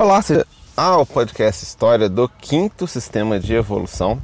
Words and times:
Olá, 0.00 0.22
seja 0.22 0.46
ao 0.74 1.04
podcast 1.04 1.62
História 1.62 2.08
do 2.08 2.26
Quinto 2.26 2.86
Sistema 2.86 3.38
de 3.38 3.52
Evolução. 3.52 4.18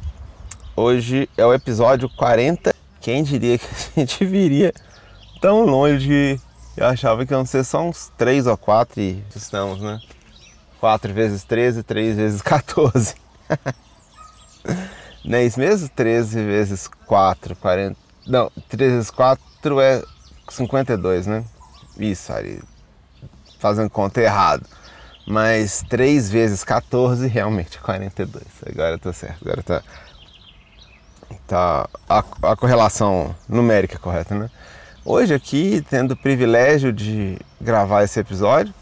Hoje 0.74 1.28
é 1.36 1.44
o 1.44 1.52
episódio 1.52 2.08
40. 2.08 2.74
Quem 2.98 3.22
diria 3.22 3.58
que 3.58 3.66
a 3.66 3.78
gente 4.00 4.24
viria 4.24 4.72
tão 5.38 5.66
longe? 5.66 6.40
Eu 6.78 6.86
achava 6.86 7.26
que 7.26 7.34
iam 7.34 7.44
ser 7.44 7.62
só 7.62 7.82
uns 7.82 8.10
3 8.16 8.46
ou 8.46 8.56
4 8.56 8.98
e 9.02 9.22
estamos, 9.34 9.82
né? 9.82 10.00
4 10.80 11.12
vezes 11.12 11.44
13, 11.44 11.82
3 11.82 12.16
vezes 12.16 12.40
14. 12.40 13.14
Não 15.22 15.36
é 15.36 15.44
isso 15.44 15.60
mesmo? 15.60 15.90
13 15.90 16.42
vezes 16.42 16.88
4, 17.04 17.54
40. 17.54 17.98
Não, 18.26 18.50
3 18.70 18.92
vezes 18.92 19.10
4 19.10 19.78
é 19.82 20.02
52, 20.48 21.26
né? 21.26 21.44
Isso, 21.98 22.32
Ari. 22.32 22.62
Fazendo 23.58 23.90
conta 23.90 24.22
errado. 24.22 24.66
Mas 25.26 25.82
3 25.88 26.30
vezes 26.30 26.62
14 26.62 27.26
realmente 27.26 27.78
42. 27.80 28.44
Agora 28.64 28.98
tá 28.98 29.12
certo. 29.12 29.38
Agora 29.42 29.62
tá. 29.62 29.82
Tá 31.48 31.88
a, 32.08 32.18
a 32.18 32.56
correlação 32.56 33.34
numérica 33.48 33.98
correta, 33.98 34.34
né? 34.34 34.50
Hoje 35.04 35.34
aqui, 35.34 35.84
tendo 35.88 36.12
o 36.12 36.16
privilégio 36.16 36.92
de 36.92 37.38
gravar 37.60 38.02
esse 38.02 38.18
episódio, 38.18 38.72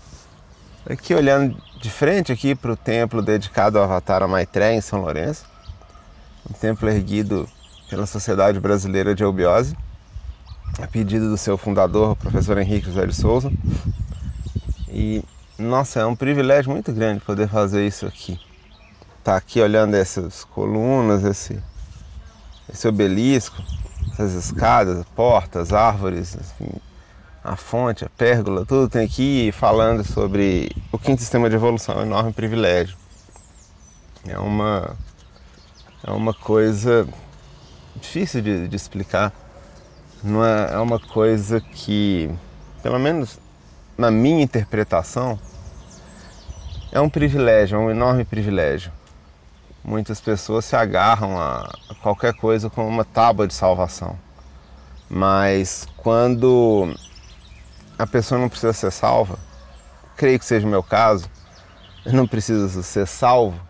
aqui 0.89 1.15
olhando 1.15 1.57
de 1.81 1.91
frente 1.91 2.33
aqui 2.33 2.55
para 2.55 2.73
o 2.73 2.77
templo 2.77 3.21
dedicado 3.21 3.79
ao 3.79 3.85
Avatar 3.85 4.27
Maitreya 4.27 4.75
em 4.75 4.81
São 4.81 5.01
Lourenço, 5.01 5.45
um 6.49 6.53
templo 6.55 6.89
erguido 6.89 7.47
pela 7.89 8.07
Sociedade 8.07 8.59
Brasileira 8.59 9.15
de 9.15 9.23
Eubiose, 9.23 9.77
a 10.81 10.87
pedido 10.87 11.29
do 11.29 11.37
seu 11.37 11.57
fundador, 11.59 12.13
o 12.13 12.17
professor 12.17 12.59
Henrique 12.59 12.87
José 12.87 13.07
de 13.07 13.15
Souza. 13.15 13.53
E, 14.89 15.23
nossa, 15.59 16.01
é 16.01 16.07
um 16.07 16.17
privilégio 16.17 16.71
muito 16.71 16.93
grande 16.93 17.21
poder 17.21 17.49
fazer 17.49 17.87
isso 17.87 18.07
aqui. 18.07 18.39
Tá 19.23 19.37
aqui 19.37 19.61
olhando 19.61 19.95
essas 19.95 20.45
colunas, 20.45 21.25
esse, 21.25 21.63
esse 22.73 22.87
obelisco, 22.89 23.63
essas 24.13 24.33
escadas, 24.33 25.05
portas, 25.15 25.73
árvores, 25.73 26.37
assim, 26.37 26.69
a 27.43 27.57
fonte, 27.57 28.05
a 28.05 28.09
pérgola, 28.09 28.67
tudo 28.67 28.89
tem 28.89 29.05
aqui 29.05 29.51
falando 29.53 30.05
sobre 30.05 30.71
o 30.93 30.99
quinto 30.99 31.21
sistema 31.21 31.49
de 31.49 31.57
evolução, 31.57 31.97
é 31.97 31.99
um 31.99 32.07
enorme 32.07 32.33
privilégio. 32.33 32.97
É 34.27 34.39
uma, 34.39 34.97
é 36.03 36.11
uma 36.11 36.35
coisa 36.35 37.07
difícil 37.97 38.43
de, 38.43 38.67
de 38.67 38.77
explicar 38.77 39.33
não 40.25 40.43
é, 40.43 40.73
é 40.73 40.79
uma 40.79 40.99
coisa 40.99 41.61
que, 41.61 42.31
pelo 42.83 42.99
menos 42.99 43.39
na 43.97 44.11
minha 44.11 44.43
interpretação, 44.43 45.39
é 46.91 47.01
um 47.01 47.09
privilégio, 47.09 47.77
é 47.77 47.79
um 47.79 47.91
enorme 47.91 48.25
privilégio. 48.25 48.93
Muitas 49.83 50.21
pessoas 50.21 50.65
se 50.65 50.75
agarram 50.75 51.39
a 51.39 51.69
qualquer 52.01 52.35
coisa 52.35 52.71
como 52.71 52.89
uma 52.89 53.05
tábua 53.05 53.47
de 53.47 53.55
salvação. 53.55 54.17
Mas 55.09 55.89
quando 55.97 56.95
a 57.99 58.07
pessoa 58.07 58.41
não 58.41 58.49
precisa 58.49 58.73
ser 58.73 58.91
salva, 58.91 59.39
creio 60.17 60.39
que 60.39 60.45
seja 60.45 60.67
o 60.67 60.71
meu 60.71 60.83
caso, 60.83 61.29
eu 62.05 62.13
não 62.13 62.27
preciso 62.27 62.83
ser 62.83 63.07
salvo, 63.07 63.61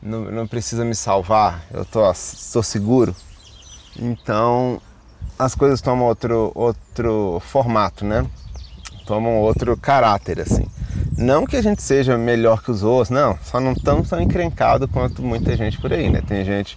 não, 0.00 0.30
não 0.30 0.46
precisa 0.46 0.84
me 0.84 0.94
salvar, 0.94 1.64
eu 1.72 1.82
estou 1.82 2.62
seguro. 2.62 3.14
Então 3.98 4.80
as 5.38 5.54
coisas 5.54 5.80
tomam 5.80 6.06
outro, 6.06 6.52
outro 6.54 7.40
formato, 7.40 8.04
né? 8.04 8.26
Tomam 9.06 9.40
outro 9.40 9.76
caráter, 9.76 10.40
assim. 10.40 10.66
Não 11.16 11.46
que 11.46 11.56
a 11.56 11.62
gente 11.62 11.80
seja 11.80 12.18
melhor 12.18 12.62
que 12.62 12.70
os 12.70 12.82
outros, 12.82 13.08
não, 13.08 13.38
só 13.42 13.60
não 13.60 13.72
estamos 13.72 14.08
tão 14.08 14.20
encrencados 14.20 14.88
quanto 14.90 15.22
muita 15.22 15.56
gente 15.56 15.78
por 15.78 15.92
aí, 15.92 16.10
né? 16.10 16.20
Tem 16.26 16.44
gente 16.44 16.76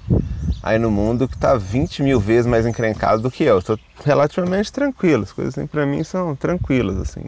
aí 0.61 0.77
no 0.77 0.91
mundo 0.91 1.27
que 1.27 1.35
está 1.35 1.55
20 1.55 2.03
mil 2.03 2.19
vezes 2.19 2.45
mais 2.45 2.65
encrencado 2.65 3.21
do 3.21 3.31
que 3.31 3.43
eu. 3.43 3.59
Estou 3.59 3.77
relativamente 4.05 4.71
tranquilo, 4.71 5.23
as 5.23 5.31
coisas 5.31 5.57
assim, 5.57 5.67
para 5.67 5.85
mim 5.85 6.03
são 6.03 6.35
tranquilas, 6.35 6.97
assim. 6.97 7.25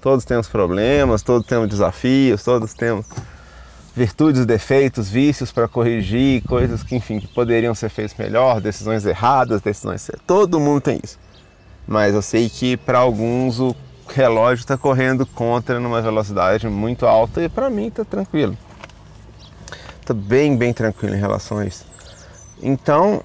Todos 0.00 0.24
temos 0.24 0.46
problemas, 0.46 1.22
todos 1.22 1.46
temos 1.46 1.68
desafios, 1.68 2.44
todos 2.44 2.74
temos 2.74 3.06
virtudes, 3.96 4.44
defeitos, 4.44 5.08
vícios 5.08 5.50
para 5.50 5.66
corrigir, 5.66 6.42
coisas 6.42 6.82
que, 6.82 6.94
enfim, 6.94 7.18
que 7.18 7.28
poderiam 7.28 7.74
ser 7.74 7.88
feitas 7.88 8.16
melhor, 8.18 8.60
decisões 8.60 9.06
erradas, 9.06 9.62
decisões. 9.62 10.10
Todo 10.26 10.60
mundo 10.60 10.82
tem 10.82 11.00
isso. 11.02 11.18
Mas 11.86 12.14
eu 12.14 12.22
sei 12.22 12.48
que 12.48 12.76
para 12.76 12.98
alguns 12.98 13.60
o 13.60 13.74
relógio 14.08 14.62
está 14.62 14.76
correndo 14.76 15.26
contra 15.26 15.80
numa 15.80 16.00
velocidade 16.00 16.68
muito 16.68 17.06
alta 17.06 17.42
e 17.42 17.48
para 17.48 17.70
mim 17.70 17.88
está 17.88 18.04
tranquilo. 18.04 18.56
Está 20.00 20.12
bem, 20.12 20.56
bem 20.56 20.72
tranquilo 20.72 21.14
em 21.14 21.18
relação 21.18 21.58
a 21.58 21.66
isso. 21.66 21.86
Então, 22.62 23.22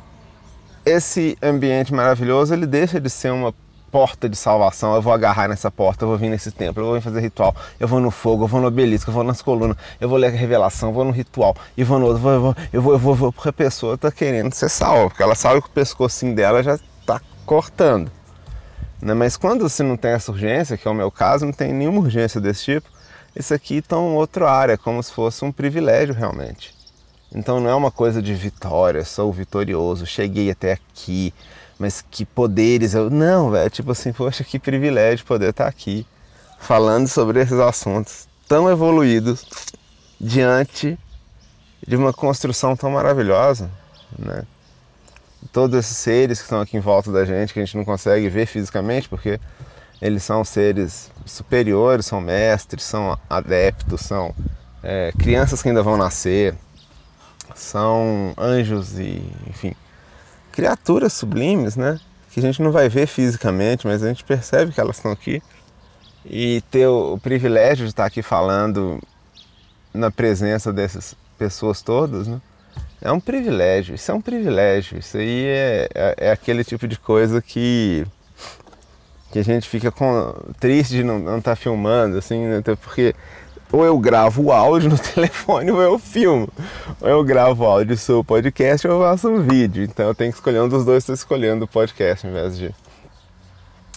esse 0.86 1.38
ambiente 1.42 1.94
maravilhoso, 1.94 2.54
ele 2.54 2.66
deixa 2.66 3.00
de 3.00 3.10
ser 3.10 3.32
uma 3.32 3.54
porta 3.92 4.30
de 4.30 4.36
salvação, 4.36 4.96
eu 4.96 5.02
vou 5.02 5.12
agarrar 5.12 5.48
nessa 5.48 5.70
porta, 5.72 6.04
eu 6.04 6.10
vou 6.10 6.18
vir 6.18 6.30
nesse 6.30 6.52
templo, 6.52 6.84
eu 6.84 6.88
vou 6.92 7.02
fazer 7.02 7.20
ritual, 7.20 7.56
eu 7.80 7.88
vou 7.88 8.00
no 8.00 8.12
fogo, 8.12 8.44
eu 8.44 8.48
vou 8.48 8.62
no 8.62 8.68
obelisco, 8.68 9.10
eu 9.10 9.14
vou 9.14 9.24
nas 9.24 9.42
colunas, 9.42 9.76
eu 10.00 10.08
vou 10.08 10.18
ler 10.18 10.28
a 10.28 10.30
revelação, 10.30 10.90
eu 10.90 10.94
vou 10.94 11.04
no 11.04 11.12
ritual, 11.12 11.56
e 11.76 11.84
vou 11.84 12.00
no 12.00 12.06
outro, 12.06 12.30
eu 12.30 12.42
vou, 12.42 12.56
eu 12.72 12.82
vou, 12.82 12.94
eu 12.94 13.00
vou, 13.00 13.12
eu 13.12 13.16
vou 13.16 13.34
porque 13.34 13.50
a 13.50 13.54
pessoa 13.54 13.96
está 13.96 14.12
querendo 14.12 14.54
ser 14.54 14.70
salva, 14.70 15.10
porque 15.10 15.24
ela 15.24 15.36
sabe 15.36 15.62
que 15.62 15.68
o 15.68 15.72
pescocinho 15.72 16.36
dela 16.36 16.62
já 16.62 16.76
está 16.76 17.20
cortando. 17.46 18.12
Né? 19.02 19.14
Mas 19.14 19.38
quando 19.38 19.68
você 19.68 19.84
não 19.84 19.98
tem 19.98 20.12
essa 20.12 20.32
urgência, 20.32 20.78
que 20.78 20.88
é 20.88 20.92
o 20.92 20.96
meu 20.96 21.12
caso, 21.12 21.46
não 21.46 21.54
tem 21.54 21.74
nenhuma 21.74 22.00
urgência 22.00 22.40
desse 22.42 22.66
tipo, 22.66 22.90
isso 23.36 23.54
aqui 23.54 23.84
em 23.92 23.96
outra 24.16 24.52
área, 24.52 24.78
como 24.78 25.02
se 25.02 25.12
fosse 25.12 25.46
um 25.46 25.52
privilégio 25.52 26.14
realmente. 26.14 26.74
Então 27.34 27.60
não 27.60 27.70
é 27.70 27.76
uma 27.76 27.92
coisa 27.92 28.22
de 28.22 28.34
vitória, 28.34 29.06
sou 29.06 29.32
vitorioso, 29.32 30.06
cheguei 30.06 30.50
até 30.50 30.74
aqui, 30.74 31.34
mas 31.78 32.04
que 32.10 32.26
poderes 32.26 32.96
eu. 32.96 33.10
Não, 33.10 33.52
velho, 33.52 33.70
tipo 33.70 33.92
assim, 33.92 34.12
poxa, 34.12 34.44
que 34.44 34.58
privilégio 34.58 35.26
poder 35.26 35.52
estar 35.52 35.68
aqui 35.68 36.06
falando 36.60 37.08
sobre 37.08 37.40
esses 37.40 37.60
assuntos 37.60 38.28
tão 38.48 38.70
evoluídos 38.70 39.46
diante 40.20 40.98
de 41.88 41.96
uma 41.96 42.12
construção 42.12 42.76
tão 42.76 42.92
maravilhosa, 42.92 43.70
né? 44.18 44.44
Todos 45.52 45.80
esses 45.80 45.98
seres 45.98 46.40
que 46.40 46.44
estão 46.46 46.62
aqui 46.62 46.78
em 46.78 46.82
volta 46.82 47.12
da 47.12 47.26
gente, 47.26 47.54
que 47.54 47.60
a 47.60 47.66
gente 47.66 47.78
não 47.78 47.86
consegue 47.86 48.28
ver 48.30 48.46
fisicamente, 48.46 49.08
porque 49.08 49.40
eles 50.02 50.24
são 50.24 50.44
seres 50.44 51.12
superiores, 51.26 52.06
são 52.06 52.22
mestres, 52.22 52.84
são 52.84 53.18
adeptos, 53.30 54.02
são 54.02 54.36
é, 54.84 55.12
crianças 55.18 55.62
que 55.62 55.70
ainda 55.70 55.84
vão 55.84 55.98
nascer, 55.98 56.58
são 57.56 58.34
anjos 58.38 59.00
e, 59.00 59.22
enfim, 59.48 59.74
criaturas 60.52 61.14
sublimes, 61.14 61.76
né? 61.76 62.00
Que 62.30 62.40
a 62.40 62.44
gente 62.44 62.62
não 62.62 62.72
vai 62.72 62.90
ver 62.90 63.08
fisicamente, 63.08 63.88
mas 63.88 64.04
a 64.04 64.08
gente 64.10 64.24
percebe 64.24 64.72
que 64.74 64.80
elas 64.80 64.98
estão 64.98 65.12
aqui. 65.12 65.42
E 66.26 66.62
ter 66.70 66.88
o, 66.88 67.14
o 67.16 67.20
privilégio 67.20 67.86
de 67.86 67.92
estar 67.92 68.06
aqui 68.06 68.22
falando 68.22 69.00
na 69.94 70.12
presença 70.12 70.72
dessas 70.74 71.16
pessoas 71.38 71.82
todas, 71.82 72.28
né? 72.28 72.42
É 73.02 73.12
um 73.12 73.20
privilégio, 73.20 73.96
isso 73.96 74.12
é 74.12 74.14
um 74.14 74.22
privilégio. 74.22 75.00
Isso 75.00 75.18
aí 75.18 75.46
é, 75.46 75.90
é, 75.96 76.16
é 76.28 76.32
aquele 76.32 76.64
tipo 76.64 76.88
de 76.88 77.00
coisa 77.00 77.42
que, 77.42 78.06
que 79.32 79.40
a 79.40 79.44
gente 79.44 79.68
fica 79.70 79.90
com, 79.90 80.34
triste 80.60 80.96
de 80.96 81.04
não 81.04 81.38
estar 81.38 81.52
tá 81.52 81.56
filmando, 81.56 82.18
assim, 82.18 82.46
né? 82.46 82.62
porque 82.82 83.16
ou 83.72 83.86
eu 83.86 83.98
gravo 84.00 84.44
o 84.44 84.52
áudio 84.52 84.90
no 84.90 84.98
telefone 85.00 85.72
ou 85.72 85.82
eu 85.82 85.98
filmo. 85.98 86.50
Ou 87.00 87.08
eu 87.08 87.24
gravo 87.24 87.64
o 87.64 87.68
áudio 87.68 87.96
do 87.96 88.24
podcast 88.24 88.88
ou 88.88 88.96
eu 88.96 89.10
faço 89.10 89.30
um 89.30 89.42
vídeo. 89.42 89.84
Então 89.84 90.08
eu 90.08 90.16
tenho 90.16 90.32
que 90.32 90.38
escolher 90.38 90.62
um 90.62 90.68
dos 90.68 90.84
dois, 90.84 91.04
estou 91.04 91.16
escolhendo 91.16 91.66
o 91.66 91.68
podcast 91.68 92.26
ao 92.26 92.32
invés 92.32 92.58
de, 92.58 92.74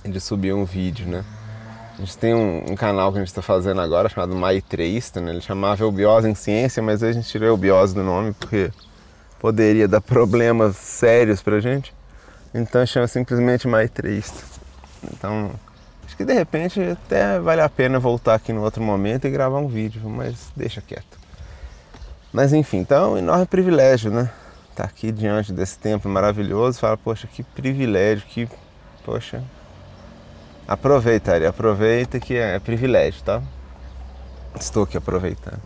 de 0.05 0.21
subir 0.21 0.53
um 0.53 0.65
vídeo, 0.65 1.06
né? 1.06 1.25
A 1.94 2.00
gente 2.00 2.16
tem 2.19 2.34
um, 2.34 2.72
um 2.72 2.75
canal 2.75 3.12
que 3.12 3.19
a 3.19 3.20
gente 3.20 3.28
está 3.28 3.42
fazendo 3.42 3.80
agora 3.80 4.08
chamado 4.08 4.34
Maitreista, 4.34 5.20
né? 5.20 5.30
Ele 5.30 5.40
chamava 5.40 5.82
Eubiose 5.82 6.28
em 6.28 6.34
Ciência, 6.34 6.82
mas 6.82 7.02
a 7.02 7.12
gente 7.12 7.28
tirou 7.28 7.49
Eubiose 7.49 7.94
do 7.94 8.02
nome 8.02 8.32
porque 8.32 8.70
poderia 9.38 9.87
dar 9.87 10.00
problemas 10.00 10.76
sérios 10.76 11.43
pra 11.43 11.61
gente. 11.61 11.94
Então 12.55 12.84
chama 12.87 13.06
simplesmente 13.06 13.69
Maitreista. 13.69 14.43
Então 15.12 15.50
Acho 16.12 16.17
que 16.19 16.26
de 16.26 16.34
repente 16.34 16.78
até 16.78 17.40
vale 17.40 17.62
a 17.62 17.69
pena 17.70 17.99
voltar 17.99 18.34
aqui 18.34 18.52
no 18.52 18.61
outro 18.61 18.82
momento 18.82 19.26
e 19.26 19.31
gravar 19.31 19.61
um 19.61 19.67
vídeo, 19.67 20.02
mas 20.11 20.52
deixa 20.55 20.82
quieto. 20.82 21.19
Mas 22.31 22.52
enfim, 22.52 22.81
então, 22.81 23.17
enorme 23.17 23.46
privilégio, 23.46 24.11
né? 24.11 24.31
Estar 24.69 24.82
tá 24.82 24.84
aqui 24.84 25.11
diante 25.11 25.55
desse 25.55 25.78
templo 25.78 26.11
maravilhoso, 26.11 26.78
fala, 26.78 26.99
poxa, 26.99 27.26
que 27.26 27.43
privilégio, 27.43 28.26
que, 28.28 28.46
poxa, 29.06 29.43
aproveita, 30.67 31.35
Ari, 31.35 31.47
aproveita 31.47 32.19
que 32.20 32.35
é, 32.35 32.56
é 32.56 32.59
privilégio, 32.59 33.23
tá? 33.23 33.43
Estou 34.59 34.85
aqui 34.85 34.97
aproveitando. 34.97 35.61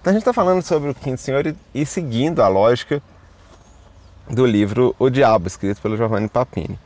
Então 0.00 0.10
a 0.10 0.12
gente 0.12 0.22
está 0.22 0.32
falando 0.32 0.62
sobre 0.62 0.90
o 0.90 0.94
Quinto 0.94 1.20
Senhor 1.20 1.46
e, 1.46 1.56
e 1.74 1.86
seguindo 1.86 2.42
a 2.42 2.48
lógica 2.48 3.02
do 4.28 4.44
livro 4.44 4.94
O 4.98 5.08
Diabo, 5.08 5.46
escrito 5.46 5.80
pelo 5.80 5.96
Giovanni 5.96 6.28
Papini. 6.28 6.78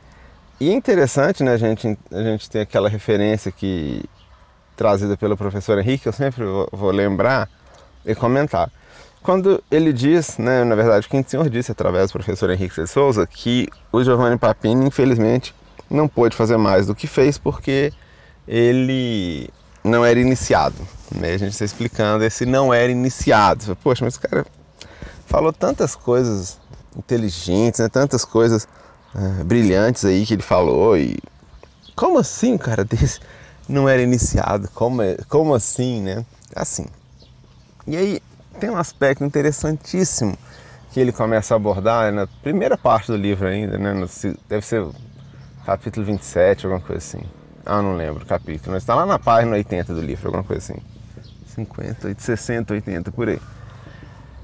E 0.59 0.69
é 0.69 0.73
interessante, 0.73 1.43
né, 1.43 1.53
a 1.53 1.57
gente, 1.57 1.97
a 2.11 2.21
gente 2.21 2.49
ter 2.49 2.61
aquela 2.61 2.87
referência 2.87 3.51
que 3.51 4.03
trazida 4.75 5.17
pelo 5.17 5.35
professor 5.35 5.77
Henrique, 5.79 6.07
eu 6.07 6.13
sempre 6.13 6.43
vou 6.71 6.91
lembrar 6.91 7.49
e 8.05 8.15
comentar. 8.15 8.71
Quando 9.21 9.63
ele 9.69 9.93
diz, 9.93 10.37
né, 10.37 10.63
na 10.63 10.73
verdade, 10.73 11.05
o 11.05 11.09
Quinto 11.09 11.29
Senhor 11.29 11.47
disse 11.49 11.71
através 11.71 12.09
do 12.09 12.13
professor 12.13 12.49
Henrique 12.49 12.81
de 12.81 12.87
Souza 12.87 13.27
que 13.27 13.67
o 13.91 14.03
Giovanni 14.03 14.37
Papini, 14.37 14.87
infelizmente, 14.87 15.53
não 15.91 16.07
pôde 16.07 16.35
fazer 16.35 16.57
mais 16.57 16.87
do 16.87 16.95
que 16.95 17.05
fez 17.05 17.37
porque 17.37 17.91
ele 18.47 19.49
não 19.83 20.05
era 20.05 20.19
iniciado. 20.19 20.75
Né? 21.13 21.33
A 21.33 21.37
gente 21.37 21.51
está 21.51 21.65
explicando 21.65 22.23
esse 22.23 22.45
não 22.45 22.73
era 22.73 22.91
iniciado. 22.91 23.75
Poxa, 23.83 24.05
mas 24.05 24.13
esse 24.13 24.27
cara 24.27 24.45
falou 25.25 25.51
tantas 25.51 25.95
coisas 25.95 26.59
inteligentes, 26.95 27.79
né? 27.79 27.89
tantas 27.89 28.23
coisas 28.23 28.67
uh, 29.13 29.43
brilhantes 29.43 30.05
aí 30.05 30.25
que 30.25 30.33
ele 30.33 30.43
falou. 30.43 30.97
E 30.97 31.17
como 31.95 32.17
assim, 32.17 32.57
cara 32.57 32.83
desse 32.85 33.19
não 33.67 33.87
era 33.87 34.01
iniciado? 34.01 34.69
Como, 34.73 35.01
é, 35.01 35.17
como 35.27 35.53
assim, 35.53 36.01
né? 36.01 36.25
Assim. 36.55 36.85
E 37.87 37.95
aí 37.95 38.21
tem 38.59 38.69
um 38.69 38.77
aspecto 38.77 39.23
interessantíssimo 39.23 40.37
que 40.91 40.99
ele 40.99 41.11
começa 41.11 41.53
a 41.53 41.57
abordar 41.57 42.11
na 42.11 42.27
primeira 42.27 42.77
parte 42.77 43.07
do 43.07 43.15
livro 43.15 43.47
ainda, 43.47 43.77
né? 43.77 43.93
Deve 44.49 44.65
ser 44.65 44.85
capítulo 45.65 46.05
27, 46.05 46.65
alguma 46.65 46.81
coisa 46.81 46.97
assim. 46.97 47.23
Ah, 47.65 47.81
não 47.81 47.95
lembro 47.95 48.23
o 48.23 48.27
capítulo, 48.27 48.73
mas 48.73 48.83
está 48.83 48.95
lá 48.95 49.05
na 49.05 49.19
página 49.19 49.55
80 49.55 49.93
do 49.93 50.01
livro, 50.01 50.27
alguma 50.27 50.43
coisa 50.43 50.73
assim. 50.73 50.81
50, 51.55 52.15
60, 52.17 52.73
80, 52.73 53.11
por 53.11 53.29
aí. 53.29 53.39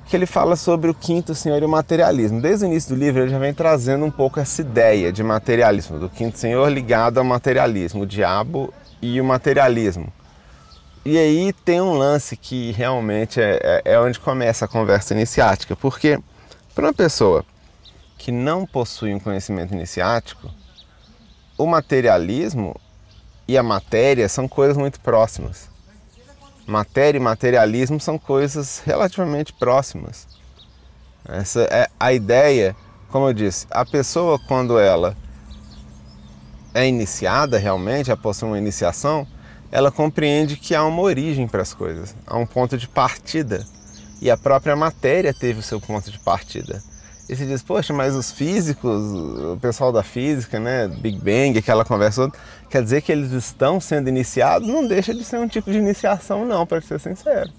Que 0.06 0.16
ele 0.16 0.26
fala 0.26 0.56
sobre 0.56 0.90
o 0.90 0.94
quinto 0.94 1.36
senhor 1.36 1.62
e 1.62 1.66
o 1.66 1.70
materialismo. 1.70 2.42
Desde 2.42 2.66
o 2.66 2.68
início 2.68 2.96
do 2.96 3.00
livro 3.00 3.22
ele 3.22 3.32
já 3.32 3.40
vem 3.40 3.54
trazendo 3.54 4.06
um 4.06 4.12
pouco 4.12 4.40
essa 4.40 4.62
ideia 4.62 5.12
de 5.12 5.24
materialismo, 5.24 6.00
do 6.00 6.10
quinto 6.10 6.38
senhor 6.38 6.70
ligado 6.72 7.18
ao 7.18 7.24
materialismo, 7.24 8.04
o 8.04 8.06
diabo 8.06 8.74
e 9.02 9.20
o 9.20 9.26
materialismo. 9.26 10.12
E 11.04 11.18
aí 11.18 11.54
tem 11.54 11.82
um 11.82 11.94
lance 11.94 12.36
que 12.36 12.72
realmente 12.72 13.42
é, 13.42 13.82
é, 13.86 13.94
é 13.94 14.00
onde 14.00 14.20
começa 14.20 14.66
a 14.66 14.68
conversa 14.68 15.14
iniciática, 15.14 15.76
porque 15.76 16.20
para 16.76 16.88
uma 16.88 16.94
pessoa 16.94 17.46
que 18.18 18.32
não 18.32 18.66
possui 18.66 19.14
um 19.14 19.20
conhecimento 19.20 19.74
iniciático, 19.74 20.50
o 21.58 21.66
materialismo 21.66 22.76
e 23.48 23.58
a 23.58 23.64
matéria 23.64 24.30
são 24.30 24.48
coisas 24.48 24.78
muito 24.78 25.00
próximas. 25.00 25.70
Matéria 26.68 27.18
e 27.18 27.22
materialismo 27.22 28.00
são 28.00 28.20
coisas 28.20 28.82
relativamente 28.86 29.54
próximas. 29.54 30.28
Essa 31.28 31.62
é 31.64 31.90
a 32.00 32.14
ideia, 32.14 32.76
como 33.10 33.28
eu 33.28 33.34
disse, 33.34 33.66
a 33.72 33.86
pessoa 33.86 34.40
quando 34.48 34.78
ela 34.78 35.16
é 36.74 36.88
iniciada 36.88 37.58
realmente, 37.58 38.12
após 38.12 38.42
uma 38.44 38.58
iniciação, 38.58 39.26
ela 39.72 39.92
compreende 39.92 40.56
que 40.56 40.76
há 40.76 40.84
uma 40.84 41.02
origem 41.02 41.48
para 41.48 41.62
as 41.62 41.74
coisas, 41.74 42.16
há 42.26 42.38
um 42.38 42.46
ponto 42.46 42.78
de 42.78 42.88
partida. 42.88 43.66
E 44.22 44.32
a 44.32 44.38
própria 44.38 44.76
matéria 44.76 45.34
teve 45.34 45.60
o 45.60 45.64
seu 45.64 45.80
ponto 45.80 46.12
de 46.12 46.20
partida. 46.20 46.82
E 47.30 47.36
você 47.36 47.46
diz, 47.46 47.62
poxa, 47.62 47.94
mas 47.94 48.16
os 48.16 48.32
físicos, 48.32 49.04
o 49.14 49.58
pessoal 49.62 49.92
da 49.92 50.02
física, 50.02 50.60
né, 50.60 50.88
Big 50.88 51.18
Bang, 51.18 51.60
aquela 51.60 51.84
conversa 51.84 52.32
quer 52.70 52.82
dizer 52.82 53.02
que 53.02 53.12
eles 53.12 53.32
estão 53.32 53.82
sendo 53.82 54.08
iniciados? 54.08 54.66
Não 54.66 54.88
deixa 54.88 55.14
de 55.14 55.26
ser 55.26 55.38
um 55.38 55.48
tipo 55.48 55.70
de 55.70 55.78
iniciação, 55.78 56.46
não, 56.46 56.66
para 56.66 56.80
ser 56.80 57.00
sincero. 57.02 57.52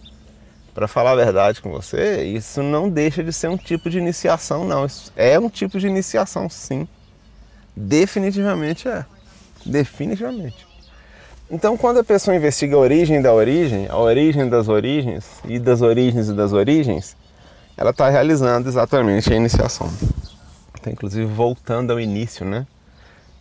Para 0.72 0.88
falar 0.88 1.12
a 1.12 1.16
verdade 1.16 1.60
com 1.60 1.70
você, 1.70 2.24
isso 2.24 2.62
não 2.62 2.88
deixa 2.88 3.22
de 3.22 3.32
ser 3.32 3.48
um 3.48 3.58
tipo 3.58 3.90
de 3.90 3.98
iniciação, 3.98 4.64
não. 4.64 4.86
Isso 4.86 5.12
é 5.14 5.38
um 5.38 5.50
tipo 5.50 5.78
de 5.78 5.86
iniciação, 5.86 6.48
sim. 6.48 6.88
Definitivamente 7.76 8.88
é. 8.88 9.04
Definitivamente. 9.66 10.66
Então, 11.50 11.76
quando 11.76 11.98
a 11.98 12.04
pessoa 12.04 12.36
investiga 12.36 12.76
a 12.76 12.78
origem 12.78 13.20
da 13.20 13.34
origem, 13.34 13.86
a 13.88 13.98
origem 13.98 14.48
das 14.48 14.68
origens 14.68 15.26
e 15.44 15.58
das 15.58 15.82
origens 15.82 16.28
e 16.28 16.32
das 16.32 16.52
origens, 16.52 17.16
ela 17.78 17.90
está 17.90 18.08
realizando 18.08 18.68
exatamente 18.68 19.32
a 19.32 19.36
iniciação. 19.36 19.88
Está 20.74 20.90
inclusive 20.90 21.24
voltando 21.32 21.92
ao 21.92 22.00
início, 22.00 22.44
né? 22.44 22.66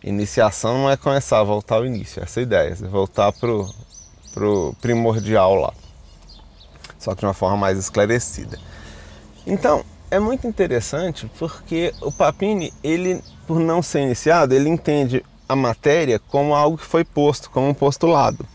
Iniciação 0.02 0.78
não 0.78 0.90
é 0.90 0.96
começar 0.96 1.40
a 1.40 1.42
voltar 1.42 1.74
ao 1.74 1.84
início, 1.84 2.22
essa 2.22 2.38
é 2.38 2.44
ideia, 2.44 2.68
é 2.70 2.86
voltar 2.86 3.32
pro, 3.32 3.68
pro 4.32 4.76
primordial 4.80 5.56
lá, 5.56 5.74
só 7.00 7.16
que 7.16 7.20
de 7.20 7.26
uma 7.26 7.34
forma 7.34 7.56
mais 7.56 7.76
esclarecida. 7.76 8.56
Então, 9.44 9.84
é 10.08 10.20
muito 10.20 10.46
interessante 10.46 11.28
porque 11.36 11.92
o 12.00 12.12
Papini, 12.12 12.72
ele, 12.82 13.20
por 13.44 13.58
não 13.58 13.82
ser 13.82 14.02
iniciado, 14.02 14.54
ele 14.54 14.68
entende 14.68 15.24
a 15.48 15.56
matéria 15.56 16.20
como 16.20 16.54
algo 16.54 16.78
que 16.78 16.84
foi 16.84 17.04
posto, 17.04 17.50
como 17.50 17.66
um 17.66 17.74
postulado, 17.74 18.46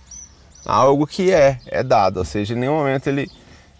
algo 0.65 1.05
que 1.05 1.29
é, 1.29 1.59
é 1.65 1.83
dado, 1.83 2.17
ou 2.17 2.25
seja, 2.25 2.53
em 2.53 2.57
nenhum 2.57 2.77
momento 2.77 3.07
ele 3.07 3.29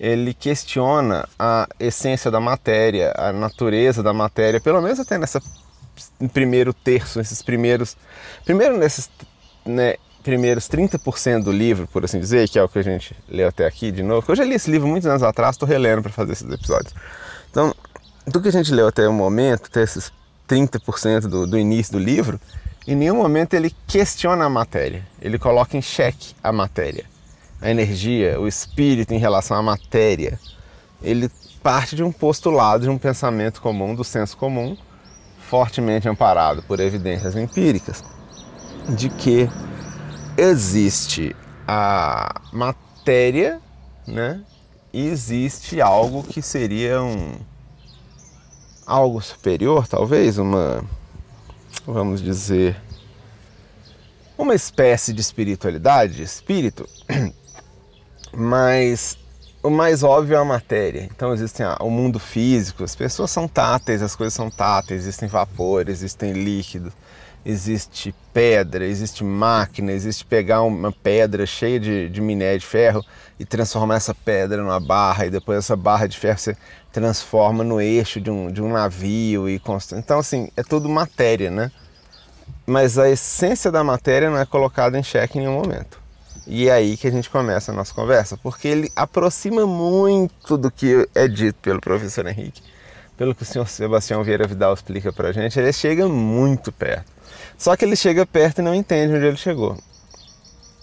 ele 0.04 0.34
questiona 0.34 1.26
a 1.40 1.66
essência 1.80 2.30
da 2.30 2.42
matéria, 2.42 3.14
a 3.16 3.32
natureza 3.32 4.04
da 4.04 4.14
matéria, 4.14 4.60
pelo 4.60 4.82
menos 4.82 5.00
até 5.00 5.18
nessa 5.18 5.42
primeiro 6.34 6.74
terço, 6.74 7.20
nesses 7.20 7.42
primeiros, 7.42 7.96
primeiro 8.44 8.78
nesses 8.78 9.10
né, 9.66 9.96
primeiros 10.22 10.68
30% 10.68 11.44
do 11.44 11.54
livro, 11.54 11.88
por 11.88 12.04
assim 12.04 12.20
dizer, 12.20 12.50
que 12.50 12.60
é 12.60 12.64
o 12.64 12.68
que 12.68 12.80
a 12.80 12.84
gente 12.84 13.16
leu 13.30 13.48
até 13.48 13.66
aqui 13.66 13.94
de 13.94 14.04
novo. 14.04 14.30
Eu 14.30 14.36
já 14.36 14.44
li 14.44 14.56
esse 14.56 14.70
livro 14.70 14.90
muitos 14.90 15.08
anos 15.08 15.24
atrás, 15.24 15.56
estou 15.56 15.70
relendo 15.70 16.02
para 16.02 16.12
fazer 16.12 16.34
esses 16.34 16.52
episódios. 16.52 16.94
Então, 17.50 17.74
do 18.28 18.42
que 18.42 18.50
a 18.50 18.52
gente 18.52 18.74
leu 18.74 18.90
até 18.90 19.08
o 19.08 19.14
momento, 19.14 19.68
até 19.68 19.84
esses 19.84 20.12
30% 20.50 21.30
do, 21.30 21.48
do 21.48 21.58
início 21.58 21.94
do 21.94 22.00
livro, 22.00 22.38
em 22.86 22.96
nenhum 22.96 23.16
momento 23.16 23.54
ele 23.54 23.74
questiona 23.88 24.44
a 24.44 24.50
matéria, 24.50 25.08
ele 25.22 25.40
coloca 25.40 25.78
em 25.78 25.82
xeque 25.82 26.36
a 26.44 26.52
matéria 26.52 27.13
a 27.64 27.72
energia, 27.72 28.38
o 28.40 28.46
espírito 28.46 29.14
em 29.14 29.18
relação 29.18 29.56
à 29.56 29.62
matéria, 29.62 30.38
ele 31.02 31.32
parte 31.64 31.96
de 31.96 32.04
um 32.04 32.12
postulado, 32.12 32.84
de 32.84 32.90
um 32.90 32.98
pensamento 32.98 33.62
comum, 33.62 33.96
do 33.96 34.04
senso 34.04 34.36
comum, 34.36 34.76
fortemente 35.40 36.10
amparado 36.10 36.62
por 36.64 36.82
evidências 36.82 37.38
empíricas, 37.38 38.04
de 38.90 39.10
que 39.10 39.50
existe 40.38 41.34
a 41.66 42.42
matéria, 42.52 43.62
né? 44.06 44.42
E 44.92 45.08
existe 45.08 45.80
algo 45.82 46.22
que 46.22 46.42
seria 46.42 47.02
um 47.02 47.32
algo 48.86 49.22
superior, 49.22 49.88
talvez, 49.88 50.38
uma 50.38 50.84
vamos 51.88 52.22
dizer 52.22 52.76
uma 54.38 54.54
espécie 54.54 55.14
de 55.14 55.22
espiritualidade, 55.22 56.18
de 56.18 56.24
espírito 56.24 56.86
mas 58.36 59.18
o 59.64 59.70
mais 59.70 60.04
óbvio 60.04 60.36
é 60.36 60.40
a 60.40 60.46
matéria. 60.46 61.08
Então 61.10 61.34
existe 61.34 61.64
o 61.80 61.90
mundo 61.90 62.20
físico, 62.20 62.84
as 62.84 62.96
pessoas 62.96 63.32
são 63.32 63.48
táteis, 63.48 64.02
as 64.02 64.16
coisas 64.16 64.34
são 64.34 64.50
táteis, 64.50 65.04
existem 65.04 65.30
vapores, 65.30 66.00
existem 66.00 66.34
líquidos, 66.34 66.94
existe 67.46 68.14
pedra, 68.34 68.86
existe 68.86 69.24
máquina, 69.24 69.92
existe 69.92 70.26
pegar 70.26 70.64
uma 70.64 70.92
pedra 70.92 71.46
cheia 71.46 71.80
de, 71.80 72.10
de 72.10 72.22
minério 72.22 72.60
de 72.60 72.66
ferro 72.66 73.06
e 73.40 73.46
transformar 73.46 73.96
essa 73.96 74.14
pedra 74.14 74.62
numa 74.62 74.80
barra 74.80 75.26
e 75.26 75.30
depois 75.30 75.60
essa 75.60 75.76
barra 75.76 76.08
de 76.08 76.18
ferro 76.18 76.40
você 76.40 76.58
transforma 76.92 77.64
no 77.64 77.80
eixo 77.80 78.20
de 78.20 78.30
um, 78.30 78.52
de 78.52 78.62
um 78.62 78.72
navio 78.72 79.48
e 79.50 79.60
constrói. 79.60 80.02
Então 80.02 80.20
assim, 80.20 80.50
é 80.58 80.64
tudo 80.64 80.90
matéria, 80.90 81.50
né? 81.50 81.72
Mas 82.66 82.98
a 82.98 83.10
essência 83.10 83.72
da 83.72 83.84
matéria 83.84 84.30
não 84.30 84.38
é 84.38 84.46
colocada 84.46 85.00
em 85.00 85.04
xeque 85.04 85.38
em 85.38 85.42
nenhum 85.42 85.62
momento. 85.62 86.03
E 86.46 86.68
é 86.68 86.74
aí 86.74 86.98
que 86.98 87.08
a 87.08 87.12
gente 87.12 87.30
começa 87.30 87.72
a 87.72 87.76
nossa 87.76 87.94
conversa, 87.94 88.36
porque 88.36 88.68
ele 88.68 88.92
aproxima 88.96 89.66
muito 89.66 90.58
do 90.58 90.70
que 90.70 91.08
é 91.16 91.28
dito 91.28 91.56
pelo 91.62 91.80
professor 91.80 92.28
Henrique, 92.28 92.62
pelo 93.16 93.34
que 93.34 93.44
o 93.44 93.46
senhor 93.46 93.68
Sebastião 93.68 94.24
Vieira 94.24 94.46
Vidal 94.46 94.74
explica 94.74 95.14
para 95.14 95.30
a 95.30 95.32
gente, 95.32 95.58
ele 95.58 95.72
chega 95.72 96.08
muito 96.08 96.72
perto. 96.72 97.12
Só 97.58 97.76
que 97.78 97.86
ele 97.86 97.96
chega 97.96 98.26
perto 98.26 98.60
e 98.60 98.62
não 98.62 98.76
entende 98.76 99.16
onde 99.16 99.26
ele 99.26 99.38
chegou. 99.38 99.78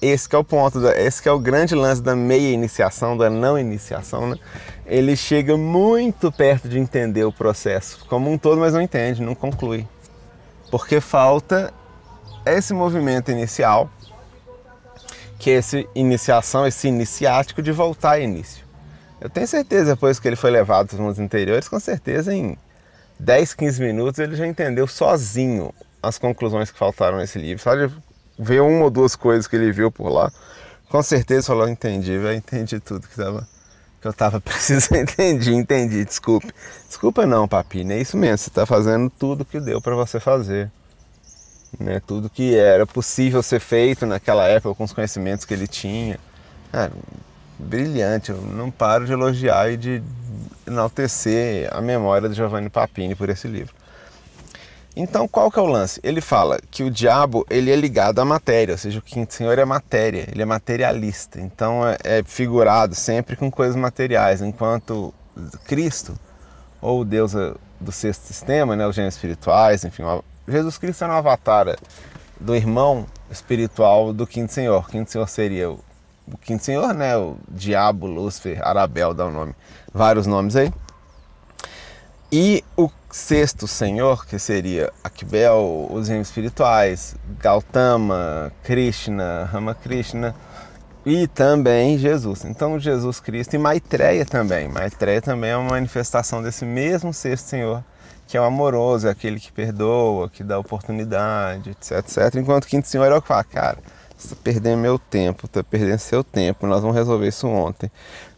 Esse 0.01 0.35
é 0.35 0.39
o 0.39 0.43
ponto, 0.43 0.81
da, 0.81 0.99
esse 0.99 1.29
é 1.29 1.33
o 1.33 1.39
grande 1.39 1.75
lance 1.75 2.01
da 2.01 2.17
meia 2.17 2.51
iniciação, 2.55 3.19
da 3.19 3.29
não 3.29 3.59
iniciação, 3.59 4.31
né? 4.31 4.37
Ele 4.87 5.15
chega 5.15 5.59
muito 5.59 6.33
perto 6.33 6.71
de 6.71 6.79
entender 6.79 7.25
o 7.25 7.33
processo 7.33 8.07
como 8.09 8.31
um 8.31 8.39
todo, 8.39 8.59
mas 8.59 8.73
não 8.73 8.81
entende, 8.81 9.21
não 9.21 9.35
conclui. 9.35 9.87
Porque 10.71 11.03
falta 11.03 11.71
esse 12.47 12.73
movimento 12.73 13.31
inicial 13.31 13.91
que 15.41 15.51
é 15.51 15.55
essa 15.55 15.83
iniciação, 15.95 16.67
esse 16.67 16.87
iniciático 16.87 17.63
de 17.63 17.73
voltar 17.73 18.17
ao 18.17 18.21
início. 18.21 18.63
Eu 19.19 19.31
tenho 19.31 19.49
certeza, 19.49 19.95
depois 19.95 20.21
que 20.21 20.29
ele 20.29 20.37
foi 20.37 20.51
levado 20.51 20.89
para 20.89 20.95
os 20.95 21.01
mundos 21.01 21.19
interiores, 21.19 21.67
com 21.67 21.81
certeza 21.81 22.33
em 22.35 22.57
10, 23.19 23.55
15 23.55 23.83
minutos 23.83 24.19
ele 24.19 24.37
já 24.37 24.47
entendeu 24.47 24.87
sozinho 24.87 25.75
as 26.03 26.19
conclusões 26.19 26.71
que 26.71 26.79
faltaram 26.79 27.17
nesse 27.17 27.39
livro. 27.39 27.63
Só 27.63 27.75
de 27.75 27.91
ver 28.39 28.61
uma 28.61 28.85
ou 28.85 28.91
duas 28.91 29.17
coisas 29.17 29.47
que 29.47 29.57
ele 29.57 29.73
viu 29.73 29.91
por 29.91 30.11
lá, 30.11 30.31
com 30.91 31.03
certeza 31.03 31.47
falou, 31.47 31.67
entendi, 31.69 32.13
eu 32.13 32.33
entendi 32.35 32.79
tudo 32.79 33.09
que, 33.09 33.17
tava, 33.17 33.49
que 34.01 34.07
eu 34.07 34.11
estava 34.11 34.41
precisando, 34.43 34.99
entendi, 35.01 35.55
entendi, 35.55 36.05
desculpe. 36.05 36.53
Desculpa 36.87 37.27
não, 37.27 37.49
papinho, 37.49 37.93
é 37.93 37.99
isso 37.99 38.17
mesmo, 38.17 38.37
você 38.37 38.51
está 38.51 38.67
fazendo 38.67 39.09
tudo 39.09 39.45
que 39.45 39.59
deu 39.59 39.81
para 39.81 39.95
você 39.95 40.21
fazer. 40.21 40.71
Né? 41.79 42.01
Tudo 42.07 42.31
que 42.31 42.57
era 42.57 42.87
possível 42.87 43.43
ser 43.43 43.61
feito 43.61 44.07
naquela 44.07 44.47
época 44.47 44.75
com 44.75 44.85
os 44.85 44.93
conhecimentos 44.93 45.45
que 45.45 45.55
ele 45.55 45.67
tinha. 45.67 46.19
Cara, 46.73 46.93
brilhante, 47.59 48.31
eu 48.31 48.41
não 48.41 48.71
paro 48.71 49.07
de 49.07 49.13
elogiar 49.13 49.71
e 49.71 49.77
de 49.77 50.03
enaltecer 50.67 51.69
a 51.73 51.81
memória 51.81 52.29
de 52.29 52.35
Giovanni 52.35 52.71
Papini 52.71 53.15
por 53.15 53.29
esse 53.29 53.47
livro. 53.47 53.75
Então, 54.97 55.29
qual 55.29 55.51
que 55.51 55.59
é 55.59 55.63
o 55.63 55.67
lance? 55.67 56.01
Ele 56.03 56.21
fala 56.21 56.59
que 56.71 56.83
o 56.83 56.91
diabo 56.91 57.47
ele 57.49 57.71
é 57.71 57.77
ligado 57.77 58.19
à 58.19 58.25
matéria, 58.25 58.73
ou 58.73 58.79
seja, 58.79 58.99
o 58.99 59.03
quinto 59.03 59.33
senhor 59.33 59.57
é 59.59 59.65
matéria, 59.65 60.27
ele 60.31 60.43
é 60.43 60.45
materialista. 60.45 61.41
Então, 61.41 61.87
é, 61.87 61.97
é 62.03 62.23
figurado 62.25 62.95
sempre 62.95 63.37
com 63.37 63.51
coisas 63.51 63.77
materiais, 63.77 64.43
enquanto 64.43 65.15
Cristo, 65.65 66.19
ou 66.81 67.01
o 67.01 67.05
Deus 67.05 67.35
eh, 67.35 67.55
do 67.81 67.93
sexto 67.93 68.23
sistema, 68.23 68.75
né, 68.75 68.87
os 68.87 68.95
gênios 68.97 69.15
espirituais, 69.15 69.85
enfim, 69.85 70.03
Jesus 70.51 70.79
Cristo 70.79 71.05
é 71.05 71.09
um 71.09 71.13
avatar 71.13 71.77
do 72.39 72.57
irmão 72.57 73.07
espiritual 73.31 74.13
do 74.13 74.27
quinto 74.27 74.53
senhor. 74.53 74.83
O 74.83 74.87
quinto 74.87 75.11
senhor 75.11 75.29
seria 75.29 75.71
o, 75.71 75.79
o 76.27 76.37
quinto 76.37 76.65
senhor, 76.65 76.93
né, 76.93 77.17
o 77.17 77.37
diabo, 77.49 78.07
Lúcifer, 78.07 78.61
Arabel, 78.67 79.15
dá 79.15 79.27
o 79.27 79.29
um 79.29 79.33
nome, 79.33 79.55
vários 79.93 80.27
nomes 80.27 80.57
aí. 80.57 80.73
E 82.33 82.65
o 82.77 82.89
sexto 83.11 83.67
senhor, 83.67 84.25
que 84.25 84.39
seria 84.39 84.93
Akbel, 85.03 85.89
os 85.91 86.09
reinos 86.09 86.29
espirituais, 86.29 87.17
Gautama, 87.41 88.53
Krishna, 88.63 89.49
Ramakrishna 89.51 90.35
e 91.05 91.27
também 91.27 91.99
Jesus. 91.99 92.45
Então 92.45 92.79
Jesus 92.79 93.19
Cristo 93.19 93.55
e 93.55 93.59
Maitreya 93.59 94.25
também. 94.25 94.69
Maitreya 94.69 95.21
também 95.21 95.51
é 95.51 95.57
uma 95.57 95.71
manifestação 95.71 96.43
desse 96.43 96.65
mesmo 96.65 97.13
sexto 97.13 97.47
senhor, 97.47 97.85
que 98.31 98.37
é 98.37 98.41
o 98.41 98.45
amoroso, 98.45 99.09
é 99.09 99.11
aquele 99.11 99.41
que 99.41 99.51
perdoa, 99.53 100.31
que 100.31 100.45
dá 100.45 100.59
oportunidade, 100.59 101.71
etc, 101.71 101.99
etc. 101.99 102.37
Enquanto 102.37 102.65
o 102.65 102.69
quinto 102.69 102.89
senhor 102.89 103.11
é 103.11 103.17
o 103.17 103.21
que 103.21 103.29
fala, 103.29 103.45
cara, 103.45 103.79
você 104.17 104.29
está 104.29 104.37
perdendo 104.43 104.79
meu 104.79 104.99
tempo, 104.99 105.47
está 105.47 105.65
perdendo 105.65 105.99
seu 105.99 106.23
tempo, 106.23 106.67
nós 106.67 106.81
vamos 106.81 106.97
resolver 106.97 107.29
isso 107.29 107.49
ontem. 107.49 107.91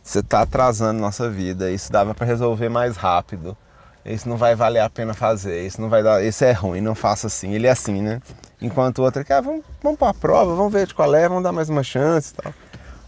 Você 0.03 0.21
está 0.21 0.43
atrasando 0.43 1.01
nossa 1.01 1.29
vida, 1.31 1.71
isso 1.71 1.93
dava 1.93 2.15
para 2.15 2.27
resolver 2.27 2.69
mais 2.69 2.97
rápido 2.97 3.57
isso 4.05 4.29
não 4.29 4.37
vai 4.37 4.55
valer 4.55 4.81
a 4.81 4.91
pena 4.91 5.15
fazer, 5.15 5.65
isso 5.65 5.81
não 5.81 5.89
vai 5.89 6.03
dar, 6.03 6.25
isso 6.25 6.45
é 6.45 6.53
ruim, 6.53 6.81
não 6.81 6.95
faça 6.95 7.29
assim. 7.29 7.53
Ele 7.55 7.69
é 7.69 7.71
assim, 7.71 8.03
né? 8.03 8.21
Enquanto 8.61 8.99
o 8.99 9.03
outro 9.03 9.23
é 9.23 9.25
que, 9.25 9.33
ah, 9.33 9.41
vamos, 9.41 9.65
vamos 9.81 9.99
para 9.99 10.09
a 10.09 10.15
prova, 10.15 10.55
vamos 10.57 10.73
ver 10.73 10.87
de 10.89 10.95
qual 10.95 11.15
é, 11.15 11.29
vamos 11.29 11.45
dar 11.45 11.53
mais 11.53 11.69
uma 11.69 11.85
chance 11.85 12.33
e 12.33 12.43
tal. 12.43 12.53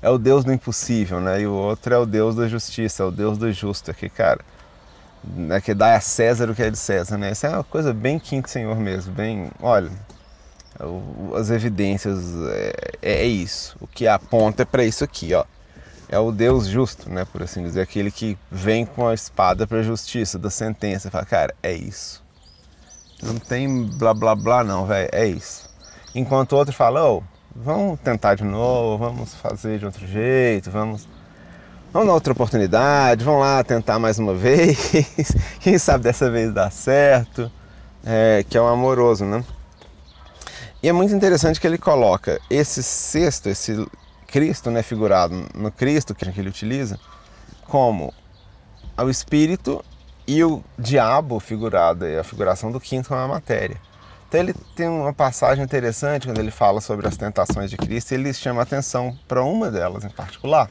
É 0.01 0.09
o 0.09 0.19
Deus 0.19 0.45
do 0.45 0.53
impossível, 0.53 1.21
né? 1.21 1.41
E 1.41 1.47
o 1.47 1.53
outro 1.53 1.95
é 1.95 1.99
o 1.99 2.07
Deus 2.07 2.37
da 2.37 2.47
justiça, 2.47 3.03
é 3.03 3.07
o 3.07 3.11
Deus 3.11 3.39
do 3.39 3.51
justo 3.53 3.91
aqui, 3.91 4.09
cara. 4.09 4.41
É 5.51 5.61
que 5.61 5.75
dá 5.75 5.97
a 5.97 6.01
César 6.01 6.51
o 6.51 6.55
que 6.55 6.63
é 6.63 6.71
de 6.71 6.79
César, 6.79 7.17
né? 7.17 7.33
Isso 7.33 7.47
é 7.47 7.51
uma 7.51 7.65
coisa 7.65 7.93
bem 7.93 8.19
quinto 8.19 8.51
senhor 8.51 8.77
mesmo, 8.77 9.13
bem, 9.13 9.51
olha, 9.61 9.91
as 11.35 11.51
evidências 11.51 12.19
é, 12.51 12.73
é 13.03 13.25
isso. 13.25 13.77
O 13.81 13.87
que 13.87 14.07
aponta 14.07 14.63
é 14.63 14.67
para 14.67 14.85
isso 14.85 15.03
aqui, 15.03 15.35
ó 15.35 15.45
é 16.09 16.19
o 16.19 16.31
Deus 16.31 16.67
justo, 16.67 17.11
né, 17.11 17.25
por 17.25 17.43
assim 17.43 17.63
dizer, 17.63 17.81
aquele 17.81 18.11
que 18.11 18.39
vem 18.51 18.85
com 18.85 19.09
a 19.09 19.15
espada 19.15 19.67
para 19.67 19.79
a 19.79 19.83
justiça, 19.83 20.39
da 20.39 20.51
sentença, 20.51 21.11
fala, 21.11 21.25
cara, 21.25 21.55
é 21.63 21.73
isso. 21.73 22.23
Não 23.23 23.37
tem 23.37 23.85
blá 23.85 24.13
blá 24.13 24.35
blá 24.35 24.63
não, 24.63 24.87
velho, 24.87 25.09
é 25.13 25.27
isso. 25.27 25.69
Enquanto 26.15 26.53
o 26.53 26.57
outro 26.57 26.75
fala, 26.75 27.05
oh, 27.09 27.23
vamos 27.55 27.99
tentar 28.01 28.35
de 28.35 28.45
novo, 28.45 28.99
vamos 28.99 29.35
fazer 29.35 29.79
de 29.79 29.87
outro 29.87 30.07
jeito, 30.07 30.71
vamos 30.71 31.09
vamos 31.95 32.09
dar 32.09 32.15
outra 32.15 32.33
oportunidade, 32.33 33.25
vamos 33.25 33.41
lá 33.41 33.63
tentar 33.63 34.01
mais 34.01 34.19
uma 34.19 34.35
vez, 34.35 34.91
quem 35.61 35.79
sabe 35.79 36.03
dessa 36.03 36.29
vez 36.29 36.53
dá 36.53 36.69
certo, 36.69 37.51
é, 38.05 38.45
que 38.49 38.59
é 38.59 38.61
o 38.61 38.65
um 38.65 38.67
amoroso, 38.67 39.25
né? 39.25 39.45
E 40.83 40.89
é 40.89 40.93
muito 40.93 41.15
interessante 41.15 41.61
que 41.61 41.67
ele 41.67 41.79
coloca 41.79 42.41
esse 42.51 42.83
sexto, 42.83 43.49
esse 43.49 43.87
Cristo, 44.27 44.73
né, 44.73 44.83
figurado 44.83 45.47
no 45.55 45.71
Cristo 45.71 46.17
que 46.17 46.25
ele 46.25 46.49
utiliza, 46.49 46.99
como 47.63 48.13
o 48.99 49.09
espírito 49.09 49.83
e 50.27 50.43
o 50.43 50.65
diabo 50.77 51.39
figurado, 51.39 52.05
a 52.05 52.25
figuração 52.25 52.73
do 52.73 52.81
quinto 52.81 53.11
com 53.11 53.15
a 53.15 53.29
matéria. 53.29 53.81
Então 54.29 54.41
ele 54.41 54.53
tem 54.75 54.89
uma 54.89 55.13
passagem 55.13 55.63
interessante 55.63 56.27
quando 56.27 56.41
ele 56.41 56.51
fala 56.51 56.81
sobre 56.81 57.07
as 57.07 57.17
tentações 57.17 57.71
de 57.71 57.77
Cristo, 57.77 58.13
ele 58.13 58.35
chama 58.35 58.63
atenção 58.63 59.17
para 59.29 59.45
uma 59.45 59.71
delas 59.71 60.05
em 60.05 60.11
particular, 60.11 60.69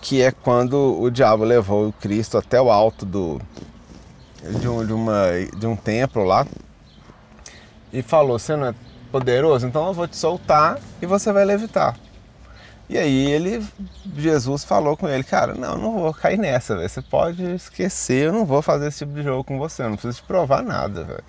que 0.00 0.22
é 0.22 0.30
quando 0.30 1.00
o 1.00 1.10
diabo 1.10 1.44
levou 1.44 1.88
o 1.88 1.92
Cristo 1.92 2.38
até 2.38 2.60
o 2.60 2.70
alto 2.70 3.04
do, 3.04 3.40
de, 4.60 4.68
um, 4.68 4.86
de, 4.86 4.92
uma, 4.92 5.26
de 5.56 5.66
um 5.66 5.76
templo 5.76 6.24
lá 6.24 6.46
e 7.92 8.02
falou: 8.02 8.38
Você 8.38 8.56
não 8.56 8.68
é 8.68 8.74
poderoso, 9.10 9.66
então 9.66 9.86
eu 9.86 9.92
vou 9.92 10.06
te 10.06 10.16
soltar 10.16 10.78
e 11.00 11.06
você 11.06 11.32
vai 11.32 11.44
levitar. 11.44 11.98
E 12.88 12.96
aí 12.96 13.30
ele, 13.30 13.62
Jesus 14.16 14.64
falou 14.64 14.96
com 14.96 15.06
ele, 15.06 15.22
cara, 15.22 15.54
não, 15.54 15.76
não 15.76 15.92
vou 15.92 16.14
cair 16.14 16.38
nessa, 16.38 16.74
velho. 16.74 16.88
Você 16.88 17.02
pode 17.02 17.42
esquecer, 17.54 18.28
eu 18.28 18.32
não 18.32 18.46
vou 18.46 18.62
fazer 18.62 18.88
esse 18.88 18.98
tipo 19.00 19.12
de 19.12 19.22
jogo 19.22 19.44
com 19.44 19.58
você, 19.58 19.82
eu 19.82 19.90
não 19.90 19.96
preciso 19.96 20.16
te 20.16 20.26
provar 20.26 20.62
nada, 20.62 21.04
velho. 21.04 21.24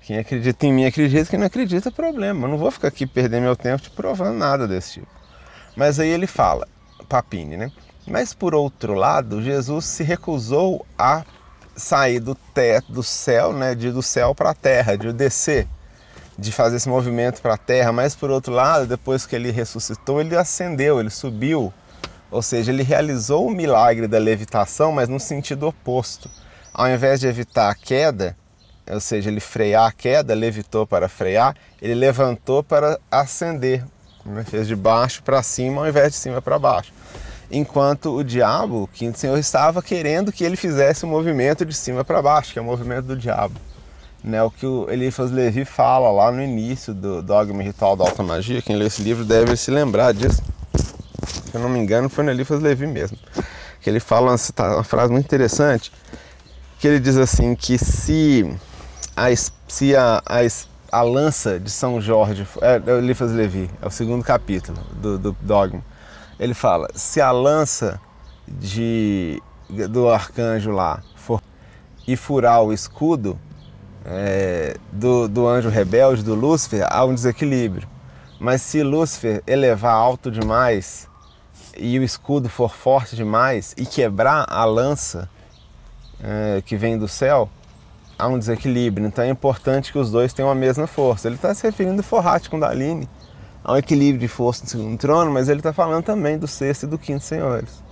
Quem 0.00 0.18
acredita 0.18 0.66
em 0.66 0.72
mim 0.72 0.84
acredita, 0.84 1.28
quem 1.28 1.38
não 1.40 1.46
acredita 1.46 1.88
é 1.88 1.92
problema. 1.92 2.46
Eu 2.46 2.50
não 2.50 2.58
vou 2.58 2.70
ficar 2.70 2.88
aqui 2.88 3.04
perdendo 3.04 3.42
meu 3.42 3.56
tempo 3.56 3.82
te 3.82 3.90
provando 3.90 4.38
nada 4.38 4.68
desse 4.68 5.00
tipo. 5.00 5.08
Mas 5.74 5.98
aí 5.98 6.08
ele 6.08 6.26
fala, 6.26 6.68
Papini, 7.04 7.56
né? 7.56 7.70
Mas 8.06 8.34
por 8.34 8.54
outro 8.54 8.94
lado, 8.94 9.42
Jesus 9.42 9.84
se 9.86 10.02
recusou 10.02 10.84
a 10.98 11.24
sair 11.76 12.20
do 12.20 12.34
teto, 12.34 12.92
do 12.92 13.02
céu, 13.02 13.52
né, 13.52 13.74
de 13.74 13.90
do 13.90 14.02
céu 14.02 14.34
para 14.34 14.50
a 14.50 14.54
terra, 14.54 14.96
de 14.96 15.12
descer 15.12 15.66
de 16.38 16.50
fazer 16.50 16.76
esse 16.76 16.88
movimento 16.88 17.40
para 17.40 17.54
a 17.54 17.58
Terra, 17.58 17.92
mas 17.92 18.14
por 18.14 18.30
outro 18.30 18.52
lado, 18.52 18.86
depois 18.86 19.26
que 19.26 19.36
ele 19.36 19.50
ressuscitou, 19.50 20.20
ele 20.20 20.36
ascendeu, 20.36 20.98
ele 20.98 21.10
subiu, 21.10 21.72
ou 22.30 22.42
seja, 22.42 22.72
ele 22.72 22.82
realizou 22.82 23.46
o 23.46 23.50
milagre 23.50 24.08
da 24.08 24.18
levitação, 24.18 24.92
mas 24.92 25.08
no 25.08 25.20
sentido 25.20 25.68
oposto. 25.68 26.28
Ao 26.72 26.88
invés 26.88 27.20
de 27.20 27.28
evitar 27.28 27.70
a 27.70 27.74
queda, 27.74 28.36
ou 28.90 29.00
seja, 29.00 29.30
ele 29.30 29.40
frear 29.40 29.86
a 29.86 29.92
queda, 29.92 30.34
levitou 30.34 30.86
para 30.86 31.08
frear, 31.08 31.54
ele 31.80 31.94
levantou 31.94 32.62
para 32.62 32.98
ascender, 33.10 33.84
né? 34.24 34.44
fez 34.44 34.66
de 34.66 34.76
baixo 34.76 35.22
para 35.22 35.42
cima 35.42 35.82
ao 35.82 35.88
invés 35.88 36.12
de 36.12 36.16
cima 36.16 36.40
para 36.40 36.58
baixo. 36.58 36.92
Enquanto 37.50 38.16
o 38.16 38.24
diabo, 38.24 38.84
o 38.84 38.88
quinto 38.88 39.18
senhor, 39.18 39.38
estava 39.38 39.82
querendo 39.82 40.32
que 40.32 40.42
ele 40.44 40.56
fizesse 40.56 41.04
o 41.04 41.08
movimento 41.08 41.64
de 41.64 41.74
cima 41.74 42.04
para 42.04 42.22
baixo, 42.22 42.52
que 42.52 42.58
é 42.58 42.62
o 42.62 42.64
movimento 42.64 43.06
do 43.06 43.16
diabo 43.16 43.60
né, 44.24 44.42
o 44.42 44.50
que 44.50 44.64
o 44.64 44.90
Eliphas 44.90 45.30
Levi 45.30 45.66
fala 45.66 46.10
lá 46.10 46.32
no 46.32 46.42
início 46.42 46.94
do 46.94 47.22
Dogma 47.22 47.62
Ritual 47.62 47.94
da 47.94 48.04
Alta 48.04 48.22
Magia. 48.22 48.62
Quem 48.62 48.74
lê 48.74 48.86
esse 48.86 49.02
livro 49.02 49.22
deve 49.22 49.54
se 49.54 49.70
lembrar 49.70 50.14
disso. 50.14 50.42
Se 51.26 51.54
eu 51.54 51.60
não 51.60 51.68
me 51.68 51.78
engano, 51.78 52.08
foi 52.08 52.24
no 52.24 52.30
Eliphas 52.30 52.60
Levi 52.60 52.86
mesmo. 52.86 53.18
Que 53.82 53.90
ele 53.90 54.00
fala 54.00 54.30
uma, 54.30 54.74
uma 54.74 54.82
frase 54.82 55.12
muito 55.12 55.26
interessante, 55.26 55.92
que 56.80 56.88
ele 56.88 56.98
diz 56.98 57.18
assim 57.18 57.54
que 57.54 57.76
se 57.76 58.50
a, 59.14 59.26
se 59.68 59.94
a, 59.94 60.22
a, 60.24 60.40
a 60.94 61.02
lança 61.02 61.58
de 61.58 61.72
São 61.72 62.00
Jorge, 62.00 62.46
é, 62.62 62.80
é 62.86 62.92
o 62.94 63.00
Levi, 63.00 63.68
é 63.82 63.86
o 63.86 63.90
segundo 63.90 64.22
capítulo 64.22 64.78
do, 64.92 65.18
do 65.18 65.36
Dogma, 65.40 65.82
ele 66.38 66.54
fala, 66.54 66.86
se 66.94 67.20
a 67.20 67.32
lança 67.32 68.00
de, 68.46 69.42
do 69.90 70.08
arcanjo 70.08 70.70
lá 70.70 71.02
for 71.16 71.42
e 72.06 72.14
furar 72.14 72.62
o 72.62 72.72
escudo, 72.72 73.36
é, 74.04 74.76
do, 74.92 75.26
do 75.26 75.48
anjo 75.48 75.68
rebelde, 75.68 76.22
do 76.22 76.36
Lúcifer, 76.36 76.86
há 76.88 77.04
um 77.04 77.12
desequilíbrio. 77.12 77.88
Mas 78.38 78.62
se 78.62 78.80
Lúcifer 78.84 79.42
elevar 79.48 79.94
alto 79.94 80.30
demais 80.30 81.08
e 81.76 81.98
o 81.98 82.04
escudo 82.04 82.48
for 82.48 82.72
forte 82.72 83.16
demais 83.16 83.74
e 83.76 83.84
quebrar 83.84 84.46
a 84.48 84.64
lança 84.64 85.28
é, 86.22 86.62
que 86.64 86.76
vem 86.76 86.96
do 86.96 87.08
céu, 87.08 87.50
há 88.18 88.28
um 88.28 88.38
desequilíbrio. 88.38 89.06
Então 89.06 89.24
é 89.24 89.28
importante 89.28 89.92
que 89.92 89.98
os 89.98 90.10
dois 90.10 90.32
tenham 90.32 90.50
a 90.50 90.54
mesma 90.54 90.86
força. 90.86 91.28
Ele 91.28 91.36
está 91.36 91.54
se 91.54 91.66
referindo 91.66 91.98
ao 91.98 92.02
Forrat 92.02 92.48
há 93.64 93.72
um 93.72 93.76
equilíbrio 93.76 94.20
de 94.20 94.28
força 94.28 94.64
no 94.64 94.68
segundo 94.70 94.98
trono, 94.98 95.30
mas 95.30 95.48
ele 95.48 95.60
está 95.60 95.72
falando 95.72 96.04
também 96.04 96.38
do 96.38 96.46
sexto 96.46 96.84
e 96.84 96.86
do 96.86 96.98
quinto 96.98 97.24
senhores. 97.24 97.82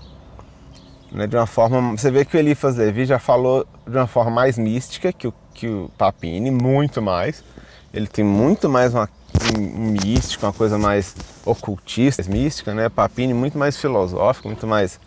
Né, 1.11 1.27
de 1.27 1.37
uma 1.37 1.47
forma, 1.47 1.97
você 1.97 2.11
vê 2.11 2.25
que 2.25 2.37
o 2.37 2.41
Eliphas 2.41 2.77
Levi 2.77 3.05
já 3.05 3.19
falou 3.19 3.67
de 3.87 3.97
uma 3.97 4.07
forma 4.07 4.31
mais 4.31 4.57
mística 4.57 5.13
que 5.13 5.29
o 5.29 5.35
que 5.53 5.69
o 5.69 5.91
Papini, 5.97 6.51
muito 6.51 7.03
mais. 7.03 7.45
Ele 7.93 8.07
tem 8.07 8.25
muito 8.25 8.69
mais 8.69 8.95
uma, 8.95 9.09
um, 9.39 9.91
místico, 9.91 10.47
uma 10.47 10.53
coisa 10.53 10.79
mais 10.79 11.17
ocultista, 11.45 12.23
mística, 12.29 12.75
né? 12.75 12.89
Papini 12.89 13.35
muito 13.35 13.59
mais 13.59 13.77
filosófico, 13.77 14.49
muito 14.49 14.67
mais 14.67 14.99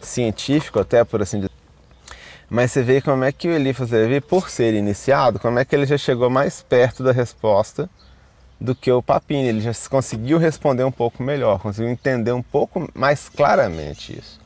científico 0.00 0.78
até, 0.80 1.04
por 1.04 1.20
assim 1.22 1.38
dizer. 1.38 1.59
Mas 2.50 2.72
você 2.72 2.82
vê 2.82 3.00
como 3.00 3.24
é 3.24 3.30
que 3.30 3.48
o 3.48 3.52
Eliphas 3.52 3.90
Levi, 3.90 4.20
por 4.20 4.50
ser 4.50 4.74
iniciado, 4.74 5.38
como 5.38 5.58
é 5.58 5.64
que 5.64 5.74
ele 5.74 5.86
já 5.86 5.96
chegou 5.96 6.28
mais 6.28 6.60
perto 6.60 7.02
da 7.04 7.12
resposta 7.12 7.88
do 8.60 8.74
que 8.74 8.90
o 8.90 9.00
Papini. 9.00 9.48
Ele 9.48 9.60
já 9.60 9.72
conseguiu 9.88 10.36
responder 10.36 10.84
um 10.84 10.90
pouco 10.90 11.22
melhor, 11.22 11.60
conseguiu 11.60 11.90
entender 11.90 12.32
um 12.32 12.42
pouco 12.42 12.90
mais 12.94 13.28
claramente 13.28 14.18
isso 14.18 14.40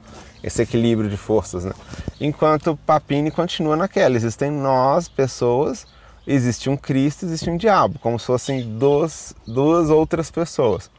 esse 0.45 0.61
equilíbrio 0.61 1.09
de 1.09 1.17
forças, 1.17 1.65
né? 1.65 1.73
Enquanto 2.21 2.77
Papini 2.77 3.31
continua 3.31 3.77
naquela, 3.77 4.15
existem 4.15 4.51
nós, 4.51 5.09
pessoas, 5.09 5.87
existe 6.27 6.69
um 6.69 6.77
Cristo, 6.77 7.25
existe 7.25 7.49
um 7.49 7.57
diabo, 7.57 7.99
como 7.99 8.19
se 8.19 8.27
fossem 8.27 8.79
duas, 8.79 9.35
duas 9.47 9.89
outras 9.89 10.31
pessoas. 10.31 10.91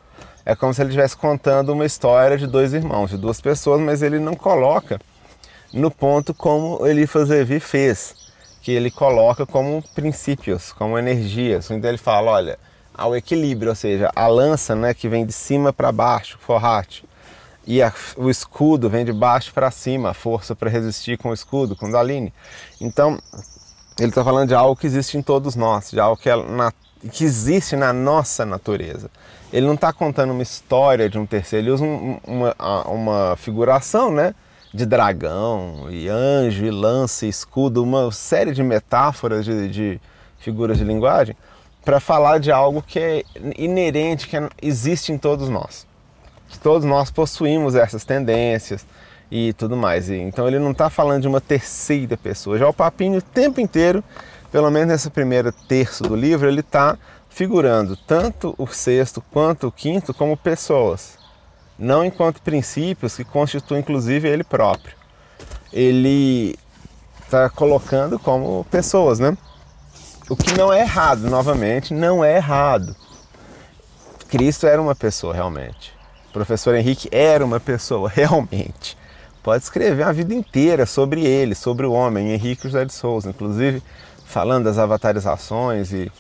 É 0.44 0.56
como 0.56 0.74
se 0.74 0.82
ele 0.82 0.90
estivesse 0.90 1.16
contando 1.16 1.74
uma 1.74 1.86
história 1.86 2.38
de 2.40 2.48
dois 2.48 2.74
irmãos, 2.74 3.12
de 3.12 3.18
duas 3.18 3.40
pessoas, 3.40 3.80
mas 3.80 4.02
ele 4.02 4.18
não 4.18 4.36
coloca 4.36 5.00
no 5.76 5.92
ponto 5.92 6.34
como 6.34 6.88
Eliphas 6.88 7.28
Levi 7.28 7.60
fez, 7.60 8.16
que 8.62 8.72
ele 8.72 8.90
coloca 8.90 9.46
como 9.46 9.84
princípios, 9.94 10.72
como 10.72 10.98
energias. 10.98 11.70
Então 11.70 11.90
ele 11.90 11.98
fala, 11.98 12.32
olha, 12.32 12.60
ao 12.94 13.14
equilíbrio, 13.14 13.72
ou 13.72 13.76
seja, 13.76 14.10
a 14.16 14.26
lança 14.26 14.74
né, 14.74 14.94
que 14.94 15.10
vem 15.10 15.26
de 15.26 15.34
cima 15.34 15.74
para 15.74 15.92
baixo, 15.92 16.38
forrate, 16.40 17.04
e 17.68 17.82
a, 17.82 17.92
o 18.16 18.30
escudo 18.30 18.90
vem 18.90 19.04
de 19.04 19.12
baixo 19.12 19.54
para 19.54 19.70
cima, 19.70 20.12
a 20.12 20.14
força 20.14 20.56
para 20.56 20.70
resistir 20.70 21.18
com 21.18 21.30
o 21.30 21.34
escudo, 21.34 21.76
com 21.76 21.92
Daline. 21.92 22.34
Então, 22.80 23.20
ele 24.00 24.10
está 24.10 24.24
falando 24.24 24.48
de 24.48 24.56
algo 24.56 24.78
que 24.78 24.88
existe 24.88 25.18
em 25.18 25.22
todos 25.22 25.56
nós, 25.56 25.92
de 25.92 26.00
algo 26.00 26.16
que, 26.16 26.30
é 26.30 26.36
na, 26.36 26.72
que 27.12 27.26
existe 27.26 27.76
na 27.76 27.92
nossa 27.92 28.46
natureza. 28.46 29.10
Ele 29.52 29.66
não 29.66 29.74
está 29.74 29.92
contando 29.92 30.32
uma 30.32 30.44
história 30.44 31.10
de 31.10 31.20
um 31.20 31.26
terceiro, 31.26 31.66
ele 31.66 31.72
usa 31.74 31.84
um, 31.84 32.18
uma, 32.26 32.56
uma 32.88 33.36
figuração 33.36 34.10
né, 34.10 34.34
de 34.76 34.86
dragão, 34.86 35.88
e 35.90 36.10
anjo, 36.10 36.66
e 36.66 36.72
lança, 36.72 37.26
escudo, 37.26 37.82
uma 37.84 38.12
série 38.12 38.52
de 38.52 38.62
metáforas, 38.62 39.46
de, 39.46 39.70
de 39.70 40.02
figuras 40.38 40.78
de 40.78 40.84
linguagem, 40.84 41.36
para 41.84 42.00
falar 42.00 42.40
de 42.40 42.52
algo 42.52 42.82
que 42.82 43.00
é 43.00 43.24
inerente, 43.58 44.28
que 44.28 44.38
existe 44.62 45.12
em 45.12 45.18
todos 45.18 45.50
nós 45.50 45.88
que 46.56 46.60
todos 46.60 46.86
nós 46.86 47.12
possuímos 47.12 47.76
essas 47.76 48.04
tendências 48.04 48.86
e 49.30 49.54
tudo 49.54 49.76
mais. 49.76 50.10
E, 50.10 50.16
então 50.16 50.48
ele 50.48 50.60
não 50.60 50.72
está 50.72 50.90
falando 50.90 51.22
de 51.22 51.28
uma 51.28 51.42
terceira 51.42 52.18
pessoa. 52.18 52.58
Já 52.58 52.68
o 52.68 52.74
Papinho 52.74 53.20
o 53.20 53.22
tempo 53.22 53.60
inteiro, 53.60 54.04
pelo 54.52 54.70
menos 54.72 54.90
nesse 54.90 55.10
primeiro 55.10 55.52
terço 55.52 56.04
do 56.04 56.16
livro, 56.16 56.48
ele 56.48 56.62
está 56.62 56.98
figurando 57.30 57.98
tanto 57.98 58.56
o 58.58 58.66
sexto 58.68 59.22
quanto 59.32 59.68
o 59.68 59.72
quinto 59.72 60.14
como 60.14 60.38
pessoas, 60.38 61.18
não 61.78 62.04
enquanto 62.06 62.42
princípios 62.42 63.16
que 63.16 63.24
constituem 63.24 63.82
inclusive 63.82 64.28
ele 64.28 64.44
próprio. 64.44 64.96
Ele 65.72 66.56
está 67.24 67.50
colocando 67.50 68.18
como 68.20 68.66
pessoas, 68.72 69.20
né? 69.20 69.38
O 70.30 70.36
que 70.36 70.56
não 70.56 70.72
é 70.72 70.82
errado, 70.82 71.30
novamente, 71.30 71.94
não 71.94 72.24
é 72.24 72.38
errado. 72.38 72.96
Cristo 74.28 74.66
era 74.66 74.82
uma 74.82 74.96
pessoa 74.96 75.34
realmente 75.34 75.96
professor 76.36 76.76
Henrique 76.76 77.08
era 77.14 77.46
uma 77.46 77.62
pessoa, 77.62 78.10
realmente. 78.14 78.98
Pode 79.42 79.64
escrever 79.64 80.04
a 80.04 80.12
vida 80.12 80.34
inteira 80.34 80.86
sobre 80.86 81.26
ele, 81.26 81.56
sobre 81.56 81.86
o 81.86 81.94
homem, 81.94 82.34
Henrique 82.34 82.64
José 82.64 82.84
de 82.84 82.92
Souza, 82.94 83.30
inclusive 83.30 83.82
falando 84.26 84.66
das 84.66 84.78
avatarizações 84.78 85.94
e, 85.94 86.12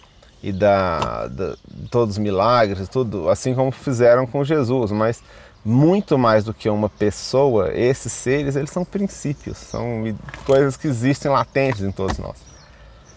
e 0.45 0.51
da, 0.51 1.27
da, 1.27 1.55
todos 1.89 2.15
os 2.15 2.19
milagres, 2.19 2.87
tudo, 2.87 3.29
assim 3.31 3.55
como 3.55 3.71
fizeram 3.71 4.27
com 4.27 4.43
Jesus, 4.43 4.91
mas 4.91 5.23
muito 5.63 6.19
mais 6.19 6.43
do 6.43 6.53
que 6.53 6.69
uma 6.69 6.87
pessoa, 6.87 7.73
esses 7.73 8.13
seres, 8.13 8.55
eles 8.55 8.69
são 8.69 8.85
princípios, 8.85 9.57
são 9.57 10.03
coisas 10.45 10.77
que 10.77 10.87
existem 10.87 11.31
latentes 11.31 11.81
em 11.81 11.91
todos 11.91 12.19
nós. 12.19 12.37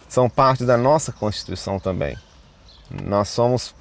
São 0.09 0.31
parte 0.31 0.65
da 0.65 0.79
nossa 0.79 1.13
constituição 1.13 1.79
também. 1.79 2.17
Nós 2.91 3.29
somos 3.29 3.75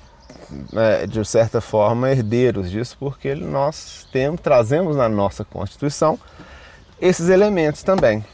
é, 0.75 1.08
de 1.08 1.24
certa 1.24 1.62
forma, 1.62 2.12
herdeiros 2.12 2.70
disso, 2.70 2.98
porque 3.00 3.34
nós 3.34 4.06
temos, 4.12 4.42
trazemos 4.42 4.98
na 4.98 5.08
nossa 5.08 5.46
Constituição 5.46 6.20
esses 7.00 7.30
elementos 7.30 7.82
também. 7.82 8.25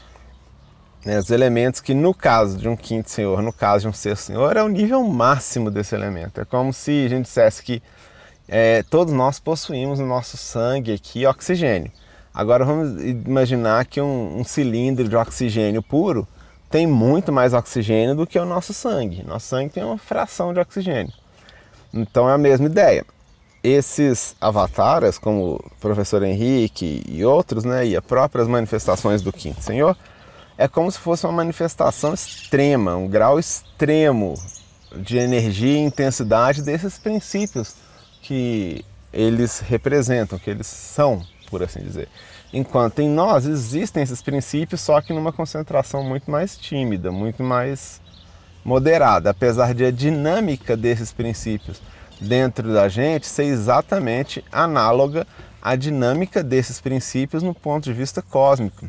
Né? 1.04 1.18
Os 1.18 1.30
elementos 1.30 1.80
que, 1.80 1.92
no 1.92 2.14
caso 2.14 2.56
de 2.56 2.68
um 2.68 2.76
quinto 2.76 3.10
senhor, 3.10 3.42
no 3.42 3.52
caso 3.52 3.82
de 3.82 3.88
um 3.88 3.92
sexto 3.92 4.26
senhor, 4.26 4.56
é 4.56 4.62
o 4.62 4.68
nível 4.68 5.02
máximo 5.04 5.70
desse 5.70 5.94
elemento. 5.94 6.40
É 6.40 6.44
como 6.44 6.72
se 6.72 7.06
a 7.06 7.08
gente 7.08 7.24
dissesse 7.24 7.62
que 7.62 7.82
é, 8.48 8.82
todos 8.84 9.12
nós 9.12 9.38
possuímos 9.38 9.98
no 9.98 10.06
nosso 10.06 10.36
sangue 10.36 10.92
aqui 10.92 11.26
oxigênio. 11.26 11.90
Agora 12.32 12.64
vamos 12.64 13.02
imaginar 13.02 13.86
que 13.86 14.00
um, 14.00 14.40
um 14.40 14.44
cilindro 14.44 15.08
de 15.08 15.16
oxigênio 15.16 15.82
puro 15.82 16.26
tem 16.68 16.86
muito 16.86 17.32
mais 17.32 17.54
oxigênio 17.54 18.16
do 18.16 18.26
que 18.26 18.38
o 18.38 18.44
nosso 18.44 18.74
sangue. 18.74 19.22
Nosso 19.22 19.46
sangue 19.46 19.70
tem 19.70 19.84
uma 19.84 19.98
fração 19.98 20.52
de 20.52 20.58
oxigênio. 20.58 21.12
Então 21.92 22.28
é 22.28 22.32
a 22.32 22.38
mesma 22.38 22.66
ideia. 22.66 23.04
Esses 23.62 24.34
avatares, 24.40 25.16
como 25.16 25.54
o 25.54 25.70
professor 25.80 26.22
Henrique 26.22 27.02
e 27.08 27.24
outros, 27.24 27.64
né, 27.64 27.86
e 27.86 27.96
as 27.96 28.04
próprias 28.04 28.48
manifestações 28.48 29.22
do 29.22 29.32
Quinto 29.32 29.62
Senhor, 29.62 29.96
é 30.56 30.68
como 30.68 30.90
se 30.90 30.98
fosse 30.98 31.26
uma 31.26 31.32
manifestação 31.32 32.14
extrema, 32.14 32.96
um 32.96 33.08
grau 33.08 33.38
extremo 33.38 34.40
de 34.96 35.18
energia 35.18 35.74
e 35.78 35.84
intensidade 35.84 36.62
desses 36.62 36.98
princípios 36.98 37.74
que 38.20 38.84
eles 39.12 39.60
representam, 39.60 40.38
que 40.38 40.50
eles 40.50 40.66
são, 40.66 41.26
por 41.46 41.62
assim 41.62 41.82
dizer. 41.82 42.08
Enquanto 42.52 43.00
em 43.00 43.08
nós 43.08 43.46
existem 43.46 44.02
esses 44.02 44.22
princípios, 44.22 44.80
só 44.80 45.00
que 45.00 45.12
numa 45.12 45.32
concentração 45.32 46.02
muito 46.02 46.30
mais 46.30 46.56
tímida, 46.56 47.10
muito 47.10 47.42
mais 47.42 48.00
moderada, 48.64 49.30
apesar 49.30 49.74
de 49.74 49.84
a 49.84 49.90
dinâmica 49.90 50.76
desses 50.76 51.12
princípios 51.12 51.82
dentro 52.20 52.72
da 52.72 52.88
gente 52.88 53.26
ser 53.26 53.44
exatamente 53.44 54.42
análoga 54.50 55.26
à 55.60 55.76
dinâmica 55.76 56.42
desses 56.42 56.80
princípios 56.80 57.42
no 57.42 57.54
ponto 57.54 57.84
de 57.84 57.92
vista 57.92 58.22
cósmico. 58.22 58.88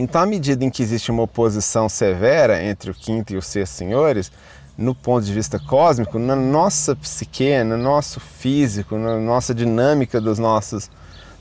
Então, 0.00 0.20
à 0.22 0.26
medida 0.26 0.64
em 0.64 0.70
que 0.70 0.80
existe 0.80 1.10
uma 1.10 1.24
oposição 1.24 1.88
severa 1.88 2.62
entre 2.62 2.88
o 2.88 2.94
quinto 2.94 3.32
e 3.32 3.36
o 3.36 3.42
sexto 3.42 3.72
senhores, 3.74 4.30
no 4.76 4.94
ponto 4.94 5.26
de 5.26 5.32
vista 5.32 5.58
cósmico, 5.58 6.20
na 6.20 6.36
nossa 6.36 6.94
psique, 6.94 7.64
no 7.64 7.76
nosso 7.76 8.20
físico, 8.20 8.96
na 8.96 9.18
nossa 9.18 9.52
dinâmica 9.52 10.20
das 10.20 10.38
nossas 10.38 10.88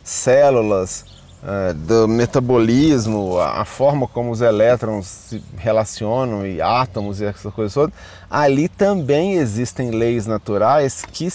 células, 0.04 1.06
é, 1.44 1.74
do 1.74 2.08
metabolismo, 2.08 3.38
a 3.38 3.64
forma 3.64 4.08
como 4.08 4.32
os 4.32 4.42
elétrons 4.42 5.06
se 5.06 5.44
relacionam 5.56 6.44
e 6.44 6.60
átomos 6.60 7.22
e 7.22 7.26
essas 7.26 7.54
coisas 7.54 7.76
todas, 7.76 7.94
ali 8.28 8.68
também 8.68 9.36
existem 9.36 9.92
leis 9.92 10.26
naturais 10.26 11.06
que 11.06 11.30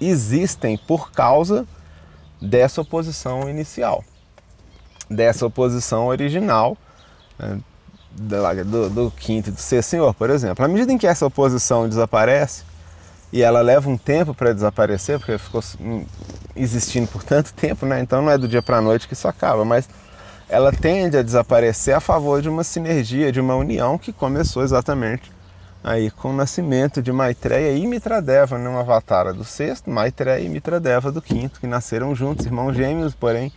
existem 0.00 0.78
por 0.78 1.12
causa 1.12 1.66
dessa 2.40 2.80
oposição 2.80 3.46
inicial, 3.46 4.02
dessa 5.10 5.46
oposição 5.46 6.06
original 6.06 6.76
né, 7.38 7.58
do, 8.12 8.90
do 8.90 9.10
quinto 9.10 9.48
e 9.48 9.52
do 9.52 9.60
sexto 9.60 9.90
senhor, 9.90 10.14
por 10.14 10.30
exemplo. 10.30 10.64
À 10.64 10.68
medida 10.68 10.92
em 10.92 10.98
que 10.98 11.06
essa 11.06 11.26
oposição 11.26 11.88
desaparece, 11.88 12.64
e 13.32 13.42
ela 13.42 13.62
leva 13.62 13.88
um 13.88 13.96
tempo 13.96 14.34
para 14.34 14.52
desaparecer, 14.52 15.18
porque 15.18 15.38
ficou 15.38 15.62
existindo 16.54 17.08
por 17.08 17.24
tanto 17.24 17.52
tempo, 17.54 17.86
né? 17.86 18.00
Então 18.00 18.20
não 18.20 18.30
é 18.30 18.36
do 18.36 18.46
dia 18.46 18.62
para 18.62 18.76
a 18.76 18.82
noite 18.82 19.08
que 19.08 19.14
isso 19.14 19.26
acaba, 19.26 19.64
mas 19.64 19.88
ela 20.48 20.70
tende 20.70 21.16
a 21.16 21.22
desaparecer 21.22 21.94
a 21.94 22.00
favor 22.00 22.42
de 22.42 22.48
uma 22.48 22.62
sinergia, 22.62 23.32
de 23.32 23.40
uma 23.40 23.56
união 23.56 23.96
que 23.96 24.12
começou 24.12 24.62
exatamente 24.62 25.32
aí 25.82 26.10
com 26.10 26.30
o 26.30 26.32
nascimento 26.32 27.02
de 27.02 27.10
Maitreya 27.10 27.76
e 27.76 27.86
Mitradeva, 27.86 28.58
né? 28.58 28.68
um 28.68 28.78
avatar 28.78 29.32
do 29.32 29.44
sexto, 29.44 29.90
Maitreya 29.90 30.38
e 30.38 30.48
Mitradeva 30.48 31.10
do 31.10 31.20
quinto, 31.20 31.58
que 31.58 31.66
nasceram 31.66 32.14
juntos, 32.14 32.46
irmãos 32.46 32.74
gêmeos, 32.74 33.14
porém 33.14 33.52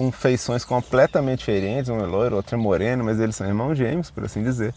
com 0.00 0.10
feições 0.10 0.64
completamente 0.64 1.40
diferentes, 1.40 1.90
um 1.90 2.00
é 2.00 2.06
loiro, 2.06 2.36
outro 2.36 2.54
é 2.54 2.58
moreno, 2.58 3.04
mas 3.04 3.20
eles 3.20 3.36
são 3.36 3.46
irmãos 3.46 3.76
gêmeos, 3.76 4.10
por 4.10 4.24
assim 4.24 4.42
dizer 4.42 4.72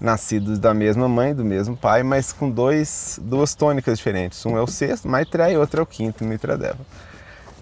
nascidos 0.00 0.58
da 0.58 0.74
mesma 0.74 1.08
mãe, 1.08 1.32
do 1.32 1.44
mesmo 1.44 1.76
pai, 1.76 2.02
mas 2.02 2.32
com 2.32 2.50
dois, 2.50 3.20
duas 3.22 3.54
tônicas 3.54 3.98
diferentes. 3.98 4.44
Um 4.44 4.58
é 4.58 4.60
o 4.60 4.66
sexto, 4.66 5.06
Maitreya, 5.06 5.52
e 5.52 5.56
outro 5.56 5.78
é 5.78 5.82
o 5.84 5.86
quinto, 5.86 6.24
Mitradeva. 6.24 6.80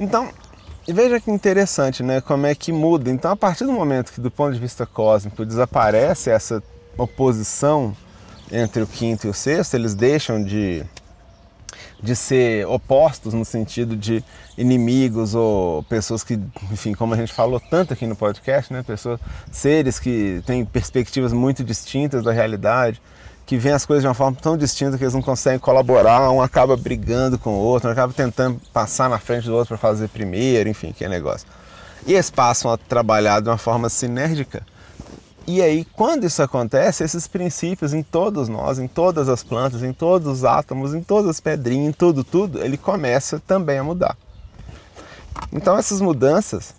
Então, 0.00 0.30
veja 0.88 1.20
que 1.20 1.30
interessante, 1.30 2.02
né? 2.02 2.22
Como 2.22 2.46
é 2.46 2.54
que 2.54 2.72
muda. 2.72 3.10
Então, 3.10 3.30
a 3.30 3.36
partir 3.36 3.66
do 3.66 3.72
momento 3.72 4.10
que, 4.10 4.18
do 4.18 4.30
ponto 4.30 4.54
de 4.54 4.58
vista 4.58 4.86
cósmico, 4.86 5.44
desaparece 5.44 6.30
essa 6.30 6.62
oposição 6.96 7.94
entre 8.50 8.82
o 8.82 8.86
quinto 8.86 9.26
e 9.26 9.30
o 9.30 9.34
sexto, 9.34 9.74
eles 9.74 9.94
deixam 9.94 10.42
de 10.42 10.82
de 12.02 12.16
ser 12.16 12.66
opostos 12.66 13.32
no 13.32 13.44
sentido 13.44 13.96
de 13.96 14.24
inimigos 14.58 15.34
ou 15.34 15.84
pessoas 15.84 16.24
que, 16.24 16.38
enfim, 16.70 16.94
como 16.94 17.14
a 17.14 17.16
gente 17.16 17.32
falou 17.32 17.60
tanto 17.60 17.92
aqui 17.92 18.06
no 18.06 18.16
podcast, 18.16 18.72
né, 18.72 18.82
pessoas, 18.82 19.20
seres 19.52 20.00
que 20.00 20.42
têm 20.44 20.64
perspectivas 20.64 21.32
muito 21.32 21.62
distintas 21.62 22.24
da 22.24 22.32
realidade, 22.32 23.00
que 23.46 23.56
veem 23.56 23.74
as 23.74 23.86
coisas 23.86 24.02
de 24.02 24.08
uma 24.08 24.14
forma 24.14 24.36
tão 24.40 24.56
distinta 24.56 24.98
que 24.98 25.04
eles 25.04 25.14
não 25.14 25.22
conseguem 25.22 25.60
colaborar, 25.60 26.28
um 26.30 26.42
acaba 26.42 26.76
brigando 26.76 27.38
com 27.38 27.50
o 27.50 27.58
outro, 27.58 27.88
um 27.88 27.92
acaba 27.92 28.12
tentando 28.12 28.60
passar 28.72 29.08
na 29.08 29.18
frente 29.18 29.46
do 29.46 29.54
outro 29.54 29.68
para 29.68 29.78
fazer 29.78 30.08
primeiro, 30.08 30.68
enfim, 30.68 30.92
que 30.92 31.04
é 31.04 31.08
negócio. 31.08 31.46
E 32.04 32.14
eles 32.14 32.30
passam 32.30 32.70
a 32.70 32.76
trabalhar 32.76 33.40
de 33.40 33.48
uma 33.48 33.58
forma 33.58 33.88
sinérgica 33.88 34.66
e 35.46 35.60
aí, 35.60 35.84
quando 35.84 36.24
isso 36.24 36.42
acontece, 36.42 37.02
esses 37.02 37.26
princípios 37.26 37.92
em 37.92 38.02
todos 38.02 38.48
nós, 38.48 38.78
em 38.78 38.86
todas 38.86 39.28
as 39.28 39.42
plantas, 39.42 39.82
em 39.82 39.92
todos 39.92 40.28
os 40.28 40.44
átomos, 40.44 40.94
em 40.94 41.02
todas 41.02 41.30
as 41.30 41.40
pedrinhas, 41.40 41.88
em 41.88 41.92
tudo, 41.92 42.22
tudo, 42.22 42.62
ele 42.62 42.78
começa 42.78 43.40
também 43.40 43.78
a 43.78 43.84
mudar. 43.84 44.16
Então, 45.52 45.76
essas 45.76 46.00
mudanças 46.00 46.74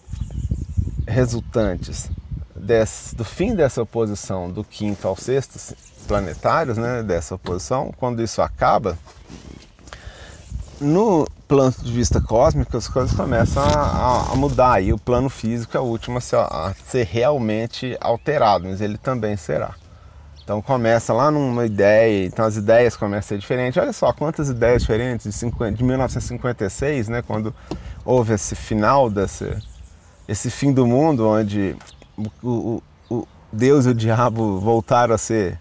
resultantes 1.08 2.10
desse, 2.56 3.15
do 3.15 3.26
fim 3.26 3.54
dessa 3.54 3.82
oposição 3.82 4.49
do 4.49 4.63
quinto 4.63 5.08
ao 5.08 5.15
sexto 5.15 5.76
planetários, 6.08 6.78
né, 6.78 7.04
dessa 7.04 7.36
oposição, 7.36 7.91
quando 7.97 8.21
isso 8.21 8.41
acaba, 8.41 8.97
no 10.84 11.26
plano 11.48 11.74
de 11.82 11.91
vista 11.91 12.19
cósmico 12.22 12.76
as 12.78 12.88
coisas 12.88 13.15
começam 13.15 13.63
a, 13.63 14.32
a 14.32 14.36
mudar 14.36 14.82
e 14.82 14.91
o 14.91 14.98
plano 14.98 15.30
físico 15.30 15.76
é 15.78 15.80
o 15.80 15.84
último 15.84 16.17
a 16.17 16.22
ser, 16.22 16.36
a 16.36 16.74
ser 16.86 17.06
realmente 17.06 17.98
alterado, 18.02 18.67
mas 18.67 18.82
ele 18.82 18.98
também 18.98 19.36
será. 19.38 19.74
Então 20.43 20.62
começa 20.62 21.13
lá 21.13 21.32
numa 21.32 21.65
ideia, 21.65 22.26
então 22.26 22.43
as 22.43 22.58
ideias 22.58 22.98
começam 22.98 23.19
a 23.19 23.30
ser 23.30 23.38
diferentes. 23.38 23.82
Olha 23.82 23.93
só 23.93 24.12
quantas 24.12 24.50
ideias 24.50 24.82
diferentes 24.82 25.26
de, 25.26 25.32
50, 25.32 25.78
de 25.78 25.84
1956, 25.84 27.08
né, 27.08 27.22
quando 27.22 27.56
houve 28.04 28.34
esse 28.34 28.56
final 28.56 29.10
desse 29.10 29.58
esse 30.28 30.50
fim 30.50 30.72
do 30.72 30.88
mundo, 30.88 31.28
onde 31.28 31.76
o, 32.17 32.30
o, 32.41 32.84
o 33.10 33.28
Deus 33.52 33.86
e 33.86 33.89
o 33.89 33.93
diabo 33.93 34.60
voltaram 34.60 35.15
a 35.15 35.17
ser 35.17 35.60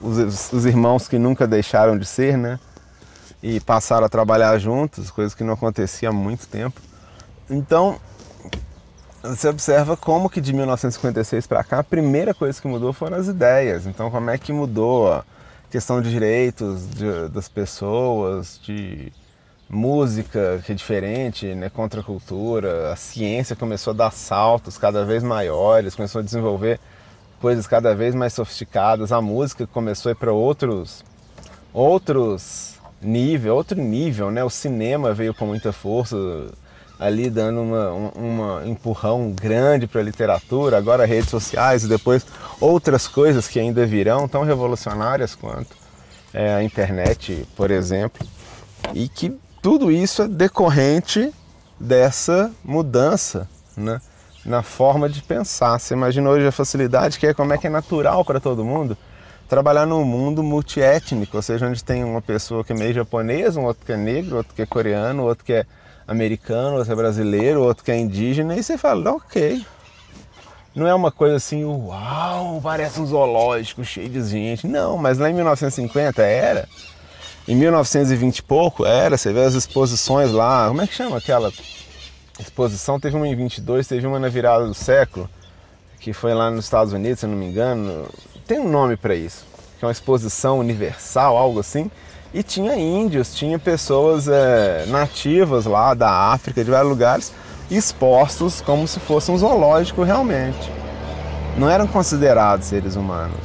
os, 0.00 0.52
os, 0.52 0.64
irmãos 0.64 1.08
que 1.08 1.18
nunca 1.18 1.46
deixaram 1.46 1.98
de 1.98 2.06
ser, 2.06 2.36
né? 2.36 2.58
E 3.42 3.60
passaram 3.60 4.06
a 4.06 4.08
trabalhar 4.08 4.58
juntos, 4.58 5.10
coisa 5.10 5.36
que 5.36 5.44
não 5.44 5.54
acontecia 5.54 6.08
há 6.08 6.12
muito 6.12 6.46
tempo. 6.48 6.80
Então, 7.48 8.00
você 9.22 9.48
observa 9.48 9.96
como 9.96 10.30
que 10.30 10.40
de 10.40 10.52
1956 10.52 11.46
para 11.46 11.62
cá, 11.62 11.80
a 11.80 11.84
primeira 11.84 12.34
coisa 12.34 12.60
que 12.60 12.66
mudou 12.66 12.92
foram 12.92 13.16
as 13.16 13.28
ideias. 13.28 13.86
Então, 13.86 14.10
como 14.10 14.30
é 14.30 14.38
que 14.38 14.52
mudou 14.52 15.12
a 15.12 15.24
questão 15.70 16.00
de 16.00 16.10
direitos 16.10 16.88
de, 16.90 17.28
das 17.28 17.48
pessoas, 17.48 18.60
de 18.62 19.12
música 19.68 20.62
que 20.64 20.72
é 20.72 20.74
diferente, 20.74 21.54
né, 21.54 21.68
contra 21.68 22.00
a 22.00 22.04
cultura, 22.04 22.92
a 22.92 22.96
ciência 22.96 23.56
começou 23.56 23.92
a 23.92 23.96
dar 23.96 24.12
saltos 24.12 24.78
cada 24.78 25.04
vez 25.04 25.22
maiores, 25.22 25.94
começou 25.94 26.20
a 26.20 26.24
desenvolver 26.24 26.78
coisas 27.40 27.66
cada 27.66 27.94
vez 27.94 28.14
mais 28.14 28.32
sofisticadas, 28.32 29.10
a 29.10 29.20
música 29.20 29.66
começou 29.66 30.10
a 30.10 30.12
ir 30.12 30.16
para 30.16 30.32
outros 30.32 31.04
outros 31.72 32.75
nível, 33.00 33.54
outro 33.54 33.80
nível, 33.80 34.30
né? 34.30 34.42
O 34.44 34.50
cinema 34.50 35.12
veio 35.12 35.34
com 35.34 35.46
muita 35.46 35.72
força 35.72 36.16
ali 36.98 37.28
dando 37.28 37.60
uma, 37.60 37.90
uma, 37.90 38.56
um 38.60 38.66
empurrão 38.66 39.30
grande 39.30 39.86
para 39.86 40.00
a 40.00 40.04
literatura, 40.04 40.78
agora 40.78 41.04
redes 41.04 41.30
sociais 41.30 41.84
e 41.84 41.88
depois 41.88 42.26
outras 42.60 43.06
coisas 43.06 43.46
que 43.46 43.60
ainda 43.60 43.84
virão 43.84 44.26
tão 44.26 44.42
revolucionárias 44.42 45.34
quanto 45.34 45.76
é, 46.32 46.54
a 46.54 46.62
internet, 46.62 47.46
por 47.54 47.70
exemplo, 47.70 48.26
e 48.94 49.08
que 49.08 49.36
tudo 49.62 49.90
isso 49.90 50.22
é 50.22 50.28
decorrente 50.28 51.32
dessa 51.78 52.50
mudança 52.64 53.48
né, 53.76 54.00
na 54.44 54.62
forma 54.62 55.08
de 55.08 55.22
pensar. 55.22 55.78
Você 55.78 55.92
imagina 55.92 56.30
hoje 56.30 56.46
a 56.46 56.52
facilidade 56.52 57.18
que 57.18 57.26
é 57.26 57.34
como 57.34 57.52
é 57.52 57.58
que 57.58 57.66
é 57.66 57.70
natural 57.70 58.24
para 58.24 58.40
todo 58.40 58.64
mundo 58.64 58.96
trabalhar 59.48 59.86
num 59.86 60.04
mundo 60.04 60.42
multiétnico, 60.42 61.36
ou 61.36 61.42
seja, 61.42 61.66
onde 61.66 61.82
tem 61.82 62.04
uma 62.04 62.20
pessoa 62.20 62.64
que 62.64 62.72
é 62.72 62.76
meio 62.76 62.92
japonesa, 62.92 63.60
um 63.60 63.64
outro 63.64 63.86
que 63.86 63.92
é 63.92 63.96
negro, 63.96 64.36
outro 64.36 64.54
que 64.54 64.62
é 64.62 64.66
coreano, 64.66 65.24
outro 65.24 65.44
que 65.44 65.52
é 65.52 65.66
americano, 66.06 66.76
outro 66.76 66.92
é 66.92 66.96
brasileiro, 66.96 67.62
outro 67.62 67.84
que 67.84 67.90
é 67.90 67.98
indígena, 67.98 68.56
e 68.56 68.62
você 68.62 68.76
fala, 68.76 69.12
ok. 69.12 69.64
Não 70.74 70.86
é 70.86 70.94
uma 70.94 71.10
coisa 71.10 71.36
assim, 71.36 71.64
uau, 71.64 72.60
parece 72.62 73.00
um 73.00 73.06
zoológico 73.06 73.82
cheio 73.82 74.10
de 74.10 74.22
gente. 74.22 74.66
Não, 74.66 74.98
mas 74.98 75.16
lá 75.16 75.30
em 75.30 75.32
1950 75.32 76.22
era. 76.22 76.68
Em 77.48 77.54
1920 77.54 78.38
e 78.38 78.42
pouco, 78.42 78.84
era, 78.84 79.16
você 79.16 79.32
vê 79.32 79.44
as 79.44 79.54
exposições 79.54 80.32
lá, 80.32 80.68
como 80.68 80.82
é 80.82 80.86
que 80.86 80.92
chama 80.92 81.16
aquela 81.16 81.50
exposição? 82.38 83.00
Teve 83.00 83.16
uma 83.16 83.26
em 83.26 83.34
22, 83.34 83.86
teve 83.86 84.06
uma 84.06 84.18
na 84.18 84.28
virada 84.28 84.66
do 84.66 84.74
século, 84.74 85.30
que 85.98 86.12
foi 86.12 86.34
lá 86.34 86.50
nos 86.50 86.66
Estados 86.66 86.92
Unidos, 86.92 87.20
se 87.20 87.26
não 87.26 87.36
me 87.36 87.46
engano. 87.46 88.10
Tem 88.46 88.60
um 88.60 88.68
nome 88.68 88.96
para 88.96 89.12
isso, 89.14 89.44
que 89.76 89.84
é 89.84 89.88
uma 89.88 89.92
exposição 89.92 90.60
universal, 90.60 91.36
algo 91.36 91.58
assim. 91.58 91.90
E 92.32 92.44
tinha 92.44 92.76
índios, 92.76 93.34
tinha 93.34 93.58
pessoas 93.58 94.28
é, 94.28 94.86
nativas 94.86 95.64
lá 95.64 95.94
da 95.94 96.10
África, 96.32 96.62
de 96.62 96.70
vários 96.70 96.88
lugares, 96.88 97.32
expostos 97.68 98.60
como 98.60 98.86
se 98.86 99.00
fosse 99.00 99.32
um 99.32 99.38
zoológico 99.38 100.04
realmente. 100.04 100.70
Não 101.58 101.68
eram 101.68 101.88
considerados 101.88 102.66
seres 102.66 102.94
humanos. 102.94 103.40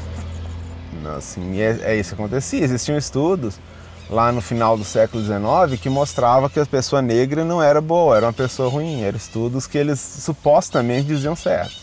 Assim, 1.18 1.60
é, 1.60 1.80
é 1.82 1.96
isso 1.96 2.16
que 2.16 2.22
acontecia. 2.22 2.64
Existiam 2.64 2.98
estudos 2.98 3.60
lá 4.08 4.32
no 4.32 4.42
final 4.42 4.78
do 4.78 4.84
século 4.84 5.24
XIX 5.24 5.82
que 5.82 5.90
mostrava 5.90 6.50
que 6.50 6.60
a 6.60 6.66
pessoa 6.66 7.02
negra 7.02 7.44
não 7.44 7.64
era 7.64 7.82
boa, 7.82 8.18
era 8.18 8.28
uma 8.28 8.34
pessoa 8.34 8.70
ruim. 8.70 9.02
Eram 9.02 9.18
estudos 9.18 9.66
que 9.66 9.80
eles 9.80 10.00
supostamente 10.00 11.08
diziam 11.08 11.36
certo. 11.36 11.81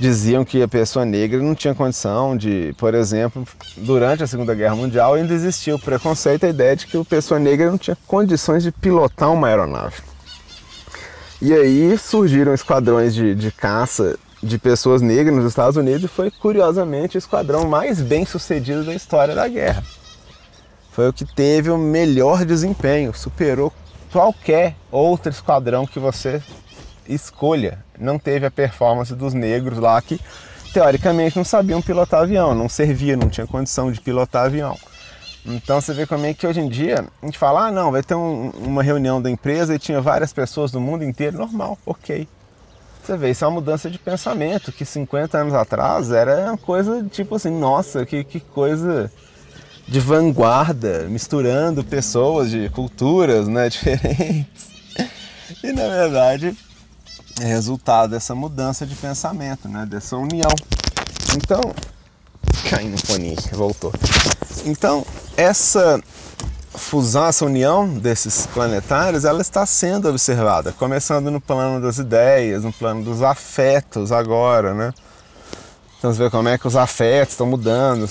Diziam 0.00 0.44
que 0.46 0.62
a 0.62 0.68
pessoa 0.68 1.04
negra 1.04 1.42
não 1.42 1.54
tinha 1.54 1.74
condição 1.74 2.34
de, 2.36 2.72
por 2.78 2.94
exemplo, 2.94 3.44
durante 3.76 4.22
a 4.22 4.26
Segunda 4.26 4.54
Guerra 4.54 4.74
Mundial 4.74 5.14
ainda 5.14 5.34
existia 5.34 5.76
o 5.76 5.78
preconceito, 5.78 6.44
a 6.44 6.48
ideia 6.48 6.74
de 6.74 6.86
que 6.86 6.96
a 6.96 7.04
pessoa 7.04 7.38
negra 7.38 7.70
não 7.70 7.76
tinha 7.76 7.96
condições 8.06 8.62
de 8.62 8.72
pilotar 8.72 9.30
uma 9.30 9.48
aeronave. 9.48 10.02
E 11.40 11.52
aí 11.52 11.98
surgiram 11.98 12.54
esquadrões 12.54 13.14
de, 13.14 13.34
de 13.34 13.52
caça 13.52 14.18
de 14.42 14.58
pessoas 14.58 15.02
negras 15.02 15.36
nos 15.36 15.44
Estados 15.46 15.76
Unidos 15.76 16.04
e 16.10 16.14
foi 16.14 16.30
curiosamente 16.30 17.16
o 17.16 17.18
esquadrão 17.18 17.68
mais 17.68 18.00
bem 18.02 18.24
sucedido 18.24 18.84
da 18.84 18.94
história 18.94 19.34
da 19.34 19.46
guerra 19.48 19.84
foi 20.90 21.08
o 21.08 21.12
que 21.12 21.24
teve 21.24 21.70
o 21.70 21.78
melhor 21.78 22.44
desempenho, 22.44 23.14
superou 23.14 23.72
qualquer 24.10 24.76
outro 24.90 25.30
esquadrão 25.30 25.86
que 25.86 25.98
você 26.00 26.42
escolha. 27.14 27.84
Não 27.98 28.18
teve 28.18 28.46
a 28.46 28.50
performance 28.50 29.14
dos 29.14 29.34
negros 29.34 29.78
lá 29.78 30.00
que 30.00 30.20
teoricamente 30.72 31.36
não 31.36 31.44
sabiam 31.44 31.82
pilotar 31.82 32.22
avião, 32.22 32.54
não 32.54 32.68
servia, 32.68 33.16
não 33.16 33.28
tinha 33.28 33.46
condição 33.46 33.90
de 33.90 34.00
pilotar 34.00 34.46
avião. 34.46 34.78
Então 35.44 35.80
você 35.80 35.94
vê 35.94 36.06
como 36.06 36.26
é 36.26 36.34
que 36.34 36.46
hoje 36.46 36.60
em 36.60 36.68
dia 36.68 37.06
a 37.22 37.26
gente 37.26 37.38
fala, 37.38 37.66
ah 37.66 37.72
não, 37.72 37.90
vai 37.90 38.02
ter 38.02 38.14
um, 38.14 38.50
uma 38.50 38.82
reunião 38.82 39.20
da 39.20 39.30
empresa 39.30 39.74
e 39.74 39.78
tinha 39.78 40.00
várias 40.00 40.32
pessoas 40.32 40.70
do 40.70 40.80
mundo 40.80 41.02
inteiro, 41.02 41.38
normal, 41.38 41.78
ok. 41.84 42.28
Você 43.02 43.16
vê, 43.16 43.30
isso 43.30 43.44
é 43.44 43.48
uma 43.48 43.54
mudança 43.54 43.90
de 43.90 43.98
pensamento, 43.98 44.70
que 44.70 44.84
50 44.84 45.38
anos 45.38 45.54
atrás 45.54 46.12
era 46.12 46.48
uma 46.48 46.58
coisa 46.58 47.02
tipo 47.10 47.34
assim, 47.34 47.50
nossa, 47.50 48.04
que, 48.04 48.22
que 48.22 48.38
coisa 48.38 49.10
de 49.88 49.98
vanguarda, 49.98 51.06
misturando 51.08 51.82
pessoas 51.82 52.50
de 52.50 52.68
culturas 52.68 53.48
né, 53.48 53.68
diferentes. 53.70 54.70
E 55.64 55.72
na 55.72 55.88
verdade 55.88 56.56
é 57.38 57.44
resultado 57.44 58.10
dessa 58.10 58.34
mudança 58.34 58.86
de 58.86 58.94
pensamento, 58.94 59.68
né, 59.68 59.86
dessa 59.86 60.16
união. 60.16 60.50
Então, 61.36 61.60
caindo 62.68 62.92
no 62.92 62.98
fone, 62.98 63.36
voltou. 63.52 63.92
Então, 64.64 65.06
essa 65.36 66.00
fusão, 66.74 67.26
essa 67.26 67.44
união 67.44 67.88
desses 67.88 68.46
planetários, 68.46 69.24
ela 69.24 69.40
está 69.40 69.64
sendo 69.66 70.08
observada, 70.08 70.72
começando 70.72 71.30
no 71.30 71.40
plano 71.40 71.80
das 71.80 71.98
ideias, 71.98 72.64
no 72.64 72.72
plano 72.72 73.04
dos 73.04 73.22
afetos 73.22 74.12
agora, 74.12 74.74
né? 74.74 74.94
Você 76.02 76.24
vê 76.24 76.30
como 76.30 76.48
é 76.48 76.56
que 76.56 76.66
os 76.66 76.76
afetos 76.76 77.34
estão 77.34 77.46
mudando, 77.46 78.08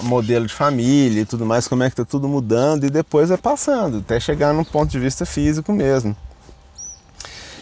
o 0.00 0.04
modelo 0.04 0.46
de 0.46 0.52
família 0.52 1.20
e 1.20 1.24
tudo 1.24 1.46
mais, 1.46 1.68
como 1.68 1.84
é 1.84 1.86
que 1.88 1.92
está 1.92 2.04
tudo 2.04 2.28
mudando 2.28 2.84
e 2.84 2.90
depois 2.90 3.28
vai 3.28 3.38
passando, 3.38 3.98
até 3.98 4.18
chegar 4.18 4.52
num 4.52 4.64
ponto 4.64 4.90
de 4.90 4.98
vista 4.98 5.24
físico 5.24 5.72
mesmo. 5.72 6.16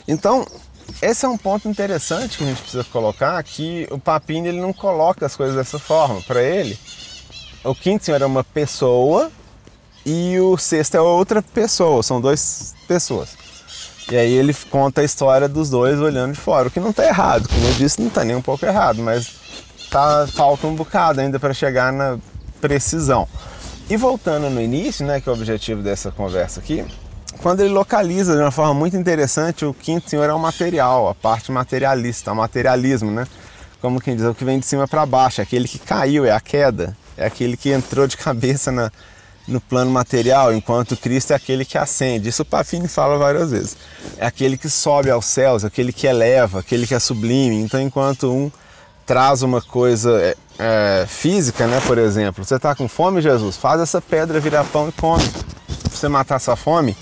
Então, 0.07 0.45
esse 1.01 1.25
é 1.25 1.29
um 1.29 1.39
ponto 1.39 1.69
interessante 1.69 2.39
que 2.39 2.45
a 2.45 2.47
gente 2.47 2.63
precisa 2.63 2.85
colocar, 2.85 3.43
que 3.45 3.87
o 3.91 3.99
Papini 3.99 4.49
ele 4.49 4.61
não 4.61 4.73
coloca 4.73 5.25
as 5.27 5.37
coisas 5.37 5.57
dessa 5.57 5.79
forma. 5.79 6.21
Para 6.23 6.43
ele, 6.43 6.79
o 7.65 7.75
quinto 7.75 8.05
senhor 8.05 8.21
é 8.23 8.27
uma 8.27 8.45
pessoa 8.45 9.31
e 10.05 10.39
o 10.41 10.57
sexto 10.57 10.97
é 10.97 11.01
outra 11.01 11.43
pessoa, 11.43 12.03
são 12.03 12.21
duas 12.21 12.75
pessoas. 12.87 13.37
E 14.11 14.17
aí 14.17 14.33
ele 14.33 14.53
conta 14.71 15.03
a 15.03 15.05
história 15.05 15.49
dos 15.49 15.71
dois 15.71 16.01
olhando 16.01 16.33
de 16.33 16.41
fora, 16.41 16.69
o 16.69 16.71
que 16.71 16.81
não 16.81 16.91
está 16.91 17.07
errado, 17.07 17.49
como 17.49 17.65
eu 17.67 17.75
disse, 17.75 18.01
não 18.01 18.09
está 18.09 18.25
nem 18.25 18.35
um 18.35 18.43
pouco 18.43 18.67
errado, 18.67 19.01
mas 19.03 19.31
tá, 19.89 20.27
falta 20.29 20.67
um 20.67 20.75
bocado 20.75 21.21
ainda 21.21 21.39
para 21.39 21.55
chegar 21.55 21.93
na 21.93 22.19
precisão. 22.61 23.29
E 23.89 23.97
voltando 23.97 24.51
no 24.51 24.61
início, 24.61 25.07
né, 25.07 25.21
que 25.21 25.29
é 25.29 25.33
o 25.33 25.35
objetivo 25.35 25.83
dessa 25.83 26.11
conversa 26.13 26.61
aqui, 26.61 26.85
quando 27.43 27.61
ele 27.61 27.71
localiza 27.71 28.35
de 28.35 28.41
uma 28.41 28.51
forma 28.51 28.75
muito 28.75 28.97
interessante, 28.97 29.65
o 29.65 29.73
quinto 29.73 30.09
senhor 30.11 30.29
é 30.29 30.33
o 30.33 30.39
material, 30.39 31.09
a 31.09 31.15
parte 31.15 31.51
materialista, 31.51 32.33
o 32.33 32.37
materialismo, 32.37 33.11
né? 33.11 33.27
Como 33.81 34.01
quem 34.01 34.15
diz, 34.15 34.25
é 34.25 34.29
o 34.29 34.35
que 34.35 34.45
vem 34.45 34.59
de 34.59 34.67
cima 34.67 34.87
para 34.87 35.07
baixo, 35.07 35.41
é 35.41 35.45
aquele 35.45 35.67
que 35.67 35.79
caiu, 35.79 36.27
é 36.27 36.31
a 36.31 36.41
queda, 36.41 36.97
é 37.17 37.25
aquele 37.25 37.57
que 37.57 37.71
entrou 37.71 38.07
de 38.07 38.17
cabeça 38.19 38.71
na, 38.71 38.93
no 39.49 39.59
plano 39.61 39.91
material, 39.91 40.53
enquanto 40.53 40.97
Cristo 40.97 41.33
é 41.33 41.37
aquele 41.37 41.65
que 41.65 41.79
ascende. 41.79 42.29
Isso 42.29 42.43
o 42.43 42.45
Pafini 42.45 42.89
fala 42.89 43.17
várias 43.17 43.51
vezes. 43.51 43.77
É 44.19 44.27
aquele 44.27 44.59
que 44.59 44.69
sobe 44.69 45.11
aos 45.11 45.25
céus, 45.25 45.65
aquele 45.65 45.93
que 45.95 46.07
eleva, 46.07 46.61
aquele 46.61 46.87
que 46.87 46.95
é 46.95 46.99
sublime. 46.99 47.57
Então, 47.57 47.81
enquanto 47.81 48.31
um 48.31 48.51
traz 49.07 49.43
uma 49.43 49.61
coisa 49.63 50.21
é, 50.21 50.37
é, 50.59 51.07
física, 51.07 51.67
né? 51.67 51.81
Por 51.87 51.97
exemplo, 51.97 52.45
você 52.45 52.57
está 52.57 52.75
com 52.75 52.87
fome, 52.87 53.21
Jesus, 53.21 53.57
faz 53.57 53.81
essa 53.81 54.01
pedra 54.01 54.39
virar 54.39 54.63
pão 54.65 54.89
e 54.89 54.93
come. 54.93 55.25
Você 55.91 56.07
matar 56.07 56.39
sua 56.39 56.55
fome, 56.55 56.97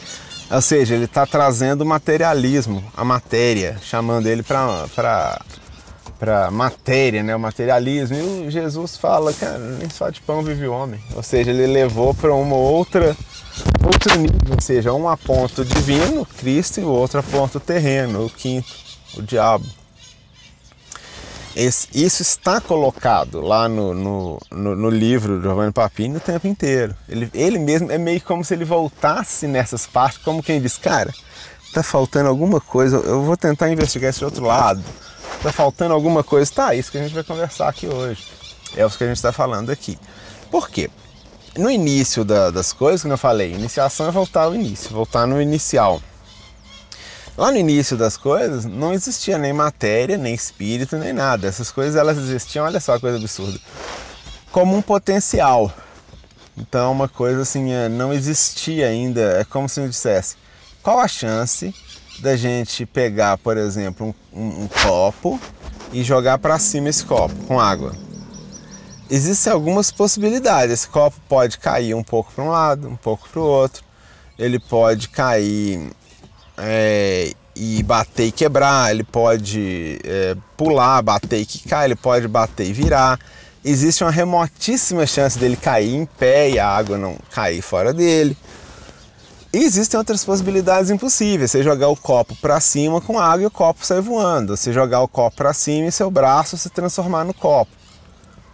ou 0.51 0.63
seja, 0.63 0.95
ele 0.95 1.05
está 1.05 1.27
trazendo 1.27 1.83
o 1.83 1.87
materialismo, 1.87 2.83
a 2.97 3.05
matéria, 3.05 3.79
chamando 3.83 4.27
ele 4.27 4.43
para 4.43 4.87
para 6.19 6.51
matéria, 6.51 7.23
né, 7.23 7.37
o 7.37 7.39
materialismo. 7.39 8.17
E 8.45 8.51
Jesus 8.51 8.97
fala, 8.97 9.33
cara, 9.33 9.59
nem 9.59 9.89
só 9.89 10.11
de 10.11 10.21
pão 10.21 10.43
vive 10.43 10.67
o 10.67 10.73
homem. 10.73 10.99
Ou 11.15 11.23
seja, 11.23 11.51
ele 11.51 11.67
levou 11.67 12.13
para 12.13 12.35
uma 12.35 12.57
outra 12.57 13.17
outro 13.85 14.19
nível, 14.19 14.55
ou 14.55 14.61
seja, 14.61 14.93
um 14.93 15.09
a 15.09 15.17
ponto 15.17 15.65
divino, 15.65 16.27
Cristo, 16.39 16.81
e 16.81 16.85
o 16.85 16.89
outro 16.89 17.21
a 17.21 17.23
ponto 17.23 17.61
terreno, 17.61 18.27
o 18.27 18.31
quinto, 18.31 18.77
o 19.17 19.23
diabo. 19.23 19.65
Esse, 21.59 21.89
isso 21.93 22.23
está 22.23 22.61
colocado 22.61 23.41
lá 23.41 23.69
no, 23.69 23.93
no, 23.93 24.39
no, 24.49 24.77
no 24.77 24.89
livro 24.89 25.39
do 25.39 25.43
Giovanni 25.43 25.73
Papini 25.73 26.17
o 26.17 26.21
tempo 26.21 26.47
inteiro. 26.47 26.95
Ele, 27.09 27.29
ele 27.35 27.59
mesmo 27.59 27.91
é 27.91 27.99
meio 27.99 28.21
como 28.21 28.45
se 28.45 28.55
ele 28.55 28.65
voltasse 28.65 29.49
nessas 29.49 29.85
partes, 29.85 30.19
como 30.19 30.41
quem 30.41 30.61
diz, 30.61 30.79
cara, 30.79 31.13
tá 31.73 31.83
faltando 31.83 32.29
alguma 32.29 32.61
coisa, 32.61 32.99
eu 32.99 33.25
vou 33.25 33.37
tentar 33.37 33.73
investigar 33.73 34.11
esse 34.11 34.25
outro 34.25 34.45
lado. 34.45 34.81
Tá 35.43 35.51
faltando 35.51 35.95
alguma 35.95 36.23
coisa, 36.23 36.49
tá, 36.49 36.77
isso 36.77 36.93
que 36.93 36.99
a 36.99 37.03
gente 37.03 37.13
vai 37.13 37.25
conversar 37.25 37.69
aqui 37.69 37.89
hoje. 37.89 38.25
É 38.77 38.87
o 38.87 38.91
que 38.91 39.03
a 39.03 39.09
gente 39.09 39.17
está 39.17 39.33
falando 39.33 39.71
aqui. 39.71 39.99
Por 40.53 40.71
quê? 40.71 40.89
No 41.57 41.69
início 41.69 42.25
da, 42.25 42.53
das 42.53 42.73
coisas, 42.73 43.03
como 43.03 43.15
eu 43.15 43.19
falei, 43.19 43.53
iniciação 43.53 44.07
é 44.07 44.13
voltar 44.13 44.45
ao 44.45 44.55
início, 44.55 44.95
voltar 44.95 45.27
no 45.27 45.43
inicial. 45.43 46.01
Lá 47.39 47.53
no 47.53 47.57
início 47.57 47.97
das 47.97 48.17
coisas 48.17 48.65
não 48.65 48.93
existia 48.93 49.39
nem 49.39 49.53
matéria, 49.53 50.19
nem 50.19 50.35
espírito, 50.35 50.97
nem 50.97 51.13
nada. 51.13 51.47
Essas 51.47 51.71
coisas 51.71 51.95
elas 51.95 52.19
existiam, 52.19 52.65
olha 52.65 52.81
só 52.81 52.97
a 52.97 53.01
coisa 53.01 53.17
absurda, 53.17 53.61
como 54.51 54.77
um 54.77 54.83
potencial. 54.83 55.73
Então 56.57 56.91
uma 56.91 57.09
coisa 57.09 57.43
assim, 57.43 57.71
é, 57.71 57.89
não 57.89 58.13
existia 58.13 58.89
ainda, 58.89 59.39
é 59.39 59.45
como 59.45 59.69
se 59.69 59.81
eu 59.81 59.89
dissesse, 59.89 60.35
qual 60.83 60.99
a 60.99 61.07
chance 61.07 61.73
da 62.19 62.37
gente 62.37 62.85
pegar, 62.85 63.39
por 63.39 63.57
exemplo, 63.57 64.13
um, 64.33 64.41
um, 64.41 64.65
um 64.65 64.69
copo 64.83 65.41
e 65.93 66.03
jogar 66.03 66.39
para 66.39 66.59
cima 66.59 66.89
esse 66.89 67.05
copo 67.05 67.37
com 67.47 67.61
água? 67.61 67.93
Existem 69.09 69.53
algumas 69.53 69.93
possibilidades. 69.93 70.73
Esse 70.73 70.89
copo 70.89 71.17
pode 71.29 71.57
cair 71.59 71.95
um 71.95 72.03
pouco 72.03 72.33
para 72.33 72.43
um 72.43 72.49
lado, 72.49 72.89
um 72.89 72.97
pouco 72.97 73.29
para 73.29 73.41
o 73.41 73.45
outro. 73.45 73.85
Ele 74.37 74.59
pode 74.59 75.09
cair 75.09 75.93
é, 76.59 77.33
e 77.55 77.83
bater 77.83 78.27
e 78.27 78.33
quebrar, 78.33 78.91
ele 78.91 79.05
pode 79.05 79.99
é, 80.05 80.37
pular, 80.57 81.03
bater 81.03 81.41
e 81.41 81.47
quicar, 81.47 81.85
ele 81.85 81.97
pode 81.97 82.27
bater 82.29 82.67
e 82.67 82.73
virar. 82.73 83.19
Existe 83.65 84.05
uma 84.05 84.11
remotíssima 84.11 85.07
chance 85.07 85.39
dele 85.39 85.57
cair 85.57 85.95
em 85.95 86.07
pé 86.07 86.51
e 86.51 86.59
a 86.59 86.69
água 86.69 86.97
não 86.97 87.17
cair 87.31 87.61
fora 87.61 87.93
dele. 87.93 88.37
E 89.53 89.59
existem 89.59 89.99
outras 89.99 90.25
possibilidades 90.25 90.91
impossíveis. 90.91 91.51
Você 91.51 91.63
jogar 91.63 91.89
o 91.89 91.97
copo 91.97 92.37
para 92.37 92.61
cima 92.61 93.01
com 93.01 93.19
água 93.19 93.43
e 93.43 93.47
o 93.47 93.51
copo 93.51 93.85
sair 93.85 94.01
voando. 94.01 94.57
Você 94.57 94.73
jogar 94.73 95.01
o 95.01 95.09
copo 95.09 95.37
para 95.37 95.53
cima 95.53 95.89
e 95.89 95.93
seu 95.93 96.11
braço 96.11 96.57
se 96.57 96.69
transformar 96.71 97.25
no 97.25 97.35
copo. 97.35 97.73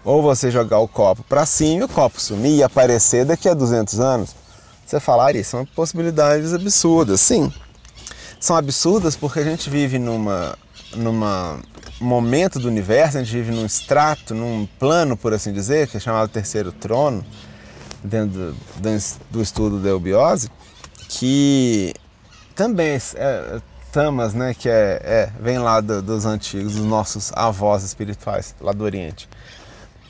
Ou 0.04 0.22
você 0.22 0.50
jogar 0.50 0.78
o 0.78 0.88
copo 0.88 1.22
para 1.24 1.44
cima 1.44 1.80
e 1.80 1.84
o 1.84 1.88
copo 1.88 2.20
sumir 2.20 2.58
e 2.58 2.62
aparecer 2.62 3.24
daqui 3.24 3.48
a 3.48 3.54
200 3.54 4.00
anos. 4.00 4.36
Você 4.86 5.00
falar 5.00 5.34
isso 5.34 5.50
são 5.50 5.66
possibilidades 5.66 6.52
absurdas. 6.52 7.20
Sim, 7.20 7.52
são 8.38 8.56
absurdas 8.56 9.16
porque 9.16 9.40
a 9.40 9.44
gente 9.44 9.68
vive 9.70 9.98
numa 9.98 10.56
numa 10.96 11.60
momento 12.00 12.58
do 12.58 12.68
universo, 12.68 13.18
a 13.18 13.22
gente 13.22 13.32
vive 13.32 13.50
num 13.50 13.64
extrato, 13.64 14.34
num 14.34 14.66
plano, 14.78 15.16
por 15.16 15.32
assim 15.32 15.52
dizer, 15.52 15.88
que 15.88 15.96
é 15.96 16.00
chamado 16.00 16.28
terceiro 16.28 16.70
trono, 16.70 17.24
dentro 18.02 18.54
do, 18.78 19.08
do 19.30 19.42
estudo 19.42 19.80
da 19.80 19.88
eubiose, 19.88 20.50
que 21.08 21.94
também 22.54 22.90
é, 22.90 22.98
é 23.16 23.62
tamas, 23.90 24.34
né, 24.34 24.54
que 24.54 24.68
é, 24.68 25.00
é 25.04 25.32
vem 25.40 25.58
lá 25.58 25.80
do, 25.80 26.02
dos 26.02 26.26
antigos, 26.26 26.74
dos 26.74 26.84
nossos 26.84 27.32
avós 27.34 27.84
espirituais 27.84 28.54
lá 28.60 28.72
do 28.72 28.82
Oriente. 28.84 29.28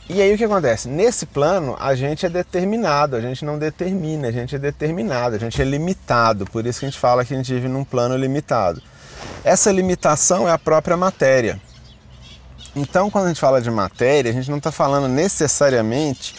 E 0.06 0.20
aí 0.20 0.34
o 0.34 0.36
que 0.36 0.44
acontece? 0.44 0.86
Nesse 0.86 1.24
plano 1.24 1.74
a 1.80 1.94
gente 1.94 2.26
é 2.26 2.28
determinado, 2.28 3.16
a 3.16 3.22
gente 3.22 3.42
não 3.42 3.58
determina, 3.58 4.28
a 4.28 4.30
gente 4.30 4.54
é 4.54 4.58
determinado, 4.58 5.34
a 5.34 5.38
gente 5.38 5.60
é 5.60 5.64
limitado, 5.64 6.44
por 6.44 6.66
isso 6.66 6.80
que 6.80 6.84
a 6.84 6.90
gente 6.90 6.98
fala 6.98 7.24
que 7.24 7.32
a 7.32 7.36
gente 7.38 7.52
vive 7.52 7.68
num 7.68 7.84
plano 7.84 8.14
limitado. 8.14 8.82
Essa 9.42 9.72
limitação 9.72 10.46
é 10.46 10.52
a 10.52 10.58
própria 10.58 10.94
matéria. 10.94 11.58
Então 12.76 13.10
quando 13.10 13.24
a 13.24 13.28
gente 13.28 13.40
fala 13.40 13.62
de 13.62 13.70
matéria, 13.70 14.30
a 14.30 14.34
gente 14.34 14.50
não 14.50 14.58
está 14.58 14.70
falando 14.70 15.08
necessariamente 15.08 16.34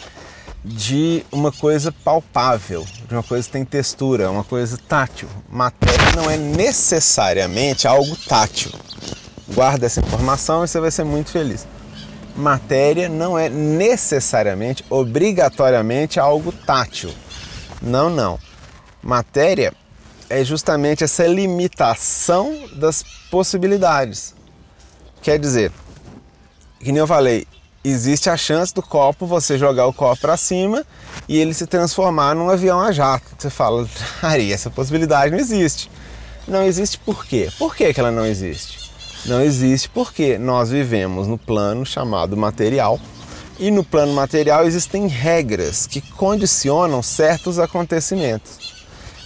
de 0.64 1.26
uma 1.32 1.50
coisa 1.50 1.90
palpável, 1.90 2.86
de 3.08 3.14
uma 3.14 3.22
coisa 3.22 3.46
que 3.48 3.52
tem 3.52 3.64
textura, 3.64 4.30
uma 4.30 4.44
coisa 4.44 4.78
tátil. 4.78 5.28
Matéria 5.50 6.12
não 6.14 6.30
é 6.30 6.36
necessariamente 6.36 7.88
algo 7.88 8.16
tátil. 8.28 8.70
Guarda 9.52 9.86
essa 9.86 9.98
informação 9.98 10.64
e 10.64 10.68
você 10.68 10.78
vai 10.78 10.92
ser 10.92 11.02
muito 11.02 11.32
feliz 11.32 11.66
matéria 12.36 13.08
não 13.08 13.38
é 13.38 13.48
necessariamente, 13.48 14.84
obrigatoriamente 14.90 16.20
algo 16.20 16.52
tátil. 16.52 17.12
Não, 17.80 18.10
não. 18.10 18.38
Matéria 19.02 19.72
é 20.28 20.44
justamente 20.44 21.04
essa 21.04 21.26
limitação 21.26 22.68
das 22.72 23.02
possibilidades. 23.30 24.34
Quer 25.22 25.38
dizer, 25.38 25.72
que 26.80 26.92
nem 26.92 26.98
eu 26.98 27.06
falei, 27.06 27.46
existe 27.82 28.28
a 28.28 28.36
chance 28.36 28.74
do 28.74 28.82
copo 28.82 29.26
você 29.26 29.56
jogar 29.56 29.86
o 29.86 29.92
copo 29.92 30.20
para 30.20 30.36
cima 30.36 30.84
e 31.28 31.38
ele 31.38 31.54
se 31.54 31.66
transformar 31.66 32.34
num 32.34 32.50
avião 32.50 32.80
a 32.80 32.92
jato. 32.92 33.26
Você 33.38 33.50
fala, 33.50 33.88
Ari, 34.22 34.52
essa 34.52 34.70
possibilidade 34.70 35.30
não 35.30 35.38
existe. 35.38 35.90
Não 36.46 36.62
existe 36.62 36.98
por 36.98 37.24
quê? 37.24 37.48
Por 37.58 37.74
que, 37.74 37.92
que 37.92 37.98
ela 38.00 38.10
não 38.10 38.26
existe? 38.26 38.75
Não 39.28 39.40
existe 39.40 39.88
porque 39.88 40.38
nós 40.38 40.70
vivemos 40.70 41.26
no 41.26 41.36
plano 41.36 41.84
chamado 41.84 42.36
material 42.36 43.00
e 43.58 43.70
no 43.70 43.82
plano 43.82 44.12
material 44.12 44.66
existem 44.66 45.06
regras 45.06 45.86
que 45.86 46.00
condicionam 46.00 47.02
certos 47.02 47.58
acontecimentos. 47.58 48.60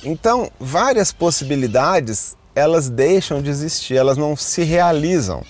Então, 0.02 0.50
várias 0.58 1.12
possibilidades 1.12 2.36
elas 2.54 2.88
deixam 2.88 3.40
de 3.42 3.50
existir, 3.50 3.96
elas 3.96 4.16
não 4.16 4.36
se 4.36 4.62
realizam 4.62 5.42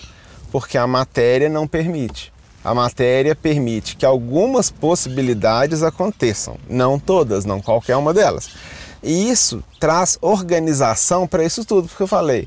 porque 0.50 0.76
a 0.76 0.86
matéria 0.86 1.48
não 1.48 1.66
permite. 1.66 2.32
A 2.62 2.74
matéria 2.74 3.34
permite 3.34 3.96
que 3.96 4.04
algumas 4.04 4.70
possibilidades 4.70 5.82
aconteçam, 5.82 6.58
não 6.68 6.98
todas, 6.98 7.44
não 7.44 7.60
qualquer 7.62 7.96
uma 7.96 8.12
delas. 8.12 8.50
E 9.02 9.30
isso 9.30 9.64
traz 9.78 10.18
organização 10.20 11.26
para 11.26 11.42
isso 11.44 11.64
tudo, 11.64 11.88
porque 11.88 12.02
eu 12.02 12.08
falei, 12.08 12.46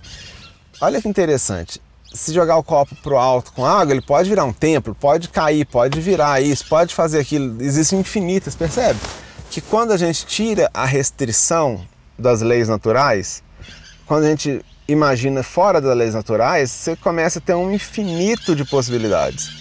olha 0.79 1.01
que 1.01 1.07
interessante, 1.07 1.81
se 2.13 2.31
jogar 2.31 2.57
o 2.57 2.63
copo 2.63 2.95
pro 3.01 3.17
alto 3.17 3.51
com 3.53 3.65
água, 3.65 3.93
ele 3.93 4.01
pode 4.01 4.29
virar 4.29 4.45
um 4.45 4.53
templo, 4.53 4.95
pode 4.95 5.27
cair, 5.29 5.65
pode 5.65 5.99
virar 5.99 6.41
isso, 6.41 6.65
pode 6.65 6.93
fazer 6.93 7.19
aquilo. 7.19 7.61
Existem 7.61 7.99
infinitas, 7.99 8.55
percebe? 8.55 8.99
Que 9.49 9.59
quando 9.59 9.91
a 9.91 9.97
gente 9.97 10.25
tira 10.25 10.69
a 10.73 10.85
restrição 10.85 11.85
das 12.17 12.41
leis 12.41 12.69
naturais, 12.69 13.43
quando 14.05 14.25
a 14.25 14.29
gente 14.29 14.63
imagina 14.87 15.41
fora 15.41 15.81
das 15.81 15.97
leis 15.97 16.13
naturais, 16.13 16.69
você 16.69 16.95
começa 16.95 17.39
a 17.39 17.41
ter 17.41 17.55
um 17.55 17.71
infinito 17.71 18.55
de 18.55 18.63
possibilidades. 18.63 19.51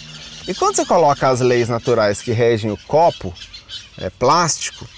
E 0.46 0.54
quando 0.54 0.76
você 0.76 0.84
coloca 0.84 1.28
as 1.28 1.40
leis 1.40 1.68
naturais 1.68 2.20
que 2.20 2.32
regem 2.32 2.70
o 2.70 2.76
copo, 2.76 3.34
é, 3.96 4.10
plástico, 4.10 4.88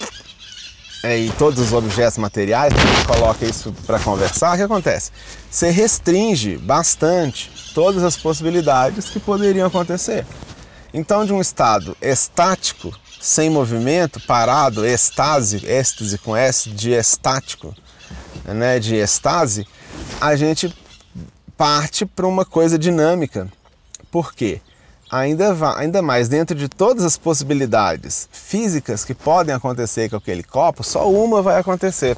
e 1.04 1.30
todos 1.38 1.60
os 1.60 1.72
objetos 1.72 2.16
materiais, 2.16 2.72
a 2.72 2.78
gente 2.78 3.06
coloca 3.06 3.44
isso 3.44 3.74
para 3.86 3.98
conversar, 3.98 4.54
o 4.54 4.56
que 4.56 4.62
acontece? 4.62 5.10
Você 5.50 5.70
restringe 5.70 6.56
bastante 6.56 7.50
todas 7.74 8.02
as 8.02 8.16
possibilidades 8.16 9.10
que 9.10 9.20
poderiam 9.20 9.66
acontecer. 9.66 10.24
Então, 10.94 11.26
de 11.26 11.32
um 11.32 11.40
estado 11.40 11.94
estático, 12.00 12.90
sem 13.20 13.50
movimento, 13.50 14.18
parado, 14.20 14.86
estase, 14.86 15.66
êxtase 15.66 16.16
com 16.18 16.34
S, 16.34 16.70
de 16.70 16.92
estático, 16.92 17.74
né, 18.44 18.78
de 18.78 18.94
estase, 18.94 19.66
a 20.20 20.34
gente 20.36 20.74
parte 21.56 22.06
para 22.06 22.26
uma 22.26 22.44
coisa 22.44 22.78
dinâmica. 22.78 23.48
Por 24.10 24.32
quê? 24.32 24.60
Ainda, 25.14 25.54
ainda 25.76 26.02
mais 26.02 26.28
dentro 26.28 26.56
de 26.56 26.68
todas 26.68 27.04
as 27.04 27.16
possibilidades 27.16 28.28
físicas 28.32 29.04
que 29.04 29.14
podem 29.14 29.54
acontecer 29.54 30.10
com 30.10 30.16
aquele 30.16 30.42
copo, 30.42 30.82
só 30.82 31.08
uma 31.08 31.40
vai 31.40 31.58
acontecer. 31.58 32.16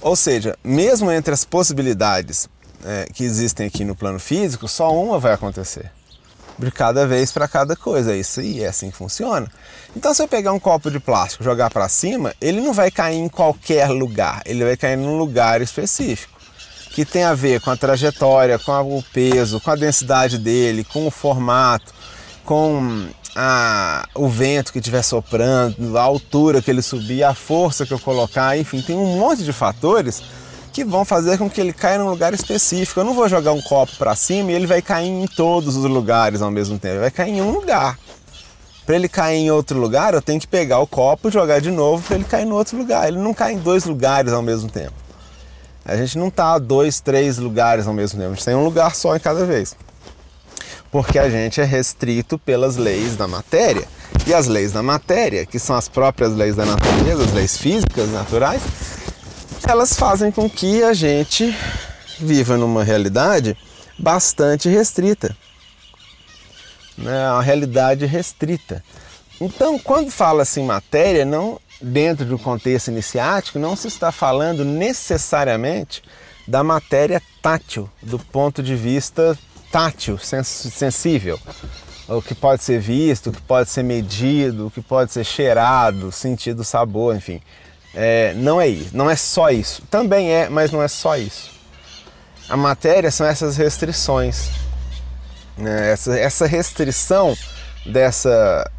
Ou 0.00 0.16
seja, 0.16 0.56
mesmo 0.64 1.10
entre 1.10 1.34
as 1.34 1.44
possibilidades 1.44 2.48
é, 2.84 3.06
que 3.12 3.24
existem 3.24 3.66
aqui 3.66 3.84
no 3.84 3.94
plano 3.94 4.18
físico, 4.18 4.66
só 4.66 4.92
uma 4.94 5.18
vai 5.18 5.32
acontecer. 5.32 5.90
De 6.58 6.70
cada 6.70 7.06
vez 7.06 7.30
para 7.32 7.46
cada 7.46 7.76
coisa. 7.76 8.14
É 8.14 8.16
isso 8.16 8.40
aí, 8.40 8.62
é 8.62 8.68
assim 8.68 8.90
que 8.90 8.96
funciona. 8.96 9.50
Então, 9.94 10.14
se 10.14 10.22
eu 10.22 10.28
pegar 10.28 10.52
um 10.52 10.58
copo 10.58 10.90
de 10.90 10.98
plástico 10.98 11.42
e 11.42 11.44
jogar 11.44 11.68
para 11.68 11.86
cima, 11.88 12.32
ele 12.40 12.62
não 12.62 12.72
vai 12.72 12.90
cair 12.90 13.18
em 13.18 13.28
qualquer 13.28 13.90
lugar, 13.90 14.40
ele 14.46 14.64
vai 14.64 14.76
cair 14.76 14.96
num 14.96 15.18
lugar 15.18 15.60
específico 15.60 16.35
que 16.96 17.04
tem 17.04 17.24
a 17.24 17.34
ver 17.34 17.60
com 17.60 17.70
a 17.70 17.76
trajetória, 17.76 18.58
com 18.58 18.72
o 18.96 19.02
peso, 19.12 19.60
com 19.60 19.70
a 19.70 19.76
densidade 19.76 20.38
dele, 20.38 20.82
com 20.82 21.06
o 21.06 21.10
formato, 21.10 21.92
com 22.42 23.06
a, 23.34 24.08
o 24.14 24.26
vento 24.26 24.72
que 24.72 24.78
estiver 24.78 25.02
soprando, 25.02 25.98
a 25.98 26.00
altura 26.00 26.62
que 26.62 26.70
ele 26.70 26.80
subir, 26.80 27.22
a 27.22 27.34
força 27.34 27.84
que 27.84 27.92
eu 27.92 27.98
colocar, 27.98 28.56
enfim, 28.56 28.80
tem 28.80 28.96
um 28.96 29.18
monte 29.18 29.44
de 29.44 29.52
fatores 29.52 30.22
que 30.72 30.86
vão 30.86 31.04
fazer 31.04 31.36
com 31.36 31.50
que 31.50 31.60
ele 31.60 31.74
caia 31.74 31.98
num 31.98 32.08
lugar 32.08 32.32
específico. 32.32 32.98
Eu 32.98 33.04
não 33.04 33.12
vou 33.12 33.28
jogar 33.28 33.52
um 33.52 33.60
copo 33.60 33.92
para 33.98 34.16
cima 34.16 34.50
e 34.50 34.54
ele 34.54 34.66
vai 34.66 34.80
cair 34.80 35.10
em 35.10 35.26
todos 35.26 35.76
os 35.76 35.84
lugares 35.84 36.40
ao 36.40 36.50
mesmo 36.50 36.78
tempo. 36.78 36.94
Ele 36.94 37.00
vai 37.00 37.10
cair 37.10 37.32
em 37.32 37.42
um 37.42 37.50
lugar. 37.50 37.98
Para 38.86 38.96
ele 38.96 39.06
cair 39.06 39.36
em 39.36 39.50
outro 39.50 39.78
lugar, 39.78 40.14
eu 40.14 40.22
tenho 40.22 40.40
que 40.40 40.46
pegar 40.46 40.78
o 40.78 40.86
copo, 40.86 41.30
jogar 41.30 41.60
de 41.60 41.70
novo 41.70 42.02
para 42.02 42.16
ele 42.16 42.24
cair 42.24 42.46
no 42.46 42.54
outro 42.54 42.78
lugar. 42.78 43.06
Ele 43.06 43.18
não 43.18 43.34
cai 43.34 43.52
em 43.52 43.58
dois 43.58 43.84
lugares 43.84 44.32
ao 44.32 44.40
mesmo 44.40 44.70
tempo. 44.70 45.05
A 45.86 45.96
gente 45.96 46.18
não 46.18 46.28
está 46.28 46.58
dois, 46.58 47.00
três 47.00 47.38
lugares 47.38 47.86
ao 47.86 47.94
mesmo 47.94 48.18
tempo. 48.18 48.32
A 48.32 48.34
gente 48.34 48.44
tem 48.44 48.54
um 48.54 48.64
lugar 48.64 48.94
só 48.94 49.16
em 49.16 49.20
cada 49.20 49.46
vez. 49.46 49.76
Porque 50.90 51.18
a 51.18 51.30
gente 51.30 51.60
é 51.60 51.64
restrito 51.64 52.38
pelas 52.38 52.76
leis 52.76 53.16
da 53.16 53.28
matéria. 53.28 53.86
E 54.26 54.34
as 54.34 54.46
leis 54.46 54.72
da 54.72 54.82
matéria, 54.82 55.46
que 55.46 55.58
são 55.58 55.76
as 55.76 55.88
próprias 55.88 56.34
leis 56.34 56.56
da 56.56 56.64
natureza, 56.64 57.24
as 57.24 57.32
leis 57.32 57.56
físicas 57.56 58.10
naturais, 58.10 58.62
elas 59.66 59.96
fazem 59.96 60.32
com 60.32 60.50
que 60.50 60.82
a 60.82 60.92
gente 60.92 61.56
viva 62.18 62.56
numa 62.56 62.82
realidade 62.82 63.56
bastante 63.98 64.68
restrita 64.68 65.36
né, 66.96 67.30
uma 67.30 67.42
realidade 67.42 68.06
restrita. 68.06 68.82
Então, 69.40 69.78
quando 69.78 70.10
fala-se 70.10 70.60
em 70.60 70.64
matéria, 70.64 71.24
não 71.24 71.60
dentro 71.80 72.24
do 72.24 72.38
contexto 72.38 72.88
iniciático, 72.88 73.58
não 73.58 73.76
se 73.76 73.88
está 73.88 74.10
falando 74.10 74.64
necessariamente 74.64 76.02
da 76.46 76.62
matéria 76.62 77.20
tátil, 77.42 77.90
do 78.02 78.18
ponto 78.18 78.62
de 78.62 78.74
vista 78.74 79.36
tátil, 79.70 80.18
sensível. 80.18 81.38
O 82.08 82.22
que 82.22 82.34
pode 82.34 82.62
ser 82.62 82.78
visto, 82.78 83.30
o 83.30 83.32
que 83.32 83.42
pode 83.42 83.68
ser 83.68 83.82
medido, 83.82 84.68
o 84.68 84.70
que 84.70 84.80
pode 84.80 85.12
ser 85.12 85.24
cheirado, 85.24 86.12
sentido 86.12 86.62
sabor, 86.62 87.16
enfim. 87.16 87.40
É, 87.94 88.32
não 88.34 88.60
é 88.60 88.68
isso, 88.68 88.96
não 88.96 89.10
é 89.10 89.16
só 89.16 89.50
isso. 89.50 89.82
Também 89.90 90.30
é, 90.30 90.48
mas 90.48 90.70
não 90.70 90.82
é 90.82 90.88
só 90.88 91.16
isso. 91.16 91.50
A 92.48 92.56
matéria 92.56 93.10
são 93.10 93.26
essas 93.26 93.56
restrições 93.56 94.50
né? 95.56 95.92
Essa, 95.92 96.18
essa 96.18 96.46
restrição 96.46 97.36
dessa, 97.86 98.70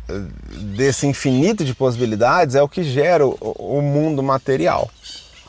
desse 0.76 1.08
infinito 1.08 1.64
de 1.64 1.74
possibilidades 1.74 2.56
é 2.56 2.62
o 2.62 2.70
que 2.70 2.84
gera 2.84 3.26
o, 3.26 3.36
o 3.58 3.82
mundo 3.82 4.22
material, 4.22 4.90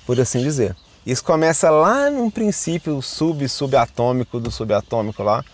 por 0.07 0.21
assim 0.21 0.40
dizer. 0.40 0.77
Isso 1.05 1.25
começa 1.25 1.71
lá 1.71 2.11
num 2.11 2.31
princípio 2.31 3.01
sub-subatômico 3.01 4.38
do 4.38 4.51
subatômico 4.51 5.23
lá, 5.23 5.44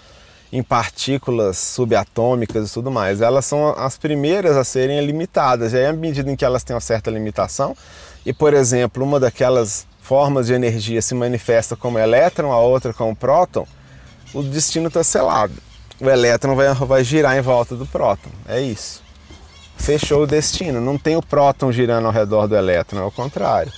em 0.53 0.63
partículas 0.63 1.59
subatômicas 1.59 2.71
e 2.71 2.73
tudo 2.73 2.91
mais. 2.91 3.21
Elas 3.21 3.45
são 3.45 3.71
as 3.71 3.97
primeiras 3.97 4.57
a 4.57 4.65
serem 4.65 5.05
limitadas. 5.05 5.73
E 5.73 5.77
aí, 5.77 5.87
à 5.87 5.93
medida 5.93 6.31
em 6.31 6.37
que 6.37 6.45
elas 6.45 6.63
têm 6.63 6.75
uma 6.75 6.81
certa 6.81 7.11
limitação, 7.11 7.77
e 8.25 8.33
por 8.33 8.55
exemplo, 8.55 9.05
uma 9.05 9.21
daquelas 9.21 9.87
formas 10.01 10.47
de 10.47 10.55
energia 10.55 11.01
se 11.01 11.15
manifesta 11.15 11.75
como 11.75 11.99
elétron, 11.99 12.53
a 12.53 12.61
outra 12.61 12.93
como 12.93 13.15
próton, 13.17 13.67
o 14.33 14.43
destino 14.43 14.89
está 14.89 15.03
selado. 15.03 15.55
O 16.05 16.11
elétron 16.11 16.55
vai, 16.55 16.75
vai 16.75 17.03
girar 17.03 17.35
em 17.35 17.41
volta 17.41 17.75
do 17.75 17.87
próton. 17.87 18.29
É 18.47 18.61
isso. 18.61 19.03
Fechou 19.79 20.25
o 20.25 20.27
destino. 20.27 20.79
Não 20.79 20.99
tem 20.99 21.17
o 21.17 21.23
próton 21.23 21.73
girando 21.73 22.05
ao 22.07 22.13
redor 22.13 22.47
do 22.47 22.55
elétron, 22.55 23.01
é 23.01 23.05
o 23.05 23.11
contrário. 23.11 23.73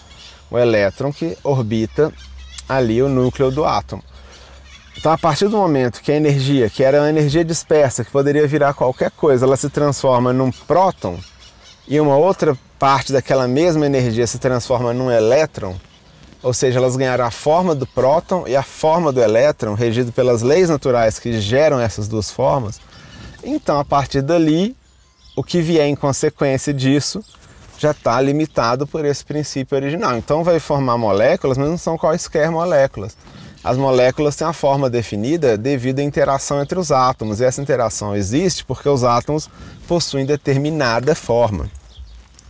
O 0.51 0.59
elétron 0.59 1.13
que 1.13 1.39
orbita 1.45 2.13
ali 2.69 3.01
o 3.01 3.09
núcleo 3.09 3.53
do 3.53 3.65
átomo. 3.65 4.03
Então, 4.99 5.13
a 5.13 5.19
partir 5.19 5.47
do 5.47 5.57
momento 5.57 6.03
que 6.03 6.11
a 6.11 6.17
energia, 6.17 6.69
que 6.69 6.83
era 6.83 7.01
uma 7.01 7.09
energia 7.09 7.45
dispersa, 7.45 8.05
que 8.05 8.11
poderia 8.11 8.45
virar 8.49 8.75
qualquer 8.75 9.13
coisa, 9.13 9.47
ela 9.47 9.57
se 9.57 9.71
transforma 9.71 10.33
num 10.33 10.51
próton 10.51 11.21
e 11.87 12.01
uma 12.01 12.17
outra 12.17 12.59
parte 12.77 13.13
daquela 13.13 13.47
mesma 13.47 13.87
energia 13.87 14.27
se 14.27 14.41
transforma 14.41 14.93
num 14.93 15.13
elétron, 15.13 15.77
ou 16.43 16.53
seja, 16.53 16.79
elas 16.79 16.97
ganharam 16.97 17.25
a 17.25 17.31
forma 17.31 17.75
do 17.75 17.87
próton 17.87 18.45
e 18.47 18.55
a 18.55 18.63
forma 18.63 19.13
do 19.13 19.21
elétron, 19.21 19.75
regido 19.75 20.13
pelas 20.13 20.43
leis 20.43 20.69
naturais 20.69 21.19
que 21.19 21.41
geram 21.41 21.81
essas 21.81 22.09
duas 22.09 22.31
formas. 22.31 22.81
Então, 23.43 23.79
a 23.79 23.85
partir 23.85 24.23
dali, 24.23 24.77
o 25.35 25.43
que 25.43 25.61
vier 25.61 25.87
em 25.87 25.95
consequência 25.95 26.73
disso 26.73 27.25
já 27.79 27.91
está 27.91 28.21
limitado 28.21 28.87
por 28.87 29.05
esse 29.05 29.25
princípio 29.25 29.77
original. 29.77 30.17
Então, 30.17 30.43
vai 30.43 30.59
formar 30.59 30.97
moléculas, 30.97 31.59
mas 31.59 31.69
não 31.69 31.79
são 31.79 31.99
quaisquer 31.99 32.51
moléculas. 32.51 33.17
As 33.63 33.77
moléculas 33.77 34.37
têm 34.37 34.47
a 34.47 34.53
forma 34.53 34.89
definida 34.89 35.59
devido 35.59 35.99
à 35.99 36.03
interação 36.03 36.63
entre 36.63 36.79
os 36.79 36.93
átomos, 36.93 37.41
e 37.41 37.45
essa 37.45 37.61
interação 37.61 38.15
existe 38.15 38.65
porque 38.65 38.89
os 38.89 39.03
átomos 39.03 39.51
possuem 39.89 40.25
determinada 40.25 41.15
forma 41.15 41.69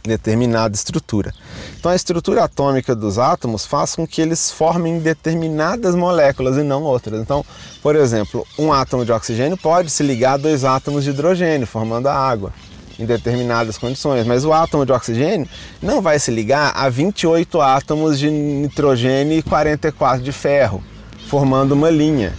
determinada 0.06 0.74
estrutura. 0.74 1.32
Então 1.78 1.90
a 1.90 1.96
estrutura 1.96 2.44
atômica 2.44 2.94
dos 2.94 3.18
átomos 3.18 3.66
faz 3.66 3.94
com 3.94 4.06
que 4.06 4.20
eles 4.20 4.50
formem 4.50 4.98
determinadas 4.98 5.94
moléculas 5.94 6.56
e 6.56 6.62
não 6.62 6.82
outras. 6.82 7.20
Então, 7.20 7.44
por 7.82 7.96
exemplo, 7.96 8.46
um 8.58 8.72
átomo 8.72 9.04
de 9.04 9.12
oxigênio 9.12 9.56
pode 9.56 9.90
se 9.90 10.02
ligar 10.02 10.34
a 10.34 10.36
dois 10.38 10.64
átomos 10.64 11.04
de 11.04 11.10
hidrogênio, 11.10 11.66
formando 11.66 12.06
a 12.08 12.14
água 12.14 12.52
em 12.98 13.04
determinadas 13.04 13.76
condições, 13.76 14.26
mas 14.26 14.44
o 14.44 14.52
átomo 14.52 14.86
de 14.86 14.92
oxigênio 14.92 15.46
não 15.82 16.00
vai 16.00 16.18
se 16.18 16.30
ligar 16.30 16.72
a 16.74 16.88
28 16.88 17.60
átomos 17.60 18.18
de 18.18 18.30
nitrogênio 18.30 19.38
e 19.38 19.42
44 19.42 20.22
de 20.22 20.32
ferro, 20.32 20.82
formando 21.28 21.72
uma 21.72 21.90
linha. 21.90 22.32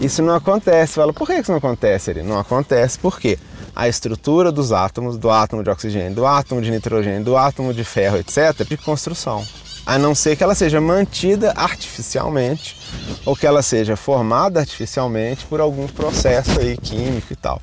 Isso 0.00 0.22
não 0.22 0.34
acontece. 0.34 0.94
Fala, 0.94 1.12
por 1.12 1.26
que 1.26 1.34
isso 1.34 1.50
não 1.50 1.58
acontece? 1.58 2.14
Não 2.22 2.38
acontece 2.38 2.98
porque 2.98 3.38
a 3.78 3.86
estrutura 3.86 4.50
dos 4.50 4.72
átomos, 4.72 5.16
do 5.16 5.30
átomo 5.30 5.62
de 5.62 5.70
oxigênio, 5.70 6.12
do 6.12 6.26
átomo 6.26 6.60
de 6.60 6.68
nitrogênio, 6.68 7.22
do 7.22 7.36
átomo 7.36 7.72
de 7.72 7.84
ferro, 7.84 8.16
etc., 8.16 8.66
de 8.68 8.76
construção. 8.76 9.46
A 9.86 9.96
não 9.96 10.16
ser 10.16 10.34
que 10.34 10.42
ela 10.42 10.56
seja 10.56 10.80
mantida 10.80 11.52
artificialmente 11.54 12.76
ou 13.24 13.36
que 13.36 13.46
ela 13.46 13.62
seja 13.62 13.94
formada 13.94 14.58
artificialmente 14.58 15.46
por 15.46 15.60
algum 15.60 15.86
processo 15.86 16.58
aí 16.58 16.76
químico 16.76 17.32
e 17.32 17.36
tal. 17.36 17.62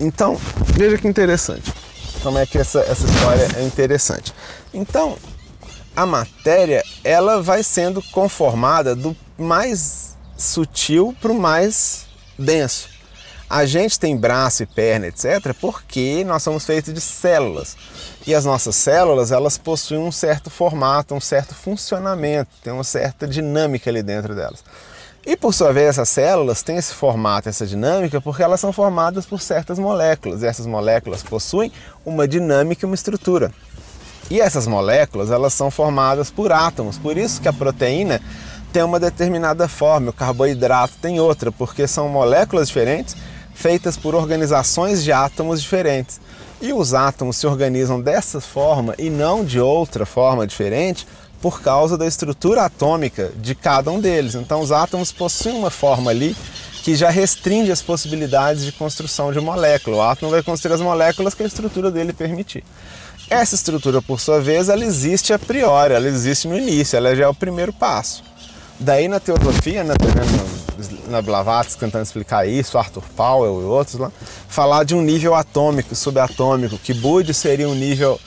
Então, 0.00 0.36
veja 0.76 0.98
que 0.98 1.06
interessante. 1.06 1.72
Como 2.24 2.38
é 2.38 2.44
que 2.44 2.58
essa, 2.58 2.80
essa 2.80 3.06
história 3.06 3.48
é 3.56 3.62
interessante. 3.62 4.34
Então, 4.74 5.16
a 5.94 6.04
matéria 6.04 6.82
ela 7.04 7.40
vai 7.40 7.62
sendo 7.62 8.02
conformada 8.10 8.96
do 8.96 9.16
mais 9.38 10.16
sutil 10.36 11.14
para 11.20 11.30
o 11.30 11.38
mais 11.38 12.04
denso. 12.36 12.95
A 13.48 13.64
gente 13.64 13.98
tem 13.98 14.16
braço 14.16 14.64
e 14.64 14.66
perna, 14.66 15.06
etc., 15.06 15.54
porque 15.60 16.24
nós 16.24 16.42
somos 16.42 16.66
feitos 16.66 16.92
de 16.92 17.00
células. 17.00 17.76
E 18.26 18.34
as 18.34 18.44
nossas 18.44 18.74
células, 18.74 19.30
elas 19.30 19.56
possuem 19.56 20.00
um 20.00 20.10
certo 20.10 20.50
formato, 20.50 21.14
um 21.14 21.20
certo 21.20 21.54
funcionamento, 21.54 22.50
tem 22.62 22.72
uma 22.72 22.82
certa 22.82 23.26
dinâmica 23.26 23.88
ali 23.88 24.02
dentro 24.02 24.34
delas. 24.34 24.64
E 25.24 25.36
por 25.36 25.54
sua 25.54 25.72
vez, 25.72 25.90
essas 25.90 26.08
células 26.08 26.62
têm 26.62 26.76
esse 26.76 26.92
formato, 26.92 27.48
essa 27.48 27.66
dinâmica, 27.66 28.20
porque 28.20 28.42
elas 28.42 28.60
são 28.60 28.72
formadas 28.72 29.26
por 29.26 29.40
certas 29.40 29.78
moléculas. 29.78 30.42
E 30.42 30.46
essas 30.46 30.66
moléculas 30.66 31.22
possuem 31.22 31.72
uma 32.04 32.26
dinâmica 32.26 32.84
e 32.84 32.86
uma 32.86 32.94
estrutura. 32.96 33.52
E 34.28 34.40
essas 34.40 34.66
moléculas, 34.66 35.30
elas 35.30 35.54
são 35.54 35.70
formadas 35.70 36.30
por 36.30 36.52
átomos. 36.52 36.98
Por 36.98 37.16
isso 37.16 37.40
que 37.40 37.48
a 37.48 37.52
proteína 37.52 38.20
tem 38.72 38.82
uma 38.82 39.00
determinada 39.00 39.68
forma, 39.68 40.10
o 40.10 40.12
carboidrato 40.12 40.94
tem 41.00 41.18
outra, 41.18 41.50
porque 41.50 41.86
são 41.86 42.08
moléculas 42.08 42.68
diferentes 42.68 43.16
feitas 43.56 43.96
por 43.96 44.14
organizações 44.14 45.02
de 45.02 45.10
átomos 45.10 45.62
diferentes. 45.62 46.20
E 46.60 46.72
os 46.72 46.94
átomos 46.94 47.38
se 47.38 47.46
organizam 47.46 48.00
dessa 48.00 48.40
forma 48.40 48.94
e 48.98 49.08
não 49.10 49.44
de 49.44 49.58
outra 49.58 50.04
forma 50.04 50.46
diferente 50.46 51.06
por 51.40 51.60
causa 51.60 51.96
da 51.96 52.06
estrutura 52.06 52.64
atômica 52.64 53.32
de 53.36 53.54
cada 53.54 53.90
um 53.90 54.00
deles. 54.00 54.34
Então, 54.34 54.60
os 54.60 54.72
átomos 54.72 55.10
possuem 55.10 55.56
uma 55.56 55.70
forma 55.70 56.10
ali 56.10 56.36
que 56.82 56.94
já 56.94 57.10
restringe 57.10 57.72
as 57.72 57.82
possibilidades 57.82 58.64
de 58.64 58.72
construção 58.72 59.32
de 59.32 59.40
molécula. 59.40 59.96
O 59.96 60.02
átomo 60.02 60.30
vai 60.30 60.42
construir 60.42 60.74
as 60.74 60.80
moléculas 60.80 61.34
que 61.34 61.42
a 61.42 61.46
estrutura 61.46 61.90
dele 61.90 62.12
permitir. 62.12 62.62
Essa 63.28 63.54
estrutura, 63.54 64.00
por 64.00 64.20
sua 64.20 64.40
vez, 64.40 64.68
ela 64.68 64.84
existe 64.84 65.32
a 65.32 65.38
priori, 65.38 65.94
ela 65.94 66.06
existe 66.06 66.46
no 66.46 66.56
início, 66.56 66.96
ela 66.96 67.14
já 67.16 67.24
é 67.24 67.28
o 67.28 67.34
primeiro 67.34 67.72
passo. 67.72 68.22
Daí 68.78 69.08
na 69.08 69.18
teosofia, 69.18 69.82
né, 69.82 69.94
na 71.08 71.22
Blavatsky 71.22 71.80
tentando 71.80 72.02
explicar 72.02 72.46
isso, 72.46 72.76
Arthur 72.76 73.04
Powell 73.16 73.62
e 73.62 73.64
outros 73.64 73.98
lá, 73.98 74.12
falar 74.48 74.84
de 74.84 74.94
um 74.94 75.02
nível 75.02 75.34
atômico, 75.34 75.94
subatômico, 75.94 76.76
que 76.78 76.92
Bud 76.92 77.32
seria 77.32 77.68
um 77.68 77.74
nível 77.74 78.20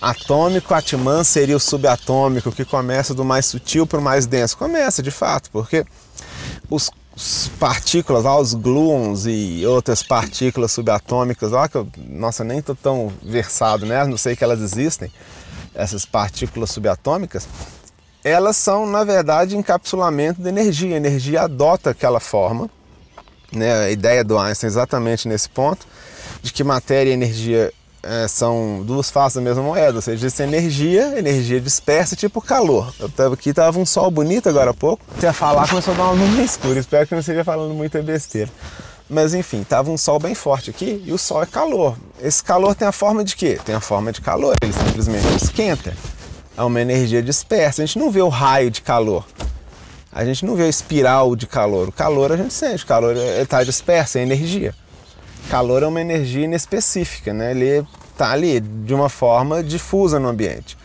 atômico, 0.00 0.74
Atman 0.74 1.24
seria 1.24 1.56
o 1.56 1.60
subatômico, 1.60 2.52
que 2.52 2.64
começa 2.64 3.14
do 3.14 3.24
mais 3.24 3.46
sutil 3.46 3.86
para 3.86 3.98
o 3.98 4.02
mais 4.02 4.26
denso. 4.26 4.56
Começa, 4.56 5.02
de 5.02 5.10
fato, 5.10 5.50
porque 5.50 5.84
os, 6.70 6.90
os 7.16 7.50
partículas 7.58 8.24
lá, 8.24 8.38
os 8.38 8.54
gluons 8.54 9.26
e 9.26 9.64
outras 9.66 10.02
partículas 10.02 10.72
subatômicas, 10.72 11.50
lá 11.50 11.68
que 11.68 11.76
eu, 11.76 11.88
nossa, 12.08 12.44
nem 12.44 12.58
estou 12.58 12.76
tão 12.76 13.12
versado, 13.22 13.86
né? 13.86 14.04
Não 14.06 14.16
sei 14.16 14.36
que 14.36 14.44
elas 14.44 14.60
existem, 14.60 15.10
essas 15.74 16.04
partículas 16.04 16.70
subatômicas, 16.70 17.48
elas 18.26 18.56
são, 18.56 18.84
na 18.86 19.04
verdade, 19.04 19.56
encapsulamento 19.56 20.42
de 20.42 20.48
energia. 20.48 20.94
A 20.94 20.96
energia 20.96 21.42
adota 21.42 21.90
aquela 21.90 22.18
forma. 22.18 22.68
Né? 23.52 23.72
A 23.72 23.90
ideia 23.90 24.24
do 24.24 24.36
Einstein 24.36 24.66
é 24.66 24.70
exatamente 24.70 25.28
nesse 25.28 25.48
ponto, 25.48 25.86
de 26.42 26.52
que 26.52 26.64
matéria 26.64 27.10
e 27.10 27.12
energia 27.12 27.72
é, 28.02 28.26
são 28.26 28.82
duas 28.84 29.10
faces 29.10 29.36
da 29.36 29.40
mesma 29.40 29.62
moeda, 29.62 29.94
ou 29.94 30.02
seja, 30.02 30.26
existe 30.26 30.42
energia, 30.42 31.16
energia 31.16 31.60
dispersa, 31.60 32.16
tipo 32.16 32.40
calor. 32.40 32.92
Eu 32.98 33.08
tava 33.08 33.34
aqui, 33.34 33.54
tava 33.54 33.78
um 33.78 33.86
sol 33.86 34.10
bonito 34.10 34.48
agora 34.48 34.72
há 34.72 34.74
pouco, 34.74 35.04
até 35.16 35.32
falar 35.32 35.68
começou 35.68 35.94
a 35.94 35.96
dar 35.96 36.04
uma 36.10 36.24
luz 36.24 36.50
escura, 36.50 36.80
espero 36.80 37.06
que 37.06 37.14
não 37.14 37.20
esteja 37.20 37.44
falando 37.44 37.74
muita 37.74 38.02
besteira. 38.02 38.50
Mas 39.08 39.34
enfim, 39.34 39.62
tava 39.62 39.88
um 39.88 39.96
sol 39.96 40.18
bem 40.18 40.34
forte 40.34 40.68
aqui 40.68 41.00
e 41.06 41.12
o 41.12 41.18
sol 41.18 41.44
é 41.44 41.46
calor. 41.46 41.96
Esse 42.20 42.42
calor 42.42 42.74
tem 42.74 42.88
a 42.88 42.92
forma 42.92 43.22
de 43.22 43.36
quê? 43.36 43.56
Tem 43.64 43.74
a 43.74 43.80
forma 43.80 44.10
de 44.10 44.20
calor, 44.20 44.56
ele 44.60 44.72
simplesmente 44.72 45.26
esquenta. 45.36 45.94
É 46.56 46.62
uma 46.62 46.80
energia 46.80 47.22
dispersa. 47.22 47.82
A 47.82 47.86
gente 47.86 47.98
não 47.98 48.10
vê 48.10 48.22
o 48.22 48.28
raio 48.28 48.70
de 48.70 48.80
calor. 48.80 49.24
A 50.10 50.24
gente 50.24 50.46
não 50.46 50.56
vê 50.56 50.64
a 50.64 50.68
espiral 50.68 51.36
de 51.36 51.46
calor. 51.46 51.88
O 51.88 51.92
calor 51.92 52.32
a 52.32 52.36
gente 52.36 52.54
sente, 52.54 52.84
o 52.84 52.86
calor 52.86 53.14
está 53.16 53.62
disperso, 53.62 54.16
é 54.16 54.22
energia. 54.22 54.74
Calor 55.50 55.82
é 55.82 55.86
uma 55.86 56.00
energia 56.00 56.44
inespecífica, 56.44 57.34
né? 57.34 57.50
Ele 57.50 57.86
está 58.10 58.30
ali 58.30 58.58
de 58.58 58.94
uma 58.94 59.10
forma 59.10 59.62
difusa 59.62 60.18
no 60.18 60.28
ambiente. 60.28 60.76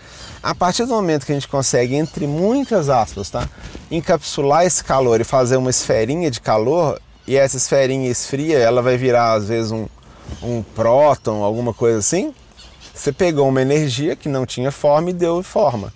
A 0.44 0.54
partir 0.54 0.86
do 0.86 0.94
momento 0.94 1.26
que 1.26 1.32
a 1.32 1.36
gente 1.36 1.48
consegue, 1.48 1.96
entre 1.96 2.28
muitas 2.28 2.90
aspas, 2.90 3.30
tá, 3.30 3.48
encapsular 3.90 4.66
esse 4.66 4.84
calor 4.84 5.22
e 5.22 5.24
fazer 5.24 5.56
uma 5.56 5.70
esferinha 5.70 6.30
de 6.30 6.42
calor, 6.42 7.00
e 7.28 7.38
essa 7.38 7.58
esferinha 7.58 8.10
esfria, 8.10 8.58
ela 8.58 8.82
vai 8.82 8.98
virar 8.98 9.34
às 9.34 9.48
vezes 9.48 9.72
um, 9.72 9.88
um 10.42 10.62
próton, 10.62 11.44
alguma 11.44 11.74
coisa 11.74 12.00
assim, 12.00 12.34
você 13.02 13.12
pegou 13.12 13.50
uma 13.50 13.62
energia 13.62 14.16
que 14.16 14.30
não 14.30 14.46
tinha 14.46 14.72
forma 14.72 15.10
e 15.10 15.14
deu 15.14 15.42
forma. 15.42 15.92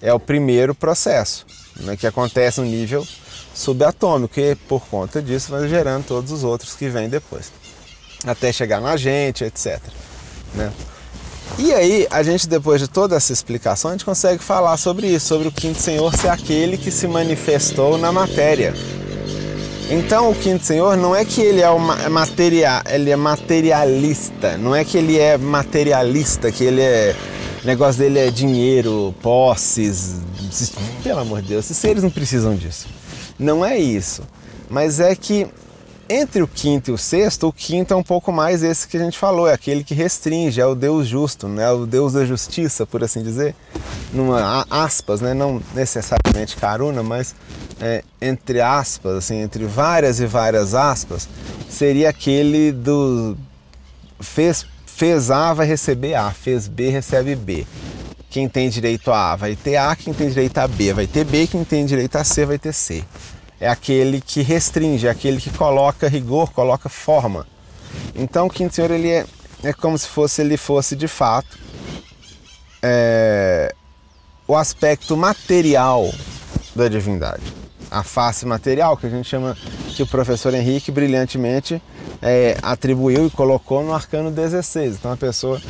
É 0.00 0.10
o 0.12 0.18
primeiro 0.18 0.74
processo 0.74 1.44
né, 1.76 1.96
que 1.96 2.06
acontece 2.06 2.60
no 2.60 2.66
nível 2.66 3.06
subatômico, 3.54 4.40
e 4.40 4.54
por 4.54 4.80
conta 4.86 5.20
disso 5.20 5.50
vai 5.50 5.68
gerando 5.68 6.06
todos 6.06 6.32
os 6.32 6.42
outros 6.42 6.74
que 6.74 6.88
vêm 6.88 7.10
depois 7.10 7.52
até 8.26 8.52
chegar 8.52 8.80
na 8.80 8.96
gente, 8.96 9.44
etc. 9.44 9.80
Né? 10.54 10.72
E 11.58 11.74
aí, 11.74 12.06
a 12.10 12.22
gente, 12.22 12.48
depois 12.48 12.80
de 12.80 12.88
toda 12.88 13.16
essa 13.16 13.32
explicação, 13.32 13.90
a 13.90 13.94
gente 13.94 14.04
consegue 14.04 14.42
falar 14.42 14.76
sobre 14.76 15.08
isso, 15.08 15.26
sobre 15.26 15.48
o 15.48 15.52
quinto 15.52 15.80
senhor 15.80 16.14
ser 16.16 16.28
aquele 16.28 16.78
que 16.78 16.90
se 16.90 17.06
manifestou 17.06 17.98
na 17.98 18.10
matéria. 18.12 18.72
Então, 19.92 20.30
o 20.30 20.34
quinto 20.36 20.64
senhor 20.64 20.96
não 20.96 21.16
é 21.16 21.24
que 21.24 21.40
ele 21.40 21.60
é, 21.60 21.64
é 21.64 22.08
materia, 22.08 22.80
ele 22.88 23.10
é 23.10 23.16
materialista, 23.16 24.56
não 24.56 24.72
é 24.72 24.84
que 24.84 24.96
ele 24.96 25.18
é 25.18 25.36
materialista, 25.36 26.52
que 26.52 26.62
ele 26.62 26.80
é. 26.80 27.16
O 27.64 27.66
negócio 27.66 28.00
dele 28.00 28.20
é 28.20 28.30
dinheiro, 28.30 29.12
posses. 29.20 30.20
Pelo 31.02 31.18
amor 31.18 31.42
de 31.42 31.48
Deus, 31.48 31.64
esses 31.64 31.76
seres 31.76 32.04
não 32.04 32.10
precisam 32.10 32.54
disso. 32.54 32.86
Não 33.36 33.64
é 33.64 33.78
isso. 33.78 34.22
Mas 34.70 35.00
é 35.00 35.12
que 35.16 35.48
entre 36.08 36.42
o 36.42 36.48
quinto 36.48 36.90
e 36.90 36.94
o 36.94 36.98
sexto, 36.98 37.48
o 37.48 37.52
quinto 37.52 37.94
é 37.94 37.96
um 37.96 38.02
pouco 38.02 38.32
mais 38.32 38.62
esse 38.62 38.86
que 38.86 38.96
a 38.96 39.00
gente 39.00 39.16
falou, 39.18 39.48
é 39.48 39.52
aquele 39.52 39.84
que 39.84 39.94
restringe, 39.94 40.60
é 40.60 40.66
o 40.66 40.74
Deus 40.74 41.06
justo, 41.06 41.46
né? 41.46 41.70
o 41.70 41.86
Deus 41.86 42.14
da 42.14 42.24
justiça, 42.24 42.84
por 42.84 43.04
assim 43.04 43.22
dizer, 43.22 43.54
numa 44.12 44.66
aspas, 44.68 45.20
né? 45.20 45.34
não 45.34 45.62
necessariamente 45.72 46.56
caruna, 46.56 47.00
mas 47.02 47.34
é, 47.80 48.04
entre 48.20 48.60
aspas, 48.60 49.16
assim, 49.16 49.40
entre 49.40 49.64
várias 49.64 50.20
e 50.20 50.26
várias 50.26 50.74
aspas, 50.74 51.28
seria 51.68 52.10
aquele 52.10 52.72
do 52.72 53.36
fez, 54.20 54.66
fez 54.86 55.30
A 55.30 55.54
vai 55.54 55.66
receber 55.66 56.14
A, 56.14 56.30
fez 56.30 56.68
B 56.68 56.90
recebe 56.90 57.34
B. 57.34 57.66
Quem 58.28 58.48
tem 58.48 58.68
direito 58.68 59.10
a 59.10 59.32
A 59.32 59.36
vai 59.36 59.56
ter 59.56 59.76
A, 59.76 59.96
quem 59.96 60.12
tem 60.12 60.28
direito 60.28 60.58
a 60.58 60.68
B 60.68 60.92
vai 60.92 61.06
ter 61.06 61.24
B, 61.24 61.46
quem 61.46 61.64
tem 61.64 61.84
direito 61.84 62.16
a 62.16 62.24
C 62.24 62.44
vai 62.46 62.58
ter 62.58 62.72
C 62.72 63.04
é 63.60 63.68
aquele 63.68 64.20
que 64.20 64.40
restringe, 64.40 65.06
é 65.06 65.10
aquele 65.10 65.38
que 65.38 65.50
coloca 65.50 66.08
rigor, 66.08 66.50
coloca 66.50 66.88
forma. 66.88 67.46
Então 68.14 68.46
o 68.46 68.50
quinto 68.50 68.74
senhor 68.74 68.90
ele 68.90 69.10
é, 69.10 69.26
é 69.62 69.72
como 69.72 69.98
se 69.98 70.08
fosse 70.08 70.40
ele 70.40 70.56
fosse 70.56 70.96
de 70.96 71.06
fato 71.06 71.58
é, 72.82 73.74
o 74.48 74.56
aspecto 74.56 75.16
material 75.16 76.10
da 76.74 76.88
divindade, 76.88 77.42
a 77.90 78.02
face 78.02 78.46
material 78.46 78.96
que 78.96 79.06
a 79.06 79.10
gente 79.10 79.28
chama 79.28 79.56
que 79.88 80.02
o 80.02 80.06
professor 80.06 80.54
Henrique 80.54 80.90
brilhantemente 80.90 81.82
é, 82.22 82.56
atribuiu 82.62 83.26
e 83.26 83.30
colocou 83.30 83.82
no 83.82 83.92
arcano 83.92 84.30
16. 84.30 84.96
Então 84.96 85.12
a 85.12 85.16
pessoa 85.16 85.60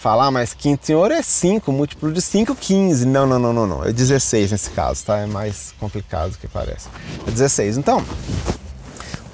falar, 0.00 0.26
ah, 0.26 0.30
mas 0.30 0.54
quinto 0.54 0.86
senhor 0.86 1.10
é 1.10 1.22
5, 1.22 1.70
múltiplo 1.70 2.10
de 2.12 2.20
5, 2.20 2.54
15. 2.54 3.06
Não, 3.06 3.26
não, 3.26 3.38
não, 3.38 3.52
não, 3.52 3.66
não. 3.66 3.84
É 3.84 3.92
16 3.92 4.50
nesse 4.50 4.70
caso, 4.70 5.04
tá? 5.04 5.18
É 5.18 5.26
mais 5.26 5.72
complicado 5.78 6.32
do 6.32 6.38
que 6.38 6.48
parece. 6.48 6.88
É 7.26 7.30
16. 7.30 7.76
Então, 7.76 8.04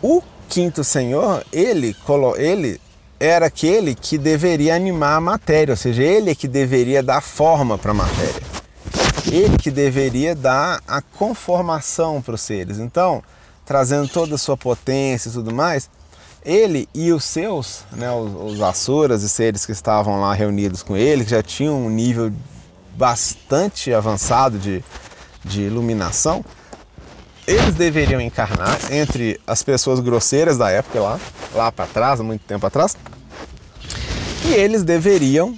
o 0.03 0.23
quinto 0.49 0.83
senhor, 0.83 1.45
ele, 1.53 1.97
ele 2.37 2.81
era 3.19 3.47
aquele 3.47 3.95
que 3.95 4.19
deveria 4.19 4.75
animar 4.75 5.17
a 5.17 5.21
matéria, 5.21 5.73
ou 5.73 5.77
seja, 5.77 6.03
ele 6.03 6.31
é 6.31 6.35
que 6.35 6.49
deveria 6.49 7.03
dar 7.03 7.21
forma 7.21 7.79
para 7.79 7.93
a 7.93 7.95
matéria. 7.95 8.56
Ele 9.31 9.57
que 9.59 9.71
deveria 9.71 10.35
dar 10.35 10.81
a 10.87 11.01
conformação 11.01 12.23
para 12.23 12.35
os 12.35 12.41
seres. 12.41 12.79
Então, 12.79 13.23
trazendo 13.65 14.09
toda 14.09 14.37
a 14.37 14.39
sua 14.39 14.57
potência 14.57 15.29
e 15.29 15.33
tudo 15.33 15.53
mais, 15.53 15.91
ele 16.45 16.89
e 16.95 17.13
os 17.13 17.25
seus, 17.25 17.85
né, 17.93 18.11
os, 18.13 18.55
os 18.55 18.61
Asuras 18.63 19.23
e 19.25 19.29
seres 19.29 19.67
que 19.67 19.73
estavam 19.73 20.21
lá 20.21 20.33
reunidos 20.33 20.83
com 20.83 20.97
ele, 20.97 21.25
que 21.25 21.31
já 21.31 21.43
tinham 21.43 21.87
um 21.87 21.91
nível 21.91 22.33
bastante 22.97 23.93
avançado 23.93 24.59
de, 24.59 24.83
de 25.45 25.63
iluminação, 25.63 26.45
eles 27.47 27.75
deveriam 27.75 28.21
encarnar 28.21 28.79
entre 28.93 29.41
as 29.47 29.63
pessoas 29.63 30.01
grosseiras 30.01 30.57
da 30.57 30.71
época 30.71 31.01
lá, 31.01 31.21
lá 31.55 31.73
para 31.73 31.87
trás, 31.87 32.21
muito 32.21 32.43
tempo 32.43 32.67
atrás, 32.67 32.97
e 34.45 34.55
eles 34.55 34.83
deveriam, 34.83 35.57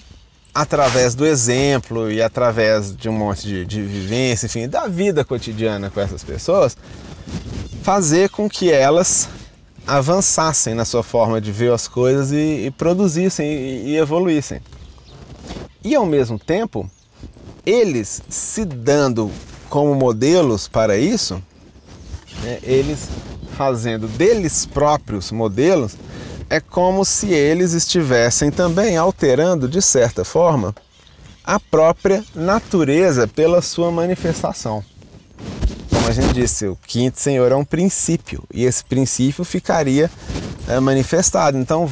através 0.58 1.14
do 1.14 1.24
exemplo 1.24 2.10
e 2.10 2.20
através 2.20 2.92
de 2.96 3.08
um 3.08 3.12
monte 3.12 3.46
de, 3.46 3.64
de 3.64 3.80
vivência, 3.80 4.46
enfim, 4.46 4.68
da 4.68 4.88
vida 4.88 5.24
cotidiana 5.24 5.88
com 5.88 6.00
essas 6.00 6.24
pessoas, 6.24 6.76
fazer 7.84 8.28
com 8.28 8.50
que 8.50 8.68
elas 8.68 9.28
avançassem 9.86 10.74
na 10.74 10.84
sua 10.84 11.04
forma 11.04 11.40
de 11.40 11.52
ver 11.52 11.72
as 11.72 11.86
coisas 11.86 12.32
e, 12.32 12.66
e 12.66 12.70
produzissem 12.72 13.46
e, 13.46 13.90
e 13.90 13.96
evoluíssem. 13.98 14.60
E 15.84 15.94
ao 15.94 16.04
mesmo 16.04 16.40
tempo, 16.40 16.90
eles 17.64 18.20
se 18.28 18.64
dando 18.64 19.30
como 19.70 19.94
modelos 19.94 20.66
para 20.66 20.98
isso, 20.98 21.40
né, 22.42 22.58
eles 22.64 23.12
fazendo 23.56 24.08
deles 24.08 24.66
próprios 24.66 25.30
modelos, 25.30 25.96
é 26.50 26.60
como 26.60 27.04
se 27.04 27.32
eles 27.32 27.72
estivessem 27.72 28.50
também 28.50 28.96
alterando, 28.96 29.68
de 29.68 29.82
certa 29.82 30.24
forma, 30.24 30.74
a 31.44 31.58
própria 31.58 32.24
natureza 32.34 33.26
pela 33.26 33.62
sua 33.62 33.90
manifestação 33.90 34.84
como 36.08 36.08
a 36.08 36.12
gente 36.22 36.32
disse, 36.32 36.66
o 36.66 36.78
quinto 36.86 37.20
senhor 37.20 37.52
é 37.52 37.54
um 37.54 37.64
princípio 37.64 38.42
e 38.52 38.64
esse 38.64 38.82
princípio 38.82 39.44
ficaria 39.44 40.10
é, 40.66 40.80
manifestado. 40.80 41.58
Então 41.58 41.86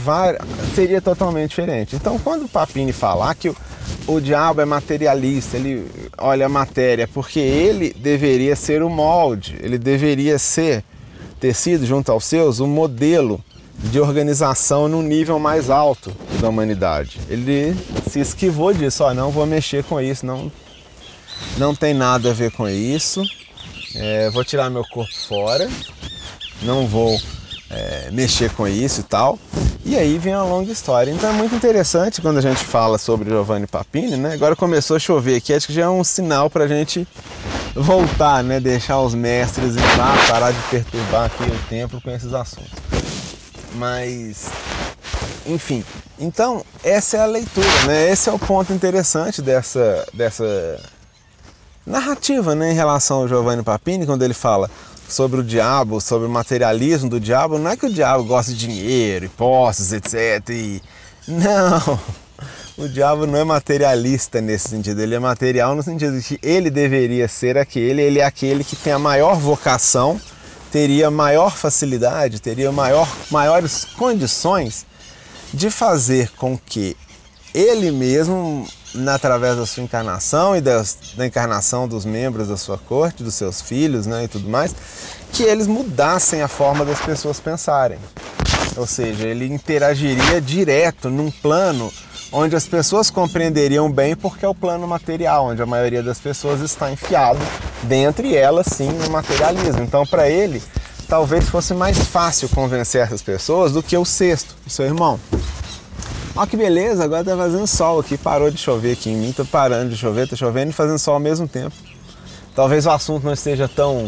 seria 0.74 1.02
totalmente 1.02 1.50
diferente. 1.50 1.96
Então 1.96 2.18
quando 2.18 2.46
o 2.46 2.48
Papini 2.48 2.92
falar 2.92 3.34
que 3.34 3.50
o, 3.50 3.56
o 4.06 4.18
diabo 4.18 4.62
é 4.62 4.64
materialista, 4.64 5.58
ele 5.58 5.86
olha 6.16 6.46
a 6.46 6.48
matéria, 6.48 7.06
porque 7.06 7.38
ele 7.38 7.94
deveria 7.94 8.56
ser 8.56 8.82
o 8.82 8.88
molde, 8.88 9.58
ele 9.60 9.76
deveria 9.76 10.38
ser, 10.38 10.82
ter 11.38 11.54
sido 11.54 11.84
junto 11.84 12.10
aos 12.10 12.24
seus, 12.24 12.58
o 12.58 12.66
modelo 12.66 13.42
de 13.78 14.00
organização 14.00 14.88
no 14.88 15.02
nível 15.02 15.38
mais 15.38 15.70
alto 15.70 16.14
da 16.40 16.48
humanidade. 16.48 17.20
Ele 17.28 17.76
se 18.08 18.20
esquivou 18.20 18.72
disso, 18.72 19.04
ó, 19.04 19.12
não 19.12 19.30
vou 19.30 19.46
mexer 19.46 19.84
com 19.84 20.00
isso, 20.00 20.24
não, 20.24 20.50
não 21.56 21.74
tem 21.74 21.94
nada 21.94 22.30
a 22.30 22.34
ver 22.34 22.50
com 22.50 22.68
isso. 22.68 23.22
É, 23.94 24.30
vou 24.30 24.44
tirar 24.44 24.68
meu 24.70 24.84
corpo 24.84 25.14
fora, 25.26 25.68
não 26.62 26.86
vou 26.86 27.18
é, 27.70 28.10
mexer 28.10 28.50
com 28.50 28.66
isso 28.66 29.00
e 29.00 29.04
tal. 29.04 29.38
E 29.84 29.96
aí 29.96 30.18
vem 30.18 30.32
a 30.32 30.42
longa 30.42 30.72
história. 30.72 31.10
Então 31.10 31.30
é 31.30 31.32
muito 31.32 31.54
interessante 31.54 32.20
quando 32.20 32.38
a 32.38 32.40
gente 32.42 32.64
fala 32.64 32.98
sobre 32.98 33.30
Giovanni 33.30 33.66
Papini, 33.66 34.16
né? 34.16 34.34
Agora 34.34 34.56
começou 34.56 34.96
a 34.96 34.98
chover 34.98 35.36
aqui, 35.36 35.54
acho 35.54 35.68
que 35.68 35.72
já 35.72 35.82
é 35.82 35.88
um 35.88 36.02
sinal 36.02 36.50
para 36.50 36.64
a 36.64 36.68
gente 36.68 37.06
voltar, 37.74 38.42
né? 38.42 38.58
Deixar 38.58 39.00
os 39.00 39.14
mestres 39.14 39.76
entrar, 39.76 40.26
parar 40.28 40.50
de 40.50 40.60
perturbar 40.70 41.26
aqui 41.26 41.44
o 41.44 41.68
templo 41.68 42.00
com 42.00 42.10
esses 42.10 42.34
assuntos. 42.34 42.72
Mas, 43.76 44.46
enfim, 45.46 45.84
então 46.18 46.64
essa 46.82 47.18
é 47.18 47.20
a 47.20 47.26
leitura, 47.26 47.66
né? 47.86 48.10
Esse 48.10 48.28
é 48.28 48.32
o 48.32 48.38
ponto 48.38 48.72
interessante 48.72 49.42
dessa, 49.42 50.06
dessa 50.14 50.80
narrativa 51.86 52.54
né, 52.54 52.72
em 52.72 52.74
relação 52.74 53.18
ao 53.18 53.28
Giovanni 53.28 53.62
Papini, 53.62 54.06
quando 54.06 54.22
ele 54.22 54.34
fala 54.34 54.70
sobre 55.08 55.40
o 55.40 55.44
diabo, 55.44 56.00
sobre 56.00 56.26
o 56.26 56.30
materialismo 56.30 57.08
do 57.08 57.20
diabo, 57.20 57.58
não 57.58 57.70
é 57.70 57.76
que 57.76 57.86
o 57.86 57.92
diabo 57.92 58.24
gosta 58.24 58.52
de 58.52 58.58
dinheiro 58.58 59.26
e 59.26 59.28
posses, 59.28 59.92
etc. 59.92 60.48
E... 60.50 60.82
Não, 61.28 61.98
o 62.78 62.88
diabo 62.88 63.26
não 63.26 63.36
é 63.36 63.42
materialista 63.42 64.40
nesse 64.40 64.68
sentido, 64.68 65.00
ele 65.00 65.16
é 65.16 65.18
material 65.18 65.74
no 65.74 65.82
sentido 65.82 66.20
de 66.20 66.22
que 66.22 66.38
ele 66.40 66.70
deveria 66.70 67.26
ser 67.26 67.58
aquele, 67.58 68.00
ele 68.00 68.20
é 68.20 68.24
aquele 68.24 68.62
que 68.62 68.76
tem 68.76 68.92
a 68.92 68.98
maior 68.98 69.34
vocação, 69.34 70.20
teria 70.70 71.10
maior 71.10 71.56
facilidade, 71.56 72.40
teria 72.40 72.72
maior, 72.72 73.08
maiores 73.30 73.86
condições 73.96 74.84
de 75.52 75.70
fazer 75.70 76.30
com 76.32 76.58
que 76.58 76.96
ele 77.54 77.90
mesmo, 77.90 78.68
através 79.08 79.56
da 79.56 79.64
sua 79.64 79.82
encarnação 79.82 80.54
e 80.54 80.60
das, 80.60 80.98
da 81.16 81.26
encarnação 81.26 81.88
dos 81.88 82.04
membros 82.04 82.48
da 82.48 82.56
sua 82.56 82.76
corte, 82.76 83.22
dos 83.22 83.34
seus 83.34 83.62
filhos 83.62 84.06
né, 84.06 84.24
e 84.24 84.28
tudo 84.28 84.48
mais, 84.48 84.74
que 85.32 85.42
eles 85.42 85.66
mudassem 85.66 86.42
a 86.42 86.48
forma 86.48 86.84
das 86.84 87.00
pessoas 87.00 87.40
pensarem. 87.40 87.98
Ou 88.76 88.86
seja, 88.86 89.26
ele 89.26 89.46
interagiria 89.46 90.40
direto 90.40 91.08
num 91.08 91.30
plano 91.30 91.90
onde 92.32 92.56
as 92.56 92.66
pessoas 92.66 93.10
compreenderiam 93.10 93.90
bem 93.90 94.16
porque 94.16 94.44
é 94.44 94.48
o 94.48 94.54
plano 94.54 94.86
material, 94.86 95.46
onde 95.46 95.62
a 95.62 95.66
maioria 95.66 96.02
das 96.02 96.18
pessoas 96.18 96.60
está 96.60 96.90
enfiado 96.90 97.38
dentro 97.82 98.26
e 98.26 98.36
elas 98.36 98.66
sim 98.66 98.90
no 98.90 99.10
materialismo. 99.10 99.82
Então, 99.82 100.06
para 100.06 100.28
ele, 100.28 100.62
talvez 101.08 101.48
fosse 101.48 101.72
mais 101.74 101.98
fácil 101.98 102.48
convencer 102.48 103.02
essas 103.02 103.22
pessoas 103.22 103.72
do 103.72 103.82
que 103.82 103.96
o 103.96 104.04
sexto, 104.04 104.54
o 104.66 104.70
seu 104.70 104.84
irmão. 104.84 105.18
Olha 106.34 106.46
que 106.46 106.56
beleza, 106.56 107.04
agora 107.04 107.24
tá 107.24 107.36
fazendo 107.36 107.66
sol 107.66 108.00
aqui, 108.00 108.18
parou 108.18 108.50
de 108.50 108.58
chover 108.58 108.92
aqui 108.92 109.10
em 109.10 109.16
mim, 109.16 109.32
tá 109.32 109.44
parando 109.44 109.88
de 109.88 109.96
chover, 109.96 110.28
tá 110.28 110.36
chovendo 110.36 110.70
e 110.70 110.74
fazendo 110.74 110.98
sol 110.98 111.14
ao 111.14 111.20
mesmo 111.20 111.48
tempo. 111.48 111.74
Talvez 112.54 112.84
o 112.84 112.90
assunto 112.90 113.24
não 113.24 113.32
esteja 113.32 113.66
tão 113.68 114.06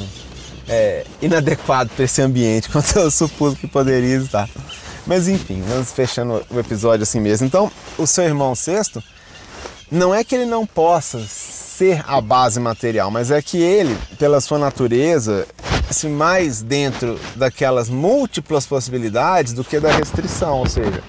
é, 0.68 1.04
inadequado 1.22 1.90
para 1.94 2.04
esse 2.04 2.20
ambiente 2.20 2.68
quanto 2.70 2.98
eu 2.98 3.10
supus 3.10 3.56
que 3.56 3.66
poderia 3.66 4.16
estar. 4.16 4.48
Mas 5.08 5.26
enfim, 5.26 5.62
vamos 5.66 5.90
fechando 5.90 6.44
o 6.50 6.58
episódio 6.60 7.02
assim 7.02 7.18
mesmo. 7.18 7.46
Então, 7.46 7.72
o 7.96 8.06
seu 8.06 8.24
irmão 8.24 8.54
sexto, 8.54 9.02
não 9.90 10.14
é 10.14 10.22
que 10.22 10.34
ele 10.34 10.44
não 10.44 10.66
possa 10.66 11.18
ser 11.26 12.04
a 12.06 12.20
base 12.20 12.60
material, 12.60 13.10
mas 13.10 13.30
é 13.30 13.40
que 13.40 13.56
ele, 13.56 13.96
pela 14.18 14.38
sua 14.38 14.58
natureza, 14.58 15.46
se 15.90 16.08
mais 16.08 16.60
dentro 16.60 17.18
daquelas 17.36 17.88
múltiplas 17.88 18.66
possibilidades 18.66 19.54
do 19.54 19.64
que 19.64 19.80
da 19.80 19.90
restrição. 19.90 20.58
Ou 20.58 20.68
seja, 20.68 21.02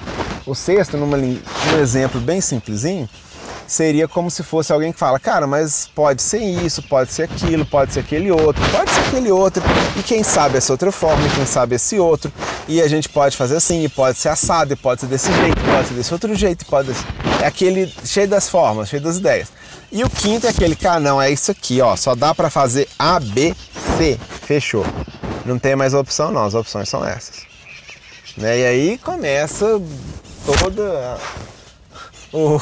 o 0.46 0.56
sexto, 0.56 0.96
num 0.96 1.38
exemplo 1.78 2.22
bem 2.22 2.40
simplesinho, 2.40 3.10
seria 3.70 4.08
como 4.08 4.32
se 4.32 4.42
fosse 4.42 4.74
alguém 4.74 4.92
que 4.92 4.98
fala, 4.98 5.20
cara, 5.20 5.46
mas 5.46 5.88
pode 5.94 6.24
ser 6.24 6.40
isso, 6.40 6.82
pode 6.82 7.14
ser 7.14 7.24
aquilo, 7.24 7.64
pode 7.66 7.94
ser 7.94 8.00
aquele 8.00 8.32
outro, 8.32 8.62
pode 8.72 8.90
ser 8.90 9.02
aquele 9.02 9.32
outro, 9.32 9.62
e 9.96 10.02
quem 10.02 10.24
sabe 10.24 10.58
essa 10.58 10.74
outra 10.74 10.92
forma, 10.92 11.26
e 11.28 11.30
quem 11.30 11.46
sabe 11.46 11.76
esse 11.76 12.00
outro, 12.00 12.34
e 12.68 12.82
a 12.82 12.88
gente 12.88 13.08
pode 13.08 13.38
fazer 13.38 13.58
assim, 13.58 13.84
e 13.84 13.88
pode 13.88 14.18
ser 14.18 14.30
assado, 14.30 14.74
e 14.74 14.76
pode 14.76 15.02
ser 15.02 15.08
desse 15.08 15.32
jeito, 15.32 15.62
pode 15.62 15.88
ser 15.88 15.94
desse 15.94 16.14
outro 16.14 16.34
jeito, 16.34 16.66
pode 16.66 16.94
ser... 16.94 17.06
É 17.44 17.46
aquele 17.46 17.94
cheio 18.04 18.28
das 18.28 18.50
formas, 18.50 18.90
cheio 18.90 19.04
das 19.04 19.18
ideias. 19.18 19.50
E 19.92 20.04
o 20.04 20.10
quinto 20.10 20.48
é 20.48 20.50
aquele, 20.50 20.76
cara, 20.76 21.00
não, 21.00 21.22
é 21.22 21.32
isso 21.32 21.52
aqui, 21.52 21.80
ó, 21.80 21.96
só 21.96 22.16
dá 22.16 22.34
para 22.34 22.50
fazer 22.50 22.90
A, 22.98 23.20
B, 23.20 23.56
C, 23.98 24.20
fechou. 24.42 24.86
Não 25.46 25.60
tem 25.60 25.76
mais 25.76 25.94
opção 25.94 26.32
não, 26.32 26.44
as 26.44 26.56
opções 26.56 26.90
são 26.90 27.06
essas. 27.06 27.44
Né? 28.36 28.60
E 28.60 28.66
aí 28.66 28.98
começa 28.98 29.80
toda 30.46 31.18
o 32.34 32.60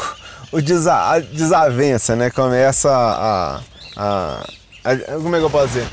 o 0.52 0.62
desa, 0.62 0.94
a 0.94 1.20
desavença, 1.20 2.16
né? 2.16 2.30
Começa 2.30 2.90
a, 2.90 3.62
a, 3.96 4.48
a, 4.84 4.98
Como 5.22 5.36
é 5.36 5.40
que 5.40 5.46
eu 5.46 5.50
posso 5.50 5.68
dizer? 5.68 5.88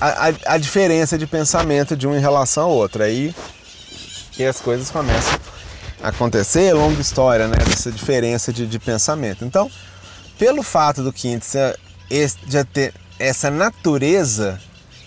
A, 0.00 0.32
a, 0.54 0.58
diferença 0.58 1.18
de 1.18 1.26
pensamento 1.26 1.96
de 1.96 2.08
um 2.08 2.16
em 2.16 2.20
relação 2.20 2.64
ao 2.64 2.70
outro. 2.70 3.02
Aí 3.02 3.34
que 4.32 4.44
as 4.44 4.60
coisas 4.60 4.90
começam 4.90 5.38
a 6.02 6.08
acontecer, 6.08 6.64
é 6.64 6.72
longa 6.72 7.00
história, 7.00 7.46
né? 7.46 7.56
Dessa 7.56 7.92
diferença 7.92 8.52
de, 8.52 8.66
de 8.66 8.78
pensamento. 8.78 9.44
Então, 9.44 9.70
pelo 10.38 10.62
fato 10.62 11.02
do 11.02 11.12
quinto 11.12 11.44
já 12.48 12.64
ter 12.64 12.94
essa 13.18 13.50
natureza 13.50 14.58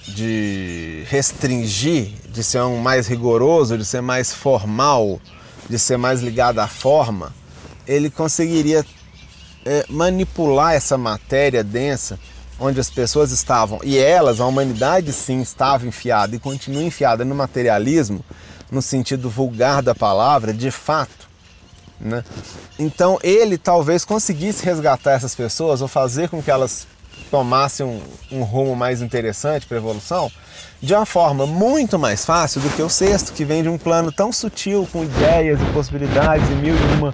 de 0.07 1.03
restringir, 1.07 2.11
de 2.29 2.43
ser 2.43 2.61
um 2.61 2.77
mais 2.77 3.07
rigoroso, 3.07 3.77
de 3.77 3.85
ser 3.85 4.01
mais 4.01 4.31
formal, 4.33 5.19
de 5.67 5.79
ser 5.79 5.97
mais 5.97 6.21
ligado 6.21 6.59
à 6.59 6.67
forma, 6.67 7.33
ele 7.88 8.09
conseguiria 8.09 8.86
é, 9.65 9.86
manipular 9.89 10.73
essa 10.73 10.97
matéria 10.97 11.63
densa 11.63 12.19
onde 12.59 12.79
as 12.79 12.89
pessoas 12.89 13.31
estavam, 13.31 13.79
e 13.84 13.97
elas, 13.97 14.39
a 14.39 14.45
humanidade 14.45 15.11
sim, 15.11 15.41
estava 15.41 15.88
enfiada 15.88 16.36
e 16.36 16.39
continua 16.39 16.84
enfiada 16.84 17.25
no 17.25 17.34
materialismo, 17.36 18.23
no 18.71 18.81
sentido 18.81 19.29
vulgar 19.29 19.81
da 19.81 19.93
palavra, 19.93 20.53
de 20.53 20.69
fato. 20.71 21.27
Né? 21.99 22.23
Então 22.77 23.19
ele 23.23 23.57
talvez 23.57 24.05
conseguisse 24.05 24.63
resgatar 24.63 25.13
essas 25.13 25.36
pessoas 25.36 25.81
ou 25.81 25.88
fazer 25.88 26.29
com 26.29 26.41
que 26.41 26.51
elas 26.51 26.88
tomassem 27.29 27.86
um, 27.86 28.01
um 28.31 28.43
rumo 28.43 28.75
mais 28.75 29.01
interessante 29.01 29.65
para 29.65 29.77
a 29.77 29.79
evolução 29.79 30.31
de 30.81 30.93
uma 30.93 31.05
forma 31.05 31.47
muito 31.47 31.97
mais 31.97 32.25
fácil 32.25 32.59
do 32.59 32.69
que 32.69 32.81
o 32.81 32.89
sexto, 32.89 33.31
que 33.31 33.45
vem 33.45 33.63
de 33.63 33.69
um 33.69 33.77
plano 33.77 34.11
tão 34.11 34.34
sutil, 34.34 34.88
com 34.91 35.03
ideias 35.03 35.61
e 35.61 35.65
possibilidades 35.73 36.49
e 36.49 36.53
mil 36.53 36.75
e 36.75 36.97
uma 36.97 37.13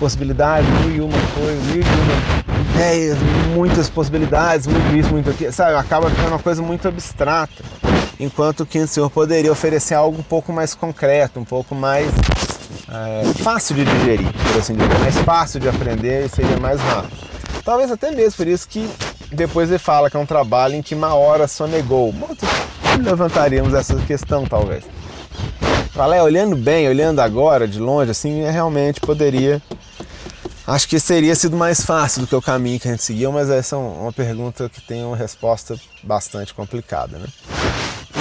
possibilidades, 0.00 0.68
mil 0.80 0.96
e 0.96 1.00
uma 1.00 1.18
coisas, 1.34 1.64
mil 1.66 1.82
e 1.82 1.84
uma 1.84 2.50
ideias, 2.80 3.18
muitas 3.54 3.90
possibilidades, 3.90 4.66
muito 4.66 4.96
isso, 4.96 5.10
muito 5.10 5.30
aquilo, 5.30 5.52
sabe? 5.52 5.76
Acaba 5.76 6.08
ficando 6.10 6.28
uma 6.28 6.38
coisa 6.38 6.62
muito 6.62 6.88
abstrata. 6.88 7.62
Enquanto 8.18 8.66
que 8.66 8.78
o 8.78 8.88
Senhor 8.88 9.10
poderia 9.10 9.52
oferecer 9.52 9.94
algo 9.94 10.18
um 10.18 10.22
pouco 10.22 10.52
mais 10.52 10.74
concreto, 10.74 11.38
um 11.38 11.44
pouco 11.44 11.74
mais 11.74 12.08
é, 12.90 13.24
fácil 13.42 13.76
de 13.76 13.84
digerir, 13.84 14.32
por 14.32 14.58
assim 14.58 14.74
dizer, 14.74 14.98
mais 14.98 15.16
fácil 15.18 15.60
de 15.60 15.68
aprender 15.68 16.26
e 16.26 16.28
seria 16.28 16.56
mais 16.58 16.80
rápido. 16.80 17.16
Talvez 17.64 17.90
até 17.90 18.10
mesmo 18.10 18.36
por 18.36 18.46
isso 18.46 18.68
que 18.68 18.88
depois 19.30 19.68
ele 19.70 19.78
fala 19.78 20.10
que 20.10 20.16
é 20.16 20.20
um 20.20 20.26
trabalho 20.26 20.74
em 20.74 20.82
que 20.82 20.94
uma 20.94 21.14
hora 21.14 21.46
sonegou. 21.46 22.14
Levantaríamos 22.98 23.74
essa 23.74 23.94
questão, 24.06 24.46
talvez. 24.46 24.84
Fala, 25.92 26.22
olhando 26.22 26.56
bem, 26.56 26.88
olhando 26.88 27.20
agora, 27.20 27.66
de 27.66 27.78
longe, 27.78 28.10
assim, 28.10 28.42
é, 28.42 28.50
realmente 28.50 29.00
poderia 29.00 29.60
Acho 30.70 30.86
que 30.86 31.00
teria 31.00 31.34
sido 31.34 31.56
mais 31.56 31.80
fácil 31.80 32.20
do 32.20 32.28
que 32.28 32.36
o 32.36 32.40
caminho 32.40 32.78
que 32.78 32.86
a 32.86 32.92
gente 32.92 33.02
seguiu, 33.02 33.32
mas 33.32 33.50
essa 33.50 33.74
é 33.74 33.78
uma 33.78 34.12
pergunta 34.12 34.68
que 34.68 34.80
tem 34.80 35.04
uma 35.04 35.16
resposta 35.16 35.74
bastante 36.00 36.54
complicada, 36.54 37.18
né? 37.18 37.26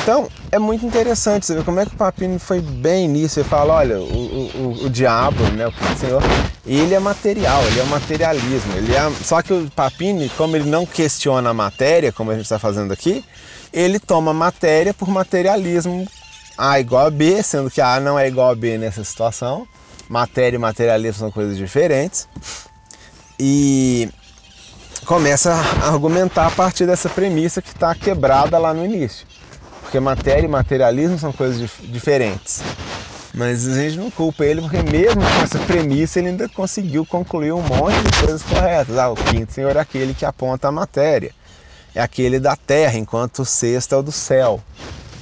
Então, 0.01 0.27
é 0.51 0.57
muito 0.57 0.83
interessante 0.83 1.45
você 1.45 1.53
ver 1.53 1.63
como 1.63 1.79
é 1.79 1.85
que 1.85 1.93
o 1.93 1.97
Papini 1.97 2.39
foi 2.39 2.59
bem 2.59 3.07
nisso. 3.07 3.39
Ele 3.39 3.47
fala, 3.47 3.75
olha, 3.75 3.99
o, 3.99 4.01
o, 4.01 4.85
o 4.85 4.89
diabo, 4.89 5.43
né, 5.51 5.67
o 5.67 5.97
Senhor, 5.99 6.23
ele 6.65 6.95
é 6.95 6.99
material, 6.99 7.61
ele 7.67 7.81
é 7.81 7.83
materialismo. 7.83 8.73
Ele 8.77 8.95
é... 8.95 9.11
Só 9.23 9.43
que 9.43 9.53
o 9.53 9.69
Papini, 9.75 10.27
como 10.29 10.55
ele 10.55 10.67
não 10.67 10.87
questiona 10.87 11.51
a 11.51 11.53
matéria, 11.53 12.11
como 12.11 12.31
a 12.31 12.33
gente 12.33 12.45
está 12.45 12.57
fazendo 12.57 12.91
aqui, 12.91 13.23
ele 13.71 13.99
toma 13.99 14.33
matéria 14.33 14.91
por 14.91 15.07
materialismo 15.07 16.07
A 16.59 16.79
igual 16.79 17.07
a 17.07 17.09
B, 17.09 17.41
sendo 17.41 17.71
que 17.71 17.81
A 17.81 17.99
não 17.99 18.19
é 18.19 18.27
igual 18.27 18.51
a 18.51 18.55
B 18.55 18.77
nessa 18.77 19.03
situação 19.03 19.67
matéria 20.09 20.57
e 20.57 20.59
materialismo 20.59 21.19
são 21.19 21.31
coisas 21.31 21.55
diferentes. 21.55 22.27
E 23.39 24.09
começa 25.05 25.53
a 25.53 25.87
argumentar 25.87 26.47
a 26.47 26.51
partir 26.51 26.87
dessa 26.87 27.07
premissa 27.07 27.61
que 27.61 27.69
está 27.69 27.93
quebrada 27.93 28.57
lá 28.57 28.73
no 28.73 28.83
início. 28.83 29.27
Porque 29.83 29.99
matéria 29.99 30.45
e 30.45 30.49
materialismo 30.49 31.17
são 31.19 31.31
coisas 31.31 31.59
dif 31.59 31.87
diferentes. 31.87 32.61
Mas 33.33 33.67
a 33.67 33.75
gente 33.75 33.97
não 33.97 34.09
culpa 34.09 34.43
ele, 34.43 34.59
porque 34.59 34.81
mesmo 34.81 35.21
com 35.21 35.43
essa 35.43 35.59
premissa 35.59 36.19
ele 36.19 36.29
ainda 36.29 36.49
conseguiu 36.49 37.05
concluir 37.05 37.53
um 37.53 37.61
monte 37.61 37.95
de 38.01 38.19
coisas 38.19 38.41
corretas. 38.41 38.97
Ah, 38.97 39.09
o 39.09 39.15
quinto 39.15 39.53
senhor 39.53 39.75
é 39.75 39.79
aquele 39.79 40.15
que 40.15 40.25
aponta 40.25 40.67
a 40.67 40.71
matéria. 40.71 41.31
É 41.93 42.01
aquele 42.01 42.39
da 42.39 42.55
terra, 42.55 42.97
enquanto 42.97 43.39
o 43.39 43.45
sexto 43.45 43.93
é 43.93 43.97
o 43.97 44.01
do 44.01 44.11
céu. 44.11 44.59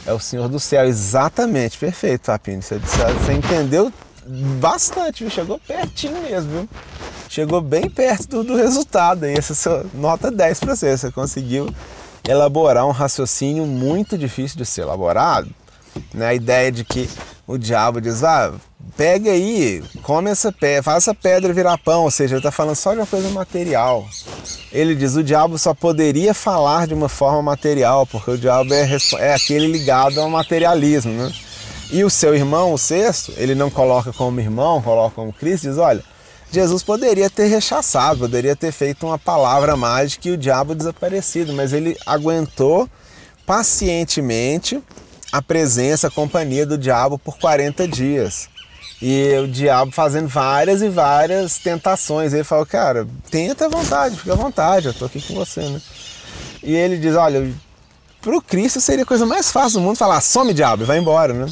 É 0.08 0.14
o 0.14 0.20
senhor 0.20 0.47
do 0.47 0.60
céu. 0.60 0.86
Exatamente, 0.86 1.78
perfeito, 1.78 2.28
Papini. 2.28 2.62
Você, 2.62 2.80
você 2.80 3.34
entendeu 3.34 3.91
bastante, 4.60 5.24
viu? 5.24 5.30
chegou 5.30 5.60
pertinho 5.60 6.22
mesmo, 6.22 6.51
viu? 6.51 6.70
Chegou 7.30 7.60
bem 7.60 7.89
perto 7.89 8.28
do, 8.28 8.43
do 8.45 8.55
resultado. 8.55 9.26
Essa 9.26 9.53
sua 9.53 9.86
nota 9.93 10.32
10 10.32 10.62
para 10.62 10.76
você. 10.76 10.97
Você 10.97 11.12
conseguiu 11.12 11.70
elaborar 12.28 12.86
um 12.86 12.91
raciocínio 12.91 13.66
muito 13.66 14.18
difícil 14.18 14.58
de 14.58 14.66
ser 14.66 14.82
elaborado. 14.82 15.49
Né? 16.14 16.28
A 16.28 16.34
ideia 16.34 16.72
de 16.72 16.86
que 16.86 17.10
o 17.45 17.58
diabo 17.58 17.99
diz, 17.99 18.24
ah, 18.24 18.53
pega 18.95 19.32
aí, 19.32 19.84
come 20.01 20.30
essa 20.32 20.51
pedra, 20.51 20.84
faça 20.84 21.11
essa 21.11 21.13
pedra 21.13 21.53
virar 21.53 21.78
pão, 21.78 22.03
ou 22.03 22.11
seja, 22.11 22.36
ele 22.36 22.39
está 22.39 22.51
falando 22.51 22.75
só 22.75 22.93
de 22.93 22.99
uma 22.99 23.05
coisa 23.05 23.30
material. 23.30 24.07
Ele 24.71 24.95
diz, 24.95 25.15
o 25.15 25.23
diabo 25.23 25.57
só 25.57 25.73
poderia 25.73 26.34
falar 26.34 26.88
de 26.88 26.93
uma 26.93 27.07
forma 27.07 27.41
material, 27.41 28.05
porque 28.07 28.32
o 28.32 28.38
diabo 28.38 28.73
é, 28.73 28.97
é 29.19 29.34
aquele 29.34 29.67
ligado 29.67 30.19
ao 30.19 30.30
materialismo, 30.30 31.13
né? 31.13 31.32
E 31.91 32.03
o 32.03 32.09
seu 32.09 32.36
irmão, 32.36 32.73
o 32.73 32.78
sexto, 32.78 33.34
ele 33.38 33.55
não 33.55 33.69
coloca 33.69 34.11
como 34.11 34.41
irmão, 34.41 34.82
coloca 34.82 35.15
como 35.15 35.32
Cristo, 35.32 35.69
diz: 35.69 35.78
olha, 35.78 36.03
Jesus 36.51 36.84
poderia 36.84 37.30
ter 37.30 37.47
rechaçado, 37.47 38.19
poderia 38.19 38.55
ter 38.55 38.71
feito 38.71 39.05
uma 39.05 39.17
palavra 39.17 39.78
mágica 39.78 40.28
e 40.28 40.32
o 40.32 40.38
diabo 40.38 40.75
desaparecido, 40.75 41.53
mas 41.53 41.71
ele 41.71 41.95
aguentou 42.05 42.89
pacientemente 43.45 44.84
a 45.32 45.41
presença, 45.41 46.07
a 46.07 46.11
companhia 46.11 46.65
do 46.65 46.78
diabo 46.78 47.17
por 47.17 47.38
40 47.38 47.88
dias. 47.88 48.49
E 49.02 49.38
o 49.38 49.48
diabo 49.48 49.91
fazendo 49.91 50.28
várias 50.28 50.82
e 50.82 50.89
várias 50.89 51.58
tentações. 51.60 52.34
Ele 52.34 52.43
falou, 52.43 52.66
cara, 52.66 53.08
tenta 53.30 53.66
à 53.66 53.70
vontade, 53.70 54.18
fica 54.18 54.34
à 54.34 54.36
vontade, 54.36 54.88
eu 54.88 54.93
tô 54.93 55.06
aqui 55.06 55.22
com 55.22 55.36
você, 55.36 55.62
né? 55.62 55.82
E 56.64 56.74
ele 56.74 56.98
diz, 56.98 57.16
olha, 57.16 57.54
pro 58.22 58.41
Cristo 58.41 58.82
seria 58.82 59.04
a 59.04 59.08
coisa 59.08 59.26
mais 59.26 59.52
fácil 59.52 59.80
do 59.80 59.86
mundo 59.86 59.98
falar, 59.98 60.20
some 60.22 60.54
diabo 60.54 60.84
e 60.84 60.86
vai 60.86 60.98
embora, 60.98 61.34
né? 61.34 61.48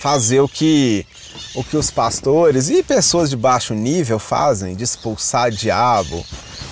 fazer 0.00 0.40
o 0.40 0.48
que 0.48 1.06
o 1.54 1.62
que 1.62 1.76
os 1.76 1.90
pastores 1.90 2.70
e 2.70 2.82
pessoas 2.82 3.28
de 3.28 3.36
baixo 3.36 3.74
nível 3.74 4.18
fazem, 4.18 4.74
de 4.74 4.82
expulsar 4.82 5.50
diabo, 5.50 6.24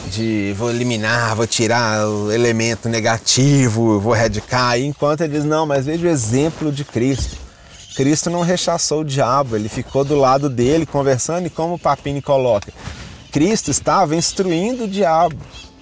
de 0.07 0.55
vou 0.57 0.71
eliminar, 0.71 1.37
vou 1.37 1.47
tirar 1.47 2.09
o 2.09 2.33
elemento 2.33 2.89
negativo, 2.89 4.01
vou 4.01 4.15
erradicar, 4.15 4.79
enquanto 4.79 5.23
ele 5.23 5.35
diz, 5.35 5.45
não, 5.45 5.67
mas 5.67 5.85
veja 5.85 6.07
o 6.07 6.11
exemplo 6.11 6.73
de 6.73 6.85
Cristo. 6.85 7.48
Cristo 7.99 8.31
não 8.31 8.43
rechaçou 8.43 9.01
o 9.01 9.05
diabo, 9.05 9.57
ele 9.57 9.69
ficou 9.69 10.05
do 10.05 10.15
lado 10.15 10.49
dele 10.49 10.87
conversando 10.87 11.49
e 11.49 11.51
como 11.51 11.75
o 11.75 11.79
Papini 11.81 12.23
coloca, 12.23 12.73
Cristo 13.33 13.73
estava 13.73 14.15
instruindo 14.15 14.85
o 14.85 14.89
diabo. 14.89 15.35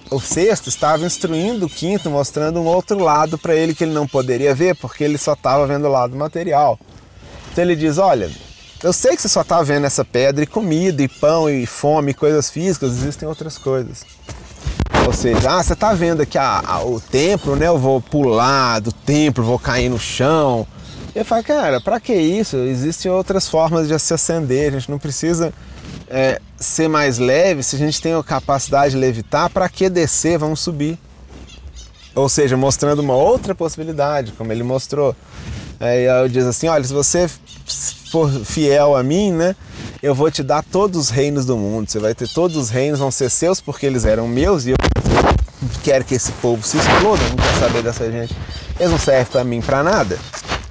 O 0.09 0.19
sexto 0.19 0.67
estava 0.67 1.05
instruindo 1.05 1.67
o 1.67 1.69
quinto, 1.69 2.09
mostrando 2.09 2.59
um 2.59 2.65
outro 2.65 2.97
lado 2.97 3.37
para 3.37 3.53
ele 3.53 3.75
que 3.75 3.83
ele 3.83 3.93
não 3.93 4.07
poderia 4.07 4.55
ver, 4.55 4.75
porque 4.77 5.03
ele 5.03 5.15
só 5.15 5.33
estava 5.33 5.67
vendo 5.67 5.85
o 5.85 5.91
lado 5.91 6.15
material. 6.15 6.79
Então 7.51 7.63
ele 7.63 7.75
diz: 7.75 7.99
Olha, 7.99 8.31
eu 8.81 8.91
sei 8.91 9.15
que 9.15 9.21
você 9.21 9.29
só 9.29 9.41
está 9.41 9.61
vendo 9.61 9.85
essa 9.85 10.03
pedra 10.03 10.43
e 10.43 10.47
comida, 10.47 11.03
e 11.03 11.07
pão, 11.07 11.47
e 11.47 11.67
fome, 11.67 12.11
e 12.11 12.15
coisas 12.15 12.49
físicas, 12.49 12.93
existem 12.93 13.27
outras 13.27 13.59
coisas. 13.59 14.03
Ou 15.05 15.13
seja, 15.13 15.51
ah, 15.51 15.61
você 15.61 15.73
está 15.73 15.93
vendo 15.93 16.21
aqui 16.21 16.39
a, 16.39 16.63
a, 16.65 16.83
o 16.83 16.99
templo, 16.99 17.55
né? 17.55 17.67
Eu 17.67 17.77
vou 17.77 18.01
pular 18.01 18.79
do 18.79 18.91
templo, 18.91 19.43
vou 19.43 19.59
cair 19.59 19.89
no 19.89 19.99
chão. 19.99 20.65
Eu 21.17 21.25
falo, 21.25 21.43
cara, 21.43 21.81
para 21.81 21.99
que 21.99 22.13
isso? 22.13 22.57
Existem 22.57 23.09
outras 23.09 23.49
formas 23.49 23.87
de 23.87 23.97
se 23.97 24.13
acender, 24.13 24.67
a 24.69 24.77
gente 24.77 24.91
não 24.91 24.99
precisa 24.99 25.51
é, 26.07 26.39
ser 26.59 26.87
mais 26.87 27.17
leve. 27.17 27.63
Se 27.63 27.75
a 27.75 27.79
gente 27.79 27.99
tem 27.99 28.13
a 28.13 28.21
capacidade 28.21 28.91
de 28.91 28.97
levitar, 28.97 29.49
para 29.49 29.67
que 29.67 29.89
descer? 29.89 30.37
Vamos 30.37 30.59
subir. 30.59 30.95
Ou 32.13 32.29
seja, 32.29 32.55
mostrando 32.55 32.99
uma 32.99 33.15
outra 33.15 33.55
possibilidade, 33.55 34.31
como 34.33 34.51
ele 34.51 34.61
mostrou. 34.61 35.15
Aí 35.79 36.05
eu 36.05 36.29
diz 36.29 36.45
assim: 36.45 36.67
olha, 36.67 36.83
se 36.83 36.93
você 36.93 37.27
for 38.11 38.29
fiel 38.45 38.95
a 38.95 39.01
mim, 39.01 39.31
né, 39.31 39.55
eu 40.03 40.13
vou 40.13 40.29
te 40.29 40.43
dar 40.43 40.63
todos 40.63 40.99
os 40.99 41.09
reinos 41.09 41.47
do 41.47 41.57
mundo. 41.57 41.89
Você 41.89 41.97
vai 41.97 42.13
ter 42.13 42.27
todos 42.27 42.55
os 42.55 42.69
reinos, 42.69 42.99
vão 42.99 43.09
ser 43.09 43.31
seus 43.31 43.59
porque 43.59 43.87
eles 43.87 44.05
eram 44.05 44.27
meus 44.27 44.67
e 44.67 44.69
eu 44.69 44.77
quero 45.83 46.05
que 46.05 46.13
esse 46.13 46.31
povo 46.33 46.61
se 46.61 46.77
exploda. 46.77 47.23
Não 47.27 47.37
quero 47.37 47.59
saber 47.59 47.81
dessa 47.81 48.11
gente. 48.11 48.35
Eles 48.79 48.91
não 48.91 48.99
servem 48.99 49.25
para 49.25 49.43
mim 49.43 49.61
para 49.61 49.81
nada. 49.81 50.19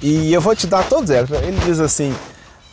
E 0.00 0.32
eu 0.32 0.40
vou 0.40 0.54
te 0.54 0.66
dar 0.66 0.88
todos 0.88 1.10
eles. 1.10 1.30
Ele 1.30 1.58
diz 1.64 1.80
assim: 1.80 2.12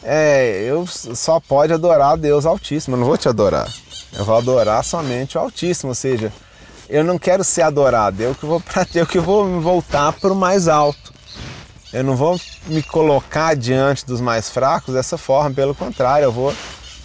é, 0.04 0.64
eu 0.64 0.86
só 0.88 1.40
pode 1.40 1.74
adorar 1.74 2.18
Deus 2.18 2.46
Altíssimo. 2.46 2.96
Eu 2.96 3.00
não 3.00 3.08
vou 3.08 3.18
te 3.18 3.30
adorar. 3.30 3.74
Eu 4.12 4.26
vou 4.26 4.36
adorar 4.36 4.84
somente 4.84 5.38
o 5.38 5.42
Altíssimo. 5.42 5.90
Ou 5.90 5.96
seja, 5.96 6.32
eu 6.90 7.04
não 7.04 7.18
quero 7.18 7.44
ser 7.44 7.62
adorado. 7.62 8.22
Eu 8.22 8.36
que 8.36 8.46
vou 8.46 8.62
eu 8.94 9.08
que 9.08 9.20
vou 9.20 9.46
me 9.46 9.62
voltar 9.62 10.14
para 10.14 10.34
o 10.34 10.36
mais 10.36 10.68
alto. 10.68 11.14
Eu 11.92 12.04
não 12.04 12.16
vou 12.16 12.40
me 12.68 12.82
colocar 12.82 13.56
diante 13.56 14.06
dos 14.06 14.22
mais 14.22 14.50
fracos 14.50 14.94
dessa 14.94 15.18
forma, 15.18 15.54
pelo 15.54 15.76
contrário, 15.76 16.26
eu 16.26 16.32
vou 16.32 16.54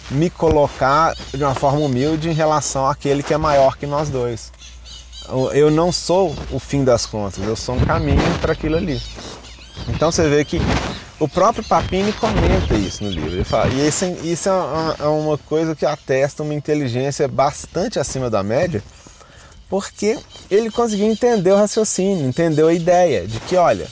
me 0.09 0.29
colocar 0.29 1.15
de 1.35 1.43
uma 1.43 1.53
forma 1.53 1.79
humilde 1.79 2.29
em 2.29 2.33
relação 2.33 2.87
àquele 2.87 3.21
que 3.21 3.33
é 3.33 3.37
maior 3.37 3.77
que 3.77 3.85
nós 3.85 4.09
dois. 4.09 4.51
Eu 5.53 5.69
não 5.69 5.91
sou 5.91 6.35
o 6.49 6.59
fim 6.59 6.83
das 6.83 7.05
contas, 7.05 7.45
eu 7.45 7.55
sou 7.55 7.75
um 7.75 7.81
caminho 7.81 8.39
para 8.39 8.53
aquilo 8.53 8.77
ali. 8.77 8.99
Então 9.89 10.11
você 10.11 10.27
vê 10.29 10.45
que 10.45 10.59
o 11.19 11.27
próprio 11.27 11.63
Papini 11.63 12.13
comenta 12.13 12.75
isso 12.75 13.03
no 13.03 13.09
livro. 13.09 13.33
Ele 13.33 13.43
fala, 13.43 13.69
e 13.69 13.87
isso, 13.87 14.05
isso 14.23 14.49
é, 14.49 14.51
uma, 14.53 14.95
é 14.99 15.07
uma 15.07 15.37
coisa 15.37 15.75
que 15.75 15.85
atesta 15.85 16.43
uma 16.43 16.53
inteligência 16.53 17.27
bastante 17.27 17.99
acima 17.99 18.29
da 18.29 18.41
média, 18.41 18.81
porque 19.69 20.17
ele 20.49 20.71
conseguiu 20.71 21.07
entender 21.07 21.51
o 21.51 21.57
raciocínio, 21.57 22.27
entendeu 22.27 22.67
a 22.67 22.73
ideia 22.73 23.27
de 23.27 23.39
que, 23.41 23.55
olha, 23.55 23.87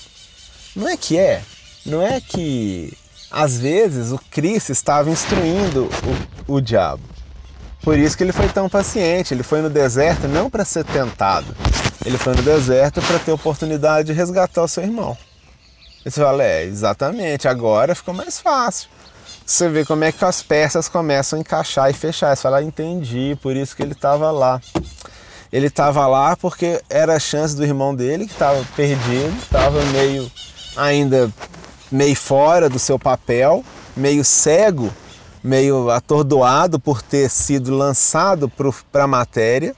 não 0.76 0.88
é 0.88 0.96
que 0.96 1.18
é. 1.18 1.42
Não 1.86 2.02
é 2.02 2.20
que 2.22 2.94
às 3.30 3.58
vezes 3.58 4.12
o 4.12 4.20
Cristo 4.32 4.72
estava 4.72 5.10
instruindo 5.10 5.90
o, 6.48 6.56
o 6.56 6.62
diabo. 6.62 7.04
Por 7.82 7.98
isso 7.98 8.18
que 8.18 8.24
ele 8.24 8.34
foi 8.34 8.50
tão 8.50 8.70
paciente. 8.70 9.34
Ele 9.34 9.44
foi 9.44 9.62
no 9.62 9.70
deserto 9.70 10.28
não 10.28 10.50
para 10.50 10.66
ser 10.66 10.84
tentado. 10.84 11.56
Ele 12.06 12.18
foi 12.18 12.36
no 12.36 12.44
deserto 12.44 13.02
para 13.02 13.20
ter 13.20 13.32
oportunidade 13.32 14.08
de 14.08 14.14
resgatar 14.14 14.64
o 14.64 14.68
seu 14.68 14.84
irmão. 14.84 15.18
E 16.08 16.10
você 16.10 16.22
fala, 16.22 16.42
é, 16.42 16.64
exatamente, 16.64 17.50
agora 17.50 17.94
ficou 17.94 18.14
mais 18.14 18.40
fácil. 18.40 18.88
Você 19.46 19.68
vê 19.68 19.84
como 19.84 20.06
é 20.06 20.12
que 20.14 20.24
as 20.24 20.42
peças 20.42 20.88
começam 20.88 21.38
a 21.38 21.42
encaixar 21.42 21.90
e 21.90 21.94
fechar. 21.94 22.34
Você 22.34 22.44
fala, 22.44 22.60
ah, 22.60 22.64
entendi, 22.64 23.38
por 23.42 23.58
isso 23.58 23.76
que 23.76 23.84
ele 23.84 23.92
estava 23.92 24.32
lá. 24.32 24.62
Ele 25.52 25.68
estava 25.68 26.08
lá 26.08 26.38
porque 26.38 26.82
era 26.90 27.16
a 27.16 27.20
chance 27.20 27.54
do 27.58 27.66
irmão 27.66 27.94
dele, 27.94 28.26
que 28.26 28.32
estava 28.32 28.66
perdido, 28.74 29.36
estava 29.38 29.84
meio 29.92 30.32
ainda 30.78 31.30
meio 31.92 32.16
fora 32.16 32.70
do 32.70 32.80
seu 32.80 32.98
papel, 32.98 33.62
meio 33.94 34.24
cego, 34.24 34.90
meio 35.44 35.90
atordoado 35.90 36.80
por 36.80 37.02
ter 37.02 37.30
sido 37.30 37.76
lançado 37.76 38.50
para 38.94 39.04
a 39.04 39.08
matéria 39.08 39.76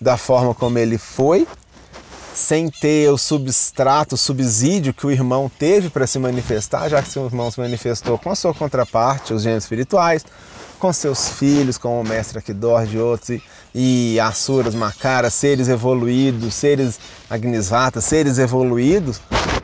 da 0.00 0.16
forma 0.16 0.54
como 0.54 0.78
ele 0.78 0.96
foi, 0.96 1.48
sem 2.36 2.68
ter 2.68 3.10
o 3.10 3.16
substrato, 3.16 4.14
o 4.14 4.18
subsídio 4.18 4.92
que 4.92 5.06
o 5.06 5.10
irmão 5.10 5.50
teve 5.58 5.88
para 5.88 6.06
se 6.06 6.18
manifestar, 6.18 6.86
já 6.90 7.02
que 7.02 7.08
seu 7.08 7.24
irmão 7.24 7.50
se 7.50 7.58
manifestou 7.58 8.18
com 8.18 8.30
a 8.30 8.34
sua 8.34 8.52
contraparte, 8.52 9.32
os 9.32 9.42
gêneros 9.42 9.64
espirituais, 9.64 10.22
com 10.78 10.92
seus 10.92 11.30
filhos, 11.30 11.78
como 11.78 11.98
o 11.98 12.04
mestre 12.04 12.38
Akidor 12.38 12.84
de 12.84 12.98
outros, 12.98 13.40
e, 13.74 14.20
Asuras, 14.20 14.74
Macaras, 14.74 15.32
seres 15.32 15.68
evoluídos, 15.68 16.54
seres 16.54 17.00
Agnisvatas, 17.30 18.04
seres 18.04 18.38
evoluídos, 18.38 19.18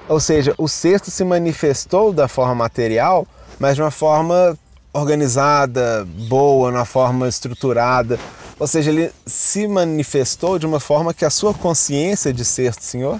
ou 0.08 0.18
seja, 0.18 0.54
o 0.56 0.66
sexto 0.66 1.10
se 1.10 1.24
manifestou 1.24 2.10
da 2.10 2.26
forma 2.26 2.54
material, 2.54 3.26
mas 3.58 3.76
de 3.76 3.82
uma 3.82 3.90
forma 3.90 4.56
organizada, 4.94 6.06
boa, 6.26 6.70
uma 6.70 6.86
forma 6.86 7.28
estruturada. 7.28 8.18
Ou 8.62 8.68
seja, 8.68 8.92
ele 8.92 9.10
se 9.26 9.66
manifestou 9.66 10.56
de 10.56 10.64
uma 10.64 10.78
forma 10.78 11.12
que 11.12 11.24
a 11.24 11.30
sua 11.30 11.52
consciência 11.52 12.32
de 12.32 12.44
sexto 12.44 12.84
senhor 12.84 13.18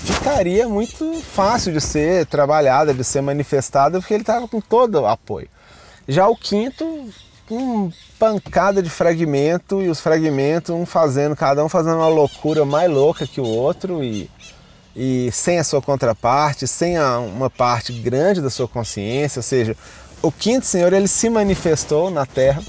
ficaria 0.00 0.68
muito 0.68 1.22
fácil 1.22 1.72
de 1.72 1.80
ser 1.80 2.26
trabalhada, 2.26 2.92
de 2.92 3.04
ser 3.04 3.20
manifestada, 3.20 4.00
porque 4.00 4.12
ele 4.12 4.24
estava 4.24 4.48
com 4.48 4.60
todo 4.60 4.96
o 4.96 5.06
apoio. 5.06 5.48
Já 6.08 6.26
o 6.26 6.34
quinto, 6.34 7.14
com 7.48 7.92
pancada 8.18 8.82
de 8.82 8.90
fragmento 8.90 9.80
e 9.80 9.88
os 9.88 10.00
fragmentos 10.00 10.74
um 10.74 10.84
fazendo, 10.84 11.36
cada 11.36 11.64
um 11.64 11.68
fazendo 11.68 11.98
uma 11.98 12.08
loucura 12.08 12.64
mais 12.64 12.90
louca 12.90 13.24
que 13.24 13.40
o 13.40 13.46
outro 13.46 14.02
e 14.02 14.28
e 14.96 15.30
sem 15.30 15.60
a 15.60 15.64
sua 15.64 15.80
contraparte, 15.80 16.66
sem 16.66 16.98
a, 16.98 17.20
uma 17.20 17.48
parte 17.48 17.92
grande 17.92 18.40
da 18.40 18.50
sua 18.50 18.66
consciência, 18.66 19.38
ou 19.38 19.44
seja, 19.44 19.76
o 20.20 20.32
quinto 20.32 20.66
Senhor 20.66 20.92
ele 20.92 21.06
se 21.06 21.30
manifestou 21.30 22.10
na 22.10 22.26
Terra 22.26 22.64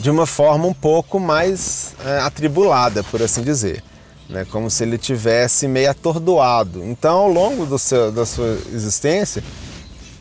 de 0.00 0.10
uma 0.10 0.24
forma 0.26 0.66
um 0.66 0.72
pouco 0.72 1.20
mais 1.20 1.94
é, 2.04 2.20
atribulada, 2.20 3.04
por 3.04 3.22
assim 3.22 3.42
dizer, 3.42 3.84
né? 4.28 4.46
como 4.50 4.70
se 4.70 4.82
ele 4.82 4.96
tivesse 4.96 5.68
meio 5.68 5.90
atordoado. 5.90 6.82
Então, 6.84 7.18
ao 7.18 7.28
longo 7.28 7.66
do 7.66 7.78
seu, 7.78 8.10
da 8.10 8.24
sua 8.24 8.58
existência, 8.72 9.44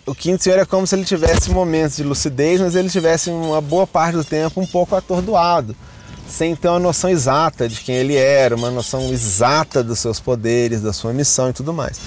o 0.05 0.13
quinto 0.13 0.43
Senhor 0.43 0.59
é 0.59 0.65
como 0.65 0.85
se 0.85 0.95
ele 0.95 1.05
tivesse 1.05 1.49
momentos 1.49 1.95
de 1.95 2.03
lucidez, 2.03 2.59
mas 2.59 2.75
ele 2.75 2.89
tivesse 2.89 3.29
uma 3.29 3.61
boa 3.61 3.87
parte 3.87 4.15
do 4.15 4.23
tempo 4.25 4.59
um 4.59 4.67
pouco 4.67 4.95
atordoado 4.95 5.75
sem 6.27 6.55
ter 6.55 6.67
uma 6.67 6.79
noção 6.79 7.09
exata 7.09 7.67
de 7.67 7.81
quem 7.81 7.95
ele 7.95 8.15
era, 8.15 8.55
uma 8.55 8.69
noção 8.69 9.11
exata 9.11 9.83
dos 9.83 9.99
seus 9.99 10.19
poderes, 10.19 10.79
da 10.79 10.93
sua 10.93 11.11
missão 11.11 11.49
e 11.49 11.53
tudo 11.53 11.73
mais. 11.73 11.99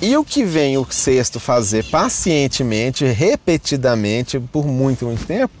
E 0.00 0.16
o 0.16 0.24
que 0.24 0.44
vem 0.44 0.78
o 0.78 0.86
sexto 0.88 1.40
fazer 1.40 1.84
pacientemente, 1.84 3.04
repetidamente, 3.04 4.38
por 4.38 4.64
muito, 4.66 5.06
muito 5.06 5.26
tempo, 5.26 5.52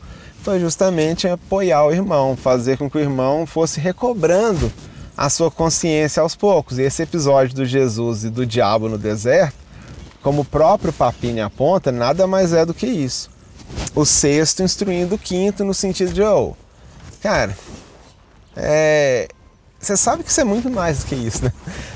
foi 0.44 0.60
justamente 0.60 1.26
apoiar 1.26 1.86
o 1.86 1.90
irmão, 1.90 2.36
fazer 2.36 2.76
com 2.76 2.90
que 2.90 2.98
o 2.98 3.00
irmão 3.00 3.46
fosse 3.46 3.80
recobrando 3.80 4.70
a 5.16 5.30
sua 5.30 5.50
consciência 5.50 6.22
aos 6.22 6.36
poucos. 6.36 6.78
E 6.78 6.82
esse 6.82 7.02
episódio 7.02 7.54
do 7.54 7.64
Jesus 7.64 8.24
e 8.24 8.30
do 8.30 8.44
diabo 8.44 8.86
no 8.86 8.98
deserto, 8.98 9.56
como 10.22 10.42
o 10.42 10.44
próprio 10.44 10.92
Papini 10.92 11.40
aponta, 11.40 11.90
nada 11.90 12.26
mais 12.26 12.52
é 12.52 12.66
do 12.66 12.74
que 12.74 12.86
isso. 12.86 13.30
O 13.94 14.04
sexto 14.04 14.62
instruindo 14.62 15.14
o 15.14 15.18
quinto 15.18 15.64
no 15.64 15.72
sentido 15.72 16.12
de, 16.12 16.22
oh, 16.22 16.54
cara, 17.22 17.56
é, 18.54 19.26
você 19.80 19.96
sabe 19.96 20.24
que 20.24 20.32
você 20.32 20.42
é 20.42 20.44
muito 20.44 20.68
mais 20.68 20.98
do 20.98 21.06
que 21.06 21.14
isso, 21.14 21.42
né? 21.42 21.52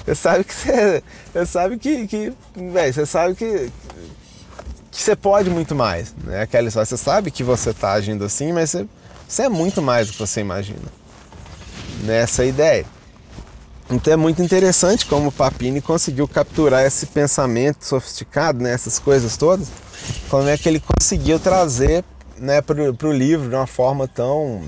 Você 0.06 0.14
sabe 0.14 0.44
que 0.44 0.54
você, 0.54 1.04
você 1.32 1.46
sabe 1.46 1.78
que, 1.78 2.06
que 2.06 2.32
véio, 2.56 2.94
você 2.94 3.04
sabe 3.04 3.34
que, 3.34 3.70
que 4.90 5.02
você 5.02 5.14
pode 5.14 5.50
muito 5.50 5.74
mais, 5.74 6.14
né? 6.24 6.42
Aquela 6.42 6.68
história, 6.68 6.86
você 6.86 6.96
sabe 6.96 7.30
que 7.30 7.44
você 7.44 7.70
está 7.70 7.92
agindo 7.92 8.24
assim, 8.24 8.52
mas 8.52 8.70
você, 8.70 8.86
você 9.26 9.42
é 9.42 9.48
muito 9.48 9.82
mais 9.82 10.08
do 10.08 10.12
que 10.14 10.18
você 10.18 10.40
imagina. 10.40 10.92
Nessa 12.04 12.44
ideia. 12.44 12.86
Então 13.90 14.12
é 14.12 14.16
muito 14.16 14.42
interessante 14.42 15.06
como 15.06 15.28
o 15.28 15.32
Papini 15.32 15.80
conseguiu 15.80 16.28
capturar 16.28 16.84
esse 16.84 17.06
pensamento 17.06 17.84
sofisticado, 17.84 18.62
né, 18.62 18.72
essas 18.72 18.98
coisas 18.98 19.36
todas, 19.36 19.72
como 20.28 20.48
é 20.48 20.58
que 20.58 20.68
ele 20.68 20.80
conseguiu 20.80 21.40
trazer 21.40 22.04
né, 22.36 22.60
para 22.60 23.08
o 23.08 23.12
livro 23.12 23.48
de 23.48 23.54
uma 23.54 23.66
forma 23.66 24.06
tão 24.06 24.62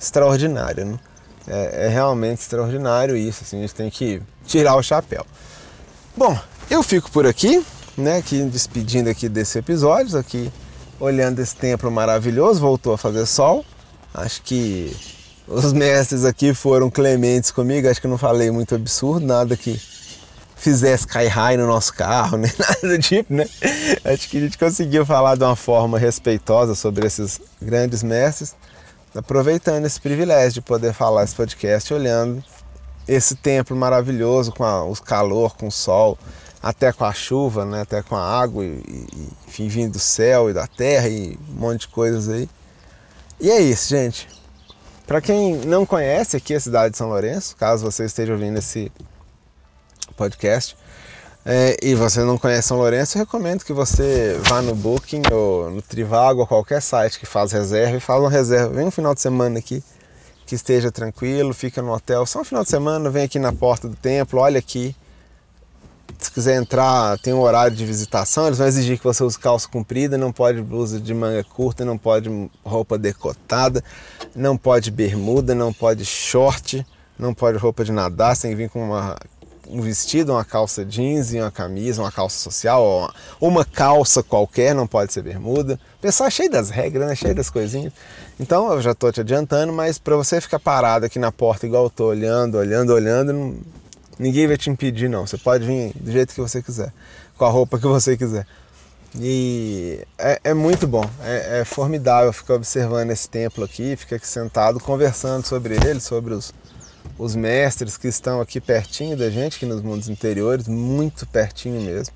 extraordinária. 0.00 0.84
Né? 0.86 0.98
É, 1.46 1.86
é, 1.86 1.88
realmente 1.88 2.40
extraordinário 2.40 3.16
isso, 3.16 3.42
assim, 3.44 3.58
a 3.58 3.60
gente 3.62 3.74
tem 3.74 3.90
que 3.90 4.22
tirar 4.46 4.76
o 4.76 4.82
chapéu. 4.82 5.26
Bom, 6.16 6.38
eu 6.70 6.82
fico 6.82 7.10
por 7.10 7.26
aqui, 7.26 7.64
né, 7.96 8.18
aqui 8.18 8.42
despedindo 8.44 9.10
aqui 9.10 9.28
desse 9.28 9.58
episódio, 9.58 10.18
aqui 10.18 10.50
olhando 10.98 11.40
esse 11.40 11.54
templo 11.54 11.90
maravilhoso, 11.90 12.60
voltou 12.60 12.94
a 12.94 12.98
fazer 12.98 13.26
sol. 13.26 13.64
Acho 14.14 14.42
que 14.42 14.94
os 15.46 15.72
mestres 15.72 16.24
aqui 16.24 16.54
foram 16.54 16.90
clementes 16.90 17.50
comigo, 17.50 17.88
acho 17.88 18.00
que 18.00 18.06
não 18.06 18.18
falei 18.18 18.50
muito 18.50 18.74
absurdo, 18.74 19.26
nada 19.26 19.56
que 19.56 19.80
fizesse 20.56 21.06
cair 21.06 21.28
raio 21.28 21.58
no 21.58 21.66
nosso 21.66 21.92
carro, 21.92 22.36
nem 22.38 22.50
nada 22.58 22.96
do 22.96 22.98
tipo, 22.98 23.34
né? 23.34 23.48
Acho 24.04 24.28
que 24.28 24.38
a 24.38 24.40
gente 24.40 24.56
conseguiu 24.56 25.04
falar 25.04 25.36
de 25.36 25.42
uma 25.42 25.56
forma 25.56 25.98
respeitosa 25.98 26.74
sobre 26.74 27.06
esses 27.06 27.40
grandes 27.60 28.02
mestres, 28.02 28.54
aproveitando 29.14 29.84
esse 29.84 30.00
privilégio 30.00 30.54
de 30.54 30.60
poder 30.60 30.92
falar 30.92 31.24
esse 31.24 31.34
podcast 31.34 31.92
olhando 31.92 32.42
esse 33.06 33.34
templo 33.34 33.76
maravilhoso 33.76 34.52
com 34.52 34.64
a, 34.64 34.84
o 34.84 34.94
calor, 34.94 35.56
com 35.56 35.66
o 35.66 35.72
sol, 35.72 36.16
até 36.62 36.92
com 36.92 37.04
a 37.04 37.12
chuva, 37.12 37.64
né? 37.64 37.80
até 37.80 38.02
com 38.02 38.14
a 38.14 38.22
água, 38.22 38.64
e, 38.64 38.68
e, 38.68 39.28
enfim, 39.48 39.68
vindo 39.68 39.92
do 39.92 39.98
céu 39.98 40.48
e 40.48 40.52
da 40.52 40.66
terra 40.66 41.08
e 41.08 41.38
um 41.50 41.60
monte 41.60 41.80
de 41.82 41.88
coisas 41.88 42.28
aí. 42.28 42.48
E 43.40 43.50
é 43.50 43.60
isso, 43.60 43.88
gente. 43.90 44.28
Para 45.06 45.20
quem 45.20 45.56
não 45.56 45.84
conhece 45.84 46.36
aqui 46.36 46.54
a 46.54 46.60
cidade 46.60 46.92
de 46.92 46.98
São 46.98 47.08
Lourenço, 47.08 47.56
caso 47.56 47.84
você 47.84 48.04
esteja 48.04 48.32
ouvindo 48.32 48.58
esse 48.58 48.92
podcast, 50.16 50.76
é, 51.44 51.76
e 51.82 51.96
você 51.96 52.22
não 52.22 52.38
conhece 52.38 52.68
São 52.68 52.76
Lourenço, 52.76 53.18
eu 53.18 53.22
recomendo 53.22 53.64
que 53.64 53.72
você 53.72 54.38
vá 54.44 54.62
no 54.62 54.76
Booking 54.76 55.22
ou 55.32 55.68
no 55.70 55.82
Trivago 55.82 56.40
ou 56.40 56.46
qualquer 56.46 56.80
site 56.80 57.18
que 57.18 57.26
faz 57.26 57.50
reserva 57.50 57.96
e 57.96 58.00
faça 58.00 58.20
uma 58.20 58.30
reserva. 58.30 58.72
Vem 58.72 58.86
um 58.86 58.92
final 58.92 59.12
de 59.12 59.20
semana 59.20 59.58
aqui 59.58 59.82
que 60.46 60.54
esteja 60.54 60.92
tranquilo, 60.92 61.52
fica 61.52 61.82
no 61.82 61.92
hotel. 61.92 62.24
Só 62.26 62.42
um 62.42 62.44
final 62.44 62.62
de 62.62 62.70
semana, 62.70 63.10
vem 63.10 63.24
aqui 63.24 63.40
na 63.40 63.52
porta 63.52 63.88
do 63.88 63.96
templo, 63.96 64.38
olha 64.38 64.60
aqui, 64.60 64.94
se 66.22 66.30
quiser 66.30 66.56
entrar, 66.56 67.18
tem 67.18 67.32
um 67.32 67.40
horário 67.40 67.76
de 67.76 67.84
visitação, 67.84 68.46
eles 68.46 68.58
vão 68.58 68.66
exigir 68.66 68.98
que 68.98 69.04
você 69.04 69.22
use 69.22 69.38
calça 69.38 69.68
comprida, 69.68 70.16
não 70.16 70.32
pode 70.32 70.62
blusa 70.62 71.00
de 71.00 71.12
manga 71.12 71.44
curta, 71.44 71.84
não 71.84 71.98
pode 71.98 72.28
roupa 72.64 72.98
decotada, 72.98 73.82
não 74.34 74.56
pode 74.56 74.90
bermuda, 74.90 75.54
não 75.54 75.72
pode 75.72 76.04
short, 76.04 76.86
não 77.18 77.34
pode 77.34 77.58
roupa 77.58 77.84
de 77.84 77.92
nadar, 77.92 78.36
você 78.36 78.42
tem 78.42 78.50
que 78.52 78.56
vir 78.56 78.70
com 78.70 78.84
uma, 78.84 79.16
um 79.68 79.80
vestido, 79.80 80.32
uma 80.32 80.44
calça 80.44 80.84
jeans 80.84 81.32
e 81.32 81.38
uma 81.38 81.50
camisa, 81.50 82.02
uma 82.02 82.12
calça 82.12 82.38
social, 82.38 82.82
ou 82.82 82.98
uma, 83.00 83.14
uma 83.40 83.64
calça 83.64 84.22
qualquer, 84.22 84.74
não 84.74 84.86
pode 84.86 85.12
ser 85.12 85.22
bermuda. 85.22 85.78
Pessoal 86.00 86.28
é 86.28 86.30
cheio 86.30 86.50
das 86.50 86.70
regras, 86.70 87.08
né? 87.08 87.14
cheio 87.14 87.34
das 87.34 87.50
coisinhas. 87.50 87.92
Então 88.38 88.72
eu 88.72 88.80
já 88.80 88.92
estou 88.92 89.10
te 89.12 89.20
adiantando, 89.20 89.72
mas 89.72 89.98
para 89.98 90.16
você 90.16 90.40
ficar 90.40 90.58
parado 90.58 91.06
aqui 91.06 91.18
na 91.18 91.32
porta 91.32 91.66
igual 91.66 91.84
eu 91.84 91.88
estou 91.88 92.08
olhando, 92.08 92.58
olhando, 92.58 92.92
olhando, 92.92 93.32
não 93.32 93.81
Ninguém 94.18 94.46
vai 94.46 94.56
te 94.56 94.70
impedir, 94.70 95.08
não. 95.08 95.26
Você 95.26 95.38
pode 95.38 95.66
vir 95.66 95.92
do 95.94 96.10
jeito 96.10 96.34
que 96.34 96.40
você 96.40 96.62
quiser, 96.62 96.92
com 97.36 97.44
a 97.44 97.48
roupa 97.48 97.78
que 97.78 97.86
você 97.86 98.16
quiser. 98.16 98.46
E 99.18 100.06
é, 100.18 100.40
é 100.44 100.54
muito 100.54 100.86
bom, 100.86 101.10
é, 101.20 101.60
é, 101.60 101.64
formidável 101.66 102.32
ficar 102.32 102.54
observando 102.54 103.10
esse 103.10 103.28
templo 103.28 103.62
aqui, 103.62 103.94
ficar 103.94 104.16
aqui 104.16 104.26
sentado 104.26 104.80
conversando 104.80 105.46
sobre 105.46 105.76
ele, 105.76 106.00
sobre 106.00 106.32
os, 106.32 106.54
os 107.18 107.36
mestres 107.36 107.98
que 107.98 108.08
estão 108.08 108.40
aqui 108.40 108.60
pertinho 108.60 109.16
da 109.16 109.28
gente, 109.30 109.56
aqui 109.56 109.66
nos 109.66 109.82
mundos 109.82 110.08
interiores, 110.08 110.66
muito 110.66 111.26
pertinho 111.26 111.82
mesmo. 111.82 112.14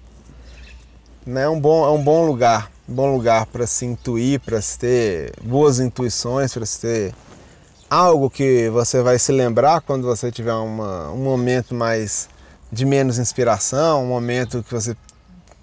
É 1.27 1.49
um 1.49 1.61
bom, 1.61 1.85
é 1.85 1.91
um 1.91 2.03
bom 2.03 2.25
lugar, 2.25 2.73
um 2.89 2.95
bom 2.95 3.13
lugar 3.13 3.47
para 3.47 3.67
se 3.67 3.85
intuir, 3.85 4.41
para 4.41 4.63
se 4.63 4.79
ter 4.79 5.33
boas 5.43 5.81
intuições, 5.81 6.55
para 6.55 6.65
se 6.65 6.81
ter 6.81 7.15
algo 7.89 8.29
que 8.29 8.69
você 8.71 9.03
vai 9.03 9.19
se 9.19 9.33
lembrar 9.33 9.81
quando 9.81 10.07
você 10.07 10.31
tiver 10.31 10.55
uma, 10.55 11.11
um 11.11 11.23
momento 11.23 11.75
mais 11.75 12.29
de 12.71 12.85
menos 12.85 13.19
inspiração, 13.19 14.05
um 14.05 14.09
momento 14.09 14.63
que 14.63 14.73
você 14.73 14.97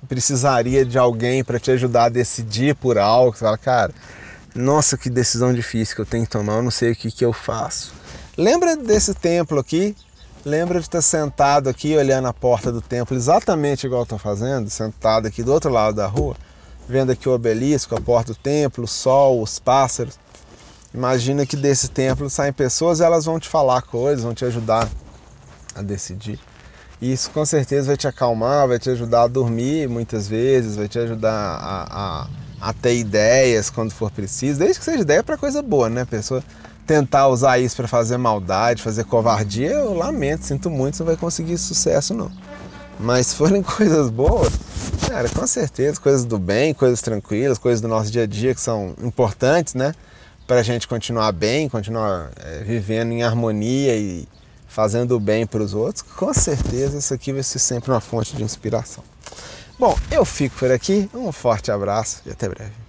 precisaria 0.07 0.85
de 0.85 0.97
alguém 0.97 1.43
para 1.43 1.59
te 1.59 1.71
ajudar 1.71 2.05
a 2.05 2.09
decidir 2.09 2.75
por 2.75 2.97
algo. 2.97 3.35
Você 3.35 3.43
fala, 3.43 3.57
cara, 3.57 3.93
nossa, 4.55 4.97
que 4.97 5.09
decisão 5.09 5.53
difícil 5.53 5.95
que 5.95 6.01
eu 6.01 6.05
tenho 6.05 6.25
que 6.25 6.31
tomar, 6.31 6.55
eu 6.55 6.63
não 6.63 6.71
sei 6.71 6.91
o 6.91 6.95
que, 6.95 7.11
que 7.11 7.25
eu 7.25 7.33
faço. 7.33 7.93
Lembra 8.37 8.75
desse 8.75 9.13
templo 9.13 9.59
aqui? 9.59 9.95
Lembra 10.45 10.79
de 10.79 10.85
estar 10.85 11.01
sentado 11.01 11.69
aqui 11.69 11.95
olhando 11.95 12.27
a 12.27 12.33
porta 12.33 12.71
do 12.71 12.81
templo, 12.81 13.15
exatamente 13.15 13.85
igual 13.85 14.01
eu 14.01 14.03
estou 14.03 14.17
fazendo, 14.17 14.69
sentado 14.69 15.25
aqui 15.25 15.41
do 15.41 15.53
outro 15.53 15.71
lado 15.71 15.95
da 15.95 16.05
rua, 16.05 16.35
vendo 16.87 17.11
aqui 17.11 17.29
o 17.29 17.33
obelisco, 17.33 17.95
a 17.95 18.01
porta 18.01 18.33
do 18.33 18.39
templo, 18.39 18.83
o 18.83 18.87
sol, 18.87 19.41
os 19.41 19.57
pássaros. 19.57 20.19
Imagina 20.93 21.45
que 21.45 21.55
desse 21.55 21.89
templo 21.89 22.29
saem 22.29 22.53
pessoas 22.53 23.01
elas 23.01 23.25
vão 23.25 23.39
te 23.39 23.49
falar 23.49 23.81
coisas, 23.81 24.23
vão 24.23 24.33
te 24.33 24.45
ajudar 24.45 24.89
a 25.75 25.81
decidir. 25.81 26.39
E 27.01 27.11
isso 27.11 27.31
com 27.31 27.43
certeza 27.45 27.87
vai 27.87 27.97
te 27.97 28.07
acalmar, 28.07 28.67
vai 28.67 28.79
te 28.79 28.89
ajudar 28.89 29.23
a 29.23 29.27
dormir 29.27 29.89
muitas 29.89 30.27
vezes, 30.27 30.75
vai 30.75 30.87
te 30.87 30.99
ajudar 30.99 31.31
a, 31.31 31.87
a, 31.91 32.27
a 32.69 32.73
ter 32.73 32.95
ideias 32.95 33.69
quando 33.69 33.91
for 33.91 34.11
preciso, 34.11 34.59
desde 34.59 34.79
que 34.79 34.85
seja 34.85 35.01
ideia 35.01 35.23
para 35.23 35.37
coisa 35.37 35.61
boa, 35.61 35.89
né? 35.89 36.01
A 36.01 36.05
pessoa 36.05 36.43
tentar 36.85 37.27
usar 37.27 37.57
isso 37.59 37.75
para 37.75 37.87
fazer 37.87 38.17
maldade, 38.17 38.81
fazer 38.81 39.03
covardia, 39.05 39.71
eu 39.71 39.93
lamento, 39.93 40.45
sinto 40.45 40.69
muito, 40.69 40.97
você 40.97 41.03
não 41.03 41.07
vai 41.07 41.17
conseguir 41.17 41.57
sucesso 41.57 42.13
não. 42.13 42.31
Mas 42.99 43.27
se 43.27 43.35
forem 43.35 43.63
coisas 43.63 44.09
boas, 44.09 44.53
cara, 45.09 45.27
com 45.27 45.47
certeza, 45.47 45.99
coisas 45.99 46.23
do 46.23 46.37
bem, 46.37 46.73
coisas 46.73 47.01
tranquilas, 47.01 47.57
coisas 47.57 47.81
do 47.81 47.87
nosso 47.87 48.11
dia 48.11 48.23
a 48.23 48.27
dia 48.27 48.53
que 48.53 48.61
são 48.61 48.93
importantes, 49.01 49.73
né? 49.73 49.93
Para 50.47 50.59
a 50.59 50.63
gente 50.63 50.87
continuar 50.87 51.31
bem, 51.31 51.69
continuar 51.69 52.31
é, 52.37 52.63
vivendo 52.63 53.11
em 53.11 53.23
harmonia 53.23 53.95
e 53.95 54.27
fazendo 54.67 55.19
bem 55.19 55.45
para 55.45 55.61
os 55.61 55.73
outros, 55.73 56.01
com 56.01 56.33
certeza 56.33 56.97
isso 56.97 57.13
aqui 57.13 57.31
vai 57.31 57.43
ser 57.43 57.59
sempre 57.59 57.91
uma 57.91 58.01
fonte 58.01 58.35
de 58.35 58.43
inspiração. 58.43 59.03
Bom, 59.79 59.97
eu 60.11 60.25
fico 60.25 60.55
por 60.57 60.71
aqui, 60.71 61.09
um 61.13 61.31
forte 61.31 61.71
abraço 61.71 62.21
e 62.25 62.31
até 62.31 62.49
breve. 62.49 62.82